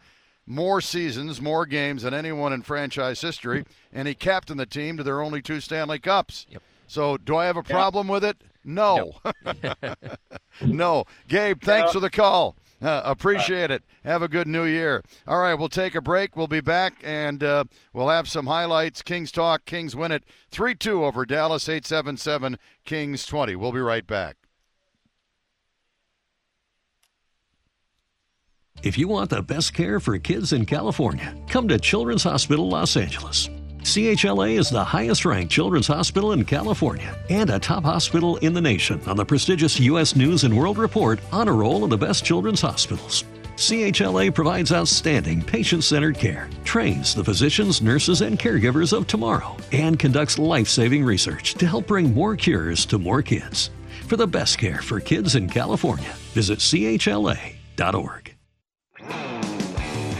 More 0.48 0.80
seasons, 0.80 1.40
more 1.40 1.66
games 1.66 2.02
than 2.02 2.14
anyone 2.14 2.52
in 2.52 2.62
franchise 2.62 3.20
history, 3.20 3.64
and 3.92 4.06
he 4.06 4.14
captained 4.14 4.60
the 4.60 4.66
team 4.66 4.96
to 4.96 5.02
their 5.02 5.20
only 5.20 5.42
two 5.42 5.60
Stanley 5.60 5.98
Cups. 5.98 6.46
Yep. 6.48 6.62
So, 6.86 7.16
do 7.16 7.36
I 7.36 7.46
have 7.46 7.56
a 7.56 7.64
problem 7.64 8.06
with 8.06 8.24
it? 8.24 8.36
No. 8.66 9.12
no. 10.60 11.04
Gabe, 11.28 11.62
thanks 11.62 11.92
for 11.92 12.00
the 12.00 12.10
call. 12.10 12.56
Uh, 12.82 13.00
appreciate 13.04 13.70
it. 13.70 13.82
Have 14.04 14.22
a 14.22 14.28
good 14.28 14.46
new 14.46 14.64
year. 14.64 15.02
All 15.26 15.38
right, 15.38 15.54
we'll 15.54 15.68
take 15.68 15.94
a 15.94 16.00
break. 16.00 16.36
We'll 16.36 16.46
be 16.46 16.60
back 16.60 16.94
and 17.02 17.42
uh, 17.42 17.64
we'll 17.94 18.08
have 18.08 18.28
some 18.28 18.46
highlights. 18.46 19.00
Kings 19.02 19.32
talk. 19.32 19.64
Kings 19.64 19.96
win 19.96 20.12
it 20.12 20.24
3 20.50 20.74
2 20.74 21.04
over 21.04 21.24
Dallas, 21.24 21.68
877 21.68 22.58
Kings 22.84 23.24
20. 23.24 23.56
We'll 23.56 23.72
be 23.72 23.80
right 23.80 24.06
back. 24.06 24.36
If 28.82 28.98
you 28.98 29.08
want 29.08 29.30
the 29.30 29.42
best 29.42 29.72
care 29.72 30.00
for 30.00 30.18
kids 30.18 30.52
in 30.52 30.66
California, 30.66 31.34
come 31.48 31.66
to 31.68 31.78
Children's 31.78 32.24
Hospital 32.24 32.68
Los 32.68 32.96
Angeles. 32.96 33.48
CHLA 33.86 34.58
is 34.58 34.68
the 34.68 34.82
highest 34.82 35.24
ranked 35.24 35.52
children's 35.52 35.86
hospital 35.86 36.32
in 36.32 36.44
California 36.44 37.16
and 37.30 37.48
a 37.50 37.58
top 37.60 37.84
hospital 37.84 38.36
in 38.38 38.52
the 38.52 38.60
nation 38.60 39.00
on 39.06 39.16
the 39.16 39.24
prestigious 39.24 39.78
U.S. 39.78 40.16
News 40.16 40.42
and 40.42 40.58
World 40.58 40.76
Report 40.76 41.20
Honor 41.30 41.54
Roll 41.54 41.84
of 41.84 41.90
the 41.90 41.96
Best 41.96 42.24
Children's 42.24 42.60
Hospitals. 42.60 43.22
CHLA 43.54 44.34
provides 44.34 44.72
outstanding 44.72 45.40
patient 45.40 45.84
centered 45.84 46.18
care, 46.18 46.50
trains 46.64 47.14
the 47.14 47.22
physicians, 47.22 47.80
nurses, 47.80 48.22
and 48.22 48.40
caregivers 48.40 48.92
of 48.92 49.06
tomorrow, 49.06 49.56
and 49.70 50.00
conducts 50.00 50.36
life 50.36 50.68
saving 50.68 51.04
research 51.04 51.54
to 51.54 51.66
help 51.68 51.86
bring 51.86 52.12
more 52.12 52.34
cures 52.34 52.86
to 52.86 52.98
more 52.98 53.22
kids. 53.22 53.70
For 54.08 54.16
the 54.16 54.26
best 54.26 54.58
care 54.58 54.82
for 54.82 54.98
kids 54.98 55.36
in 55.36 55.48
California, 55.48 56.12
visit 56.34 56.58
chla.org. 56.58 58.34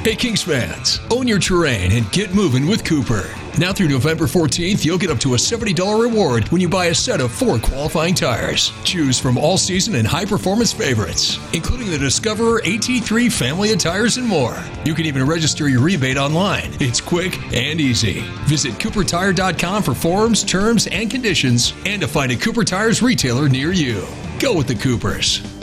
Hey 0.05 0.15
Kings 0.15 0.45
fans, 0.45 1.01
own 1.11 1.27
your 1.27 1.41
terrain 1.41 1.91
and 1.91 2.09
get 2.13 2.33
moving 2.33 2.69
with 2.69 2.85
Cooper. 2.85 3.29
Now 3.59 3.73
through 3.73 3.89
November 3.89 4.27
14th, 4.27 4.85
you'll 4.85 4.99
get 4.99 5.11
up 5.11 5.19
to 5.21 5.33
a 5.33 5.39
$70 5.39 6.03
reward 6.03 6.47
when 6.49 6.61
you 6.61 6.69
buy 6.69 6.87
a 6.87 6.95
set 6.95 7.23
of 7.23 7.33
four 7.33 7.59
qualifying 7.59 8.15
tires. 8.15 8.71
Choose 8.85 9.19
from 9.19 9.39
all 9.39 9.57
season 9.57 9.95
and 9.95 10.07
high 10.07 10.27
performance 10.27 10.75
favorites, 10.75 11.39
including 11.55 11.91
the 11.91 11.97
Discoverer 11.97 12.61
AT3 12.61 13.33
family 13.33 13.73
of 13.73 13.79
tires 13.79 14.19
and 14.19 14.27
more. 14.27 14.63
You 14.85 14.93
can 14.93 15.07
even 15.07 15.27
register 15.27 15.71
your 15.71 15.81
rebate 15.81 16.19
online. 16.19 16.71
It's 16.81 17.01
quick 17.01 17.39
and 17.55 17.81
easy. 17.81 18.21
Visit 18.45 18.75
CooperTire.com 18.75 19.83
for 19.83 19.95
forms, 19.95 20.45
terms, 20.45 20.87
and 20.89 21.11
conditions, 21.11 21.73
and 21.87 22.03
to 22.03 22.09
find 22.09 22.33
a 22.33 22.37
Cooper 22.37 22.63
Tires 22.63 23.01
retailer 23.01 23.49
near 23.49 23.73
you. 23.73 24.05
Go 24.39 24.55
with 24.55 24.67
the 24.67 24.75
Coopers. 24.75 25.56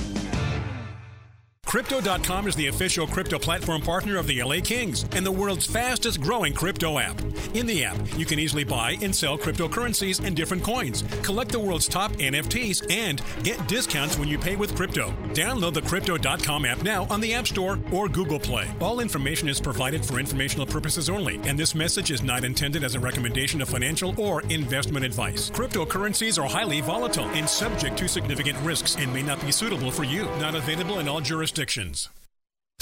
Crypto.com 1.74 2.48
is 2.48 2.56
the 2.56 2.68
official 2.68 3.08
crypto 3.08 3.40
platform 3.40 3.82
partner 3.82 4.18
of 4.18 4.28
the 4.28 4.44
LA 4.44 4.58
Kings 4.64 5.08
and 5.16 5.26
the 5.26 5.32
world's 5.32 5.66
fastest 5.66 6.22
growing 6.22 6.54
crypto 6.54 7.00
app. 7.00 7.20
In 7.56 7.66
the 7.66 7.84
app, 7.84 7.98
you 8.16 8.28
can 8.28 8.38
easily 8.38 8.64
buy 8.64 8.96
and 9.02 9.16
sell 9.16 9.40
cryptocurrencies 9.40 10.24
and 10.24 10.36
different 10.36 10.64
coins, 10.64 11.04
collect 11.24 11.52
the 11.52 11.58
world's 11.58 11.88
top 11.88 12.12
NFTs, 12.18 12.92
and 12.92 13.24
get 13.42 13.68
discounts 13.68 14.20
when 14.20 14.28
you 14.28 14.38
pay 14.38 14.56
with 14.56 14.76
crypto. 14.76 15.10
Download 15.34 15.74
the 15.74 15.82
Crypto.com 15.82 16.66
app 16.66 16.84
now 16.84 17.08
on 17.10 17.20
the 17.20 17.34
App 17.34 17.48
Store 17.48 17.80
or 17.92 18.08
Google 18.08 18.40
Play. 18.40 18.70
All 18.80 19.00
information 19.00 19.50
is 19.50 19.60
provided 19.60 20.06
for 20.06 20.20
informational 20.20 20.68
purposes 20.68 21.10
only, 21.10 21.40
and 21.44 21.58
this 21.58 21.74
message 21.74 22.12
is 22.12 22.22
not 22.22 22.44
intended 22.44 22.84
as 22.84 22.94
a 22.94 23.00
recommendation 23.00 23.64
of 23.64 23.70
financial 23.70 24.14
or 24.22 24.44
investment 24.44 25.08
advice. 25.08 25.50
Cryptocurrencies 25.50 26.38
are 26.38 26.48
highly 26.48 26.82
volatile 26.82 27.30
and 27.30 27.50
subject 27.50 27.98
to 27.98 28.08
significant 28.08 28.60
risks 28.60 28.96
and 28.96 29.12
may 29.12 29.24
not 29.24 29.42
be 29.42 29.52
suitable 29.52 29.90
for 29.90 30.04
you. 30.04 30.26
Not 30.40 30.54
available 30.54 31.00
in 31.00 31.08
all 31.08 31.20
jurisdictions 31.20 31.63
predictions. 31.64 32.10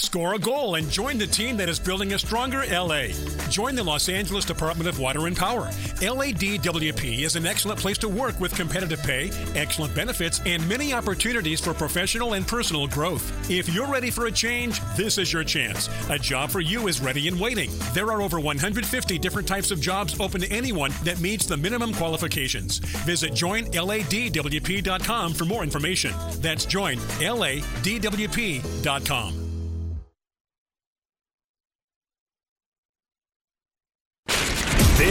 Score 0.02 0.34
a 0.34 0.40
goal 0.40 0.76
and 0.76 0.90
join 0.90 1.18
the 1.20 1.28
team 1.28 1.56
that 1.58 1.70
is 1.70 1.78
building 1.80 2.14
a 2.14 2.20
stronger 2.20 2.64
LA. 2.72 3.10
Join 3.50 3.76
the 3.76 3.84
Los 3.84 4.10
Angeles 4.10 4.46
Department 4.46 4.90
of 4.90 5.00
Water 5.00 5.28
and 5.28 5.38
Power. 5.38 5.68
LADWP 6.02 7.20
is 7.20 7.36
an 7.36 7.46
excellent 7.46 7.80
place 7.80 8.00
to 8.00 8.10
work 8.10 8.40
with 8.40 8.56
competitive 8.56 9.00
pay, 9.04 9.30
excellent 9.56 9.94
benefits, 9.94 10.42
and 10.48 10.68
many 10.68 10.92
opportunities 10.92 11.62
for 11.62 11.76
professional 11.76 12.34
and 12.34 12.48
personal 12.48 12.88
growth. 12.88 13.32
If 13.50 13.70
you're 13.70 13.86
ready 13.86 14.10
for 14.10 14.26
a 14.26 14.32
change, 14.32 14.82
this 14.98 15.20
is 15.20 15.32
your 15.32 15.44
chance. 15.44 15.88
A 16.10 16.18
job 16.18 16.50
for 16.50 16.62
you 16.62 16.88
is 16.88 17.00
ready 17.00 17.28
and 17.28 17.40
waiting. 17.40 17.70
There 17.94 18.12
are 18.12 18.24
over 18.24 18.40
150 18.40 19.20
different 19.20 19.48
types 19.48 19.70
of 19.70 19.80
jobs 19.80 20.20
open 20.20 20.42
to 20.42 20.52
anyone 20.52 20.92
that 21.04 21.20
meets 21.20 21.46
the 21.46 21.58
minimum 21.58 21.94
qualifications. 21.94 22.80
Visit 22.80 23.34
joinladwp.com 23.34 25.34
for 25.36 25.46
more 25.46 25.64
information. 25.64 26.12
That's 26.42 26.66
joinladwp.com. 26.66 29.41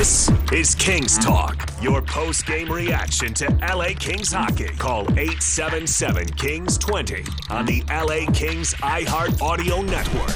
This 0.00 0.30
is 0.50 0.74
Kings 0.74 1.18
Talk, 1.18 1.68
your 1.82 2.00
post 2.00 2.46
game 2.46 2.72
reaction 2.72 3.34
to 3.34 3.50
LA 3.60 3.88
Kings 3.98 4.32
hockey. 4.32 4.68
Call 4.78 5.02
877 5.02 6.26
Kings 6.30 6.78
20 6.78 7.22
on 7.50 7.66
the 7.66 7.82
LA 7.90 8.32
Kings 8.32 8.72
iHeart 8.76 9.42
Audio 9.42 9.82
Network. 9.82 10.34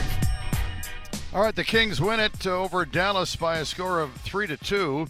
All 1.33 1.41
right, 1.41 1.57
the 1.57 1.65
Kings 1.65 1.99
win 1.99 2.21
it 2.21 2.47
uh, 2.47 2.51
over 2.51 2.85
Dallas 2.85 3.37
by 3.37 3.57
a 3.57 3.65
score 3.65 4.01
of 4.01 4.13
3 4.17 4.49
to 4.49 4.59
2. 4.59 5.07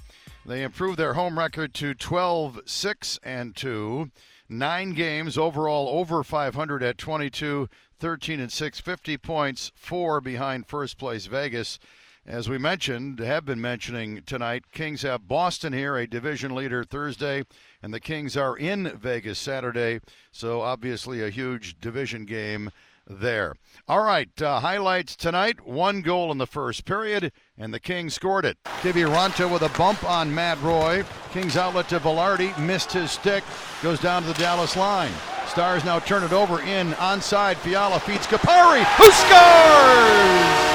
They 0.47 0.63
improve 0.63 0.99
their 0.99 1.15
home 1.15 1.37
record 1.37 1.75
to 1.75 1.93
12 1.93 2.61
6 2.65 3.19
and 3.25 3.57
2. 3.57 4.09
Nine 4.49 4.93
games 4.93 5.37
overall 5.37 5.89
over 5.89 6.23
500 6.23 6.81
at 6.81 6.97
22, 6.97 7.69
13 7.99 8.39
and 8.39 8.53
6, 8.53 8.79
50 8.79 9.17
points, 9.17 9.73
four 9.75 10.21
behind 10.21 10.69
first 10.69 10.97
place 10.97 11.27
Vegas. 11.27 11.81
As 12.27 12.49
we 12.49 12.57
mentioned, 12.57 13.19
have 13.19 13.45
been 13.45 13.61
mentioning 13.61 14.23
tonight, 14.25 14.71
Kings 14.73 15.03
have 15.03 15.29
Boston 15.29 15.75
here, 15.75 15.97
a 15.97 16.07
division 16.07 16.55
leader 16.55 16.83
Thursday, 16.83 17.45
and 17.83 17.93
the 17.93 18.01
Kings 18.01 18.35
are 18.35 18.57
in 18.57 18.97
Vegas 18.97 19.39
Saturday. 19.39 20.01
So 20.33 20.63
obviously 20.63 21.23
a 21.23 21.29
huge 21.29 21.79
division 21.81 22.25
game 22.25 22.71
there. 23.07 23.57
All 23.87 24.03
right, 24.03 24.31
uh, 24.41 24.61
highlights 24.61 25.17
tonight. 25.17 25.67
One 25.67 26.01
goal 26.01 26.33
in 26.33 26.39
the 26.39 26.47
first 26.47 26.87
period, 26.87 27.31
and 27.59 27.75
the 27.75 27.81
Kings 27.81 28.15
scored 28.15 28.47
it. 28.47 28.57
Kiviranta 28.65 29.53
with 29.53 29.61
a 29.61 29.77
bump 29.77 30.03
on 30.03 30.35
Matt 30.35 30.59
Roy. 30.63 31.05
Kings 31.31 31.59
outlet 31.59 31.91
to 31.91 32.01
Vilardi, 32.01 32.59
missed 32.59 32.93
his 32.93 33.11
stick, 33.11 33.45
goes 33.83 34.01
down 34.01 34.23
to 34.23 34.29
the 34.29 34.35
Dallas 34.35 34.77
line. 34.77 35.13
Stars 35.47 35.85
now 35.85 35.99
turn 35.99 36.25
it 36.25 36.33
over 36.33 36.63
in 36.63 36.93
onside. 36.93 37.57
Fiala 37.57 38.01
feeds 38.01 38.27
Kupari, 38.27 38.83
who 38.97 39.11
scores! 39.11 40.74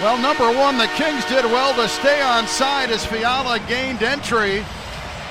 Well, 0.00 0.16
number 0.16 0.50
one, 0.58 0.78
the 0.78 0.86
Kings 0.96 1.26
did 1.26 1.44
well 1.44 1.74
to 1.74 1.86
stay 1.86 2.22
on 2.22 2.46
side 2.46 2.90
as 2.90 3.04
Fiala 3.04 3.58
gained 3.68 4.02
entry. 4.02 4.64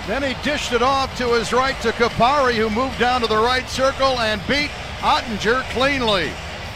Then 0.05 0.21
he 0.21 0.35
dished 0.43 0.73
it 0.73 0.83
off 0.83 1.17
to 1.17 1.33
his 1.33 1.51
right 1.51 1.79
to 1.81 1.91
Kupari, 1.91 2.53
who 2.53 2.69
moved 2.69 2.99
down 2.99 3.21
to 3.21 3.27
the 3.27 3.35
right 3.35 3.67
circle 3.67 4.19
and 4.19 4.39
beat 4.47 4.69
Oettinger 4.99 5.63
cleanly. 5.71 6.29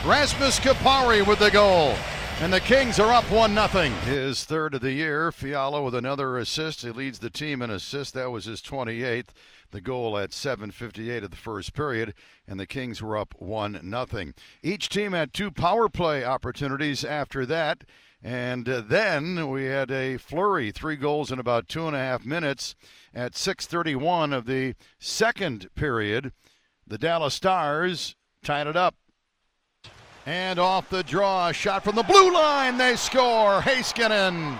Rasmus 0.04 0.60
Kupari 0.60 1.26
with 1.26 1.38
the 1.38 1.52
goal. 1.52 1.96
And 2.44 2.52
the 2.52 2.60
Kings 2.60 3.00
are 3.00 3.14
up 3.14 3.32
1 3.32 3.56
0. 3.56 3.84
His 4.02 4.44
third 4.44 4.74
of 4.74 4.82
the 4.82 4.92
year. 4.92 5.32
Fiala 5.32 5.82
with 5.82 5.96
another 5.96 6.38
assist. 6.38 6.82
He 6.82 6.90
leads 6.90 7.20
the 7.20 7.30
team 7.30 7.62
in 7.62 7.70
assists. 7.70 8.12
That 8.12 8.32
was 8.32 8.44
his 8.44 8.62
28th. 8.62 9.30
The 9.72 9.80
goal 9.80 10.18
at 10.18 10.32
7:58 10.32 11.24
of 11.24 11.32
the 11.32 11.38
first 11.38 11.74
period, 11.74 12.14
and 12.46 12.60
the 12.60 12.68
Kings 12.68 13.02
were 13.02 13.16
up 13.16 13.34
one 13.40 13.80
nothing. 13.82 14.34
Each 14.62 14.90
team 14.90 15.14
had 15.14 15.34
two 15.34 15.52
power 15.52 15.88
play 15.88 16.26
opportunities 16.26 17.06
after 17.06 17.46
that, 17.46 17.86
and 18.22 18.68
uh, 18.68 18.82
then 18.82 19.50
we 19.50 19.64
had 19.64 19.90
a 19.90 20.18
flurry, 20.18 20.70
three 20.70 20.98
goals 20.98 21.32
in 21.32 21.40
about 21.40 21.70
two 21.70 21.88
and 21.88 21.96
a 21.96 22.00
half 22.00 22.26
minutes 22.26 22.76
at 23.14 23.36
6:31 23.36 24.34
of 24.34 24.48
the 24.48 24.76
second 25.00 25.70
period. 25.76 26.34
The 26.86 26.98
Dallas 26.98 27.36
Stars 27.36 28.18
tied 28.44 28.68
it 28.68 28.76
up. 28.76 28.96
And 30.26 30.58
off 30.58 30.90
the 30.90 31.04
draw, 31.04 31.50
a 31.50 31.54
shot 31.54 31.84
from 31.84 31.96
the 31.96 32.04
blue 32.04 32.34
line, 32.34 32.78
they 32.78 32.96
score. 32.96 33.62
Heiskanen. 33.62 34.58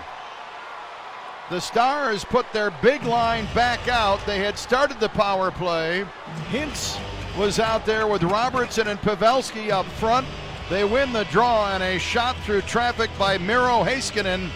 The 1.50 1.60
Stars 1.60 2.24
put 2.24 2.50
their 2.52 2.70
big 2.82 3.02
line 3.04 3.46
back 3.54 3.88
out. 3.88 4.24
They 4.26 4.38
had 4.38 4.58
started 4.58 5.00
the 5.00 5.08
power 5.10 5.50
play. 5.50 6.06
Hintz 6.50 6.98
was 7.38 7.58
out 7.58 7.86
there 7.86 8.06
with 8.06 8.22
Robertson 8.22 8.88
and 8.88 9.00
Pavelski 9.00 9.70
up 9.70 9.86
front. 9.86 10.26
They 10.70 10.84
win 10.84 11.12
the 11.12 11.24
draw 11.24 11.72
and 11.72 11.82
a 11.82 11.98
shot 11.98 12.36
through 12.44 12.62
traffic 12.62 13.10
by 13.18 13.38
Miro 13.38 13.84
Heiskanen 13.84 14.50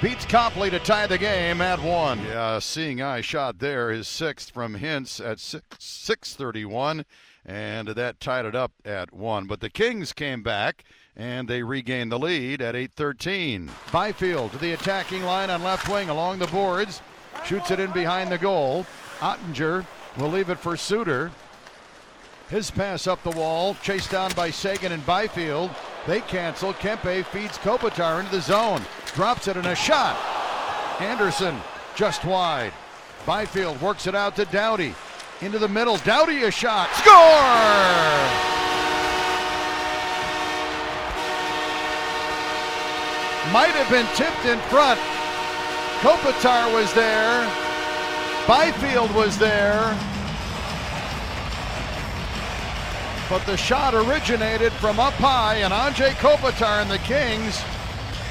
beats 0.00 0.24
Copley 0.24 0.70
to 0.70 0.78
tie 0.78 1.06
the 1.06 1.18
game 1.18 1.60
at 1.60 1.82
one. 1.82 2.18
Yeah, 2.24 2.58
seeing 2.58 3.02
eye 3.02 3.20
shot 3.20 3.58
there, 3.58 3.90
his 3.90 4.08
sixth 4.08 4.50
from 4.50 4.78
Hintz 4.78 5.24
at 5.24 5.38
6, 5.38 5.64
631 5.78 7.04
and 7.44 7.88
that 7.88 8.20
tied 8.20 8.44
it 8.44 8.54
up 8.54 8.72
at 8.84 9.12
one. 9.12 9.46
But 9.46 9.60
the 9.60 9.70
Kings 9.70 10.12
came 10.12 10.42
back 10.42 10.84
and 11.16 11.48
they 11.48 11.62
regained 11.62 12.12
the 12.12 12.18
lead 12.18 12.62
at 12.62 12.74
8:13. 12.74 13.70
Byfield 13.92 14.52
to 14.52 14.58
the 14.58 14.72
attacking 14.72 15.24
line 15.24 15.50
on 15.50 15.62
left 15.62 15.88
wing 15.88 16.08
along 16.08 16.38
the 16.38 16.46
boards, 16.46 17.02
shoots 17.44 17.70
it 17.70 17.80
in 17.80 17.90
behind 17.90 18.30
the 18.30 18.38
goal. 18.38 18.86
Oettinger 19.20 19.84
will 20.16 20.28
leave 20.28 20.50
it 20.50 20.58
for 20.58 20.76
Suter. 20.76 21.30
His 22.48 22.70
pass 22.70 23.06
up 23.06 23.22
the 23.22 23.30
wall, 23.30 23.76
chased 23.82 24.10
down 24.10 24.32
by 24.32 24.50
Seguin 24.50 24.92
and 24.92 25.06
Byfield. 25.06 25.70
They 26.06 26.20
cancel. 26.22 26.72
Kempe 26.72 27.24
feeds 27.26 27.58
Kopitar 27.58 28.20
into 28.20 28.32
the 28.32 28.40
zone, 28.40 28.82
drops 29.14 29.46
it 29.46 29.56
in 29.56 29.66
a 29.66 29.74
shot. 29.74 30.16
Anderson 31.00 31.56
just 31.94 32.24
wide. 32.24 32.72
Byfield 33.26 33.80
works 33.80 34.06
it 34.06 34.14
out 34.14 34.34
to 34.36 34.46
Doughty. 34.46 34.94
Into 35.42 35.58
the 35.58 35.68
middle. 35.68 35.96
Doughty 35.98 36.42
a 36.42 36.50
shot. 36.50 36.90
Score! 36.96 38.50
might 43.52 43.74
have 43.74 43.90
been 43.90 44.06
tipped 44.14 44.44
in 44.46 44.60
front. 44.68 45.00
Kopitar 46.00 46.72
was 46.72 46.92
there. 46.94 47.44
Byfield 48.46 49.12
was 49.12 49.36
there. 49.38 49.96
But 53.28 53.44
the 53.46 53.56
shot 53.56 53.94
originated 53.94 54.72
from 54.74 55.00
up 55.00 55.14
high, 55.14 55.56
and 55.56 55.72
Anze 55.72 56.10
Kopitar 56.14 56.82
and 56.82 56.90
the 56.90 56.98
Kings 56.98 57.60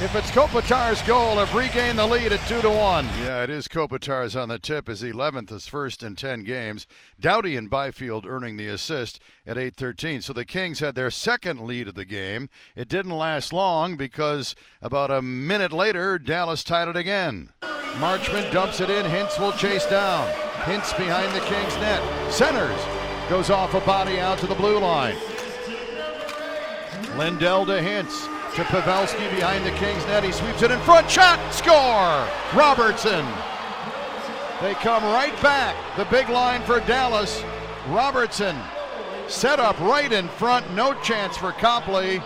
if 0.01 0.15
it's 0.15 0.31
Kopitar's 0.31 1.01
goal, 1.01 1.35
have 1.35 1.53
regained 1.53 1.99
the 1.99 2.07
lead 2.07 2.31
at 2.31 2.47
two 2.47 2.61
to 2.61 2.69
one. 2.69 3.05
Yeah, 3.21 3.43
it 3.43 3.49
is 3.49 3.67
Kopitar's 3.67 4.33
on 4.33 4.47
the 4.47 4.57
tip. 4.57 4.87
His 4.87 5.03
11th, 5.03 5.49
his 5.49 5.67
first 5.67 6.03
in 6.03 6.15
10 6.15 6.45
games. 6.45 6.87
Doughty 7.19 7.57
and 7.57 7.69
Byfield 7.69 8.25
earning 8.25 8.55
the 8.55 8.67
assist 8.67 9.19
at 9.45 9.57
8:13. 9.57 10.21
So 10.21 10.31
the 10.31 10.45
Kings 10.45 10.79
had 10.79 10.95
their 10.95 11.11
second 11.11 11.59
lead 11.59 11.89
of 11.89 11.95
the 11.95 12.05
game. 12.05 12.47
It 12.77 12.87
didn't 12.87 13.11
last 13.11 13.51
long 13.51 13.97
because 13.97 14.55
about 14.81 15.11
a 15.11 15.21
minute 15.21 15.73
later, 15.73 16.17
Dallas 16.17 16.63
tied 16.63 16.87
it 16.87 16.95
again. 16.95 17.49
Marchment 17.99 18.53
dumps 18.53 18.79
it 18.79 18.89
in. 18.89 19.05
Hintz 19.05 19.37
will 19.37 19.51
chase 19.51 19.85
down. 19.85 20.29
Hintz 20.63 20.97
behind 20.97 21.35
the 21.35 21.41
Kings 21.41 21.75
net. 21.77 22.31
Centers 22.31 22.79
goes 23.29 23.49
off 23.49 23.73
a 23.73 23.81
body 23.81 24.19
out 24.21 24.37
to 24.39 24.47
the 24.47 24.55
blue 24.55 24.79
line. 24.79 25.17
Lindell 27.17 27.65
to 27.65 27.81
Hintz 27.81 28.38
to 28.55 28.63
Pavelski 28.63 29.29
behind 29.35 29.65
the 29.65 29.71
Kings 29.71 30.05
net. 30.05 30.23
He 30.23 30.31
sweeps 30.31 30.61
it 30.61 30.71
in 30.71 30.79
front. 30.81 31.09
Shot. 31.09 31.39
Score. 31.53 32.27
Robertson. 32.59 33.25
They 34.61 34.73
come 34.75 35.03
right 35.03 35.39
back. 35.41 35.75
The 35.95 36.05
big 36.05 36.29
line 36.29 36.61
for 36.63 36.79
Dallas. 36.81 37.43
Robertson 37.87 38.57
set 39.27 39.59
up 39.59 39.79
right 39.79 40.11
in 40.11 40.27
front. 40.27 40.69
No 40.73 40.93
chance 41.01 41.37
for 41.37 41.51
Copley. 41.53 42.21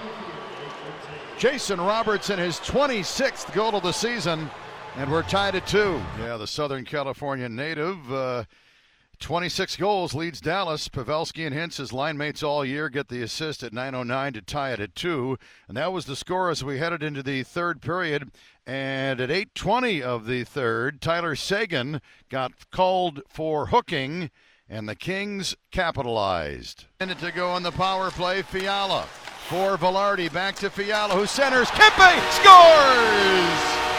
Jason 1.37 1.79
Robertson, 1.79 2.39
his 2.39 2.57
26th 2.59 3.53
goal 3.53 3.75
of 3.75 3.83
the 3.83 3.91
season, 3.91 4.49
and 4.95 5.11
we're 5.11 5.23
tied 5.23 5.55
at 5.55 5.67
two. 5.67 6.01
Yeah, 6.19 6.37
the 6.37 6.47
Southern 6.47 6.85
California 6.85 7.49
native. 7.49 8.11
Uh, 8.11 8.45
26 9.19 9.77
goals 9.77 10.13
leads 10.13 10.41
Dallas. 10.41 10.89
Pavelski 10.89 11.45
and 11.45 11.55
Hintz, 11.55 11.77
his 11.77 11.93
line 11.93 12.17
mates 12.17 12.43
all 12.43 12.65
year, 12.65 12.89
get 12.89 13.07
the 13.07 13.21
assist 13.21 13.63
at 13.63 13.71
9.09 13.71 14.33
to 14.33 14.41
tie 14.41 14.73
it 14.73 14.79
at 14.79 14.95
2. 14.95 15.37
And 15.67 15.77
that 15.77 15.93
was 15.93 16.05
the 16.05 16.15
score 16.15 16.49
as 16.49 16.63
we 16.63 16.79
headed 16.79 17.01
into 17.01 17.23
the 17.23 17.43
third 17.43 17.81
period. 17.81 18.31
And 18.65 19.19
at 19.19 19.29
8.20 19.29 20.01
of 20.01 20.25
the 20.25 20.43
third, 20.43 21.01
Tyler 21.01 21.35
Seguin 21.35 22.01
got 22.29 22.69
called 22.71 23.21
for 23.27 23.67
hooking, 23.67 24.29
and 24.69 24.87
the 24.87 24.95
Kings 24.95 25.55
capitalized. 25.71 26.85
Minute 26.99 27.19
to 27.19 27.31
go 27.31 27.49
on 27.49 27.63
the 27.63 27.71
power 27.71 28.11
play, 28.11 28.41
Fiala. 28.41 29.03
For 29.47 29.77
Vilardi, 29.77 30.31
back 30.31 30.55
to 30.55 30.69
Fiala, 30.69 31.13
who 31.13 31.25
centers. 31.25 31.69
Kempe 31.71 32.19
scores! 32.31 33.92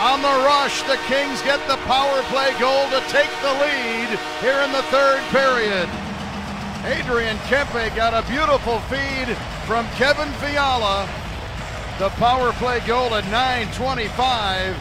On 0.00 0.22
the 0.22 0.44
rush, 0.48 0.80
the 0.84 0.96
Kings 1.08 1.42
get 1.42 1.60
the 1.68 1.76
power 1.84 2.22
play 2.32 2.58
goal 2.58 2.88
to 2.88 3.00
take 3.12 3.28
the 3.42 3.52
lead 3.52 4.08
here 4.40 4.58
in 4.64 4.72
the 4.72 4.80
third 4.88 5.20
period. 5.28 5.86
Adrian 6.86 7.36
Kempe 7.44 7.94
got 7.94 8.14
a 8.14 8.26
beautiful 8.26 8.78
feed 8.88 9.36
from 9.66 9.86
Kevin 10.00 10.32
Fiala. 10.40 11.06
The 11.98 12.08
power 12.16 12.52
play 12.52 12.80
goal 12.86 13.14
at 13.14 13.24
9:25, 13.24 14.74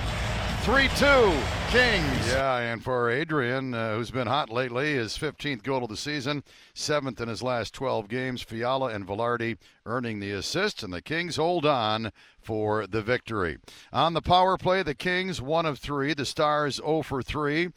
3-2 0.64 1.70
Kings. 1.70 2.28
Yeah, 2.28 2.58
and 2.58 2.84
for 2.84 3.10
Adrian, 3.10 3.74
uh, 3.74 3.96
who's 3.96 4.12
been 4.12 4.28
hot 4.28 4.50
lately, 4.50 4.94
his 4.94 5.18
15th 5.18 5.64
goal 5.64 5.84
of 5.84 5.90
the 5.90 5.96
season, 5.96 6.44
seventh 6.74 7.22
in 7.22 7.30
his 7.30 7.42
last 7.42 7.74
12 7.74 8.08
games. 8.08 8.42
Fiala 8.42 8.88
and 8.88 9.08
Vilardi 9.08 9.58
earning 9.86 10.20
the 10.20 10.32
assist, 10.32 10.84
and 10.84 10.92
the 10.92 11.02
Kings 11.02 11.38
hold 11.38 11.66
on 11.66 12.12
for 12.42 12.86
the 12.88 13.02
victory. 13.02 13.58
On 13.94 14.14
the 14.14 14.22
power 14.22 14.58
play, 14.58 14.84
the 14.84 14.96
Kings 14.96 15.42
one 15.42 15.66
of 15.66 15.80
three, 15.80 16.14
the 16.14 16.26
Stars 16.26 16.76
0 16.76 17.04
for 17.04 17.22
three. 17.22 17.70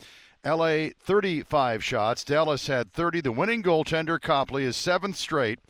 LA 0.44 0.88
35 0.98 1.84
shots. 1.84 2.24
Dallas 2.24 2.66
had 2.66 2.92
30. 2.92 3.20
The 3.20 3.30
winning 3.30 3.62
goaltender 3.62 4.20
Copley 4.20 4.64
is 4.64 4.76
seventh 4.76 5.16
straight. 5.16 5.60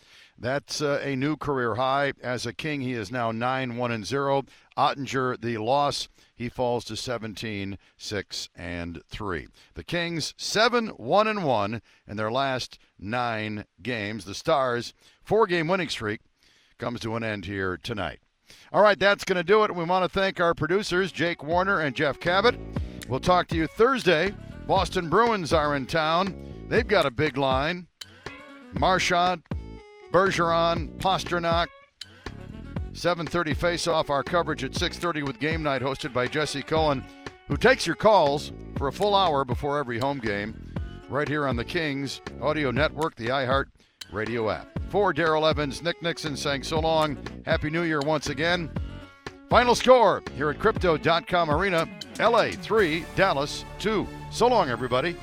That's 0.43 0.82
uh, 0.82 1.01
a 1.05 1.14
new 1.14 1.36
career 1.36 1.76
high. 1.76 2.14
As 2.20 2.47
a 2.47 2.53
King, 2.53 2.80
he 2.80 2.95
is 2.95 3.12
now 3.12 3.30
9 3.30 3.76
1 3.76 3.93
and 3.93 4.05
0. 4.05 4.43
Oettinger, 4.76 5.40
the 5.40 5.59
loss, 5.59 6.09
he 6.34 6.49
falls 6.49 6.84
to 6.86 6.97
17 6.97 7.78
6 7.97 8.49
and 8.57 9.01
3. 9.09 9.47
The 9.74 9.84
Kings 9.84 10.34
7 10.36 10.88
1 10.88 11.28
and 11.28 11.45
1 11.45 11.80
in 12.09 12.16
their 12.16 12.32
last 12.32 12.80
9 12.99 13.64
games. 13.82 14.24
The 14.24 14.34
Stars 14.34 14.95
four-game 15.22 15.68
winning 15.68 15.88
streak 15.88 16.20
comes 16.76 16.99
to 17.01 17.14
an 17.14 17.22
end 17.22 17.45
here 17.45 17.78
tonight. 17.80 18.18
All 18.72 18.82
right, 18.82 18.99
that's 18.99 19.24
going 19.24 19.36
to 19.36 19.45
do 19.45 19.62
it. 19.62 19.72
We 19.72 19.84
want 19.84 20.05
to 20.05 20.09
thank 20.09 20.40
our 20.40 20.55
producers, 20.55 21.12
Jake 21.12 21.45
Warner 21.45 21.78
and 21.78 21.95
Jeff 21.95 22.18
Cabot. 22.18 22.59
We'll 23.09 23.20
talk 23.20 23.47
to 23.49 23.57
you 23.57 23.68
Thursday. 23.68 24.34
Boston 24.66 25.09
Bruins 25.09 25.53
are 25.53 25.76
in 25.76 25.86
town. 25.86 26.66
They've 26.68 26.86
got 26.86 27.07
a 27.07 27.12
big 27.12 27.36
line. 27.36 27.86
Marchand, 28.72 29.43
Bergeron, 30.12 30.88
Pastrnak. 30.98 31.68
7:30 32.92 33.54
face-off. 33.54 34.10
Our 34.10 34.22
coverage 34.22 34.62
at 34.62 34.74
6:30 34.74 35.22
with 35.22 35.40
Game 35.40 35.62
Night, 35.62 35.80
hosted 35.80 36.12
by 36.12 36.26
Jesse 36.26 36.62
Cohen, 36.62 37.02
who 37.48 37.56
takes 37.56 37.86
your 37.86 37.96
calls 37.96 38.52
for 38.76 38.88
a 38.88 38.92
full 38.92 39.14
hour 39.14 39.44
before 39.44 39.78
every 39.78 39.98
home 39.98 40.18
game, 40.18 40.74
right 41.08 41.26
here 41.26 41.48
on 41.48 41.56
the 41.56 41.64
Kings 41.64 42.20
Audio 42.42 42.70
Network, 42.70 43.16
the 43.16 43.28
iHeart 43.28 43.66
Radio 44.12 44.50
app. 44.50 44.68
For 44.90 45.14
Daryl 45.14 45.48
Evans, 45.48 45.82
Nick 45.82 46.02
Nickson 46.02 46.36
saying 46.36 46.64
so 46.64 46.78
long. 46.78 47.16
Happy 47.46 47.70
New 47.70 47.82
Year 47.82 48.00
once 48.00 48.28
again. 48.28 48.70
Final 49.48 49.74
score 49.74 50.22
here 50.36 50.50
at 50.50 50.58
Crypto.com 50.58 51.50
Arena 51.50 51.88
LA 52.18 52.50
3, 52.50 53.04
Dallas 53.16 53.64
2. 53.78 54.06
So 54.30 54.48
long, 54.48 54.68
everybody. 54.68 55.16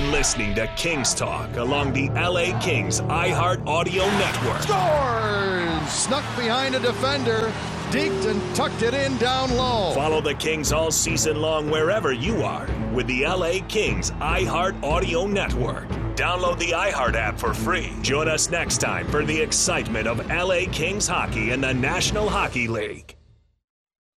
Been 0.00 0.12
listening 0.12 0.54
to 0.54 0.64
Kings 0.76 1.12
Talk 1.12 1.56
along 1.56 1.92
the 1.92 2.08
LA 2.10 2.56
Kings 2.60 3.00
iHeart 3.00 3.66
Audio 3.66 4.04
Network. 4.04 4.62
Scores! 4.62 5.90
Snuck 5.90 6.22
behind 6.36 6.76
a 6.76 6.78
defender, 6.78 7.52
deked 7.90 8.30
and 8.30 8.40
tucked 8.54 8.82
it 8.82 8.94
in 8.94 9.16
down 9.18 9.50
low. 9.56 9.92
Follow 9.94 10.20
the 10.20 10.34
Kings 10.34 10.70
all 10.70 10.92
season 10.92 11.40
long 11.40 11.68
wherever 11.68 12.12
you 12.12 12.44
are 12.44 12.68
with 12.92 13.08
the 13.08 13.24
LA 13.26 13.54
Kings 13.66 14.12
iHeart 14.20 14.80
Audio 14.84 15.26
Network. 15.26 15.88
Download 16.14 16.56
the 16.60 16.70
iHeart 16.70 17.16
app 17.16 17.36
for 17.36 17.52
free. 17.52 17.92
Join 18.00 18.28
us 18.28 18.50
next 18.50 18.78
time 18.78 19.08
for 19.08 19.24
the 19.24 19.40
excitement 19.40 20.06
of 20.06 20.24
LA 20.28 20.70
Kings 20.70 21.08
hockey 21.08 21.50
in 21.50 21.60
the 21.60 21.74
National 21.74 22.28
Hockey 22.28 22.68
League. 22.68 23.17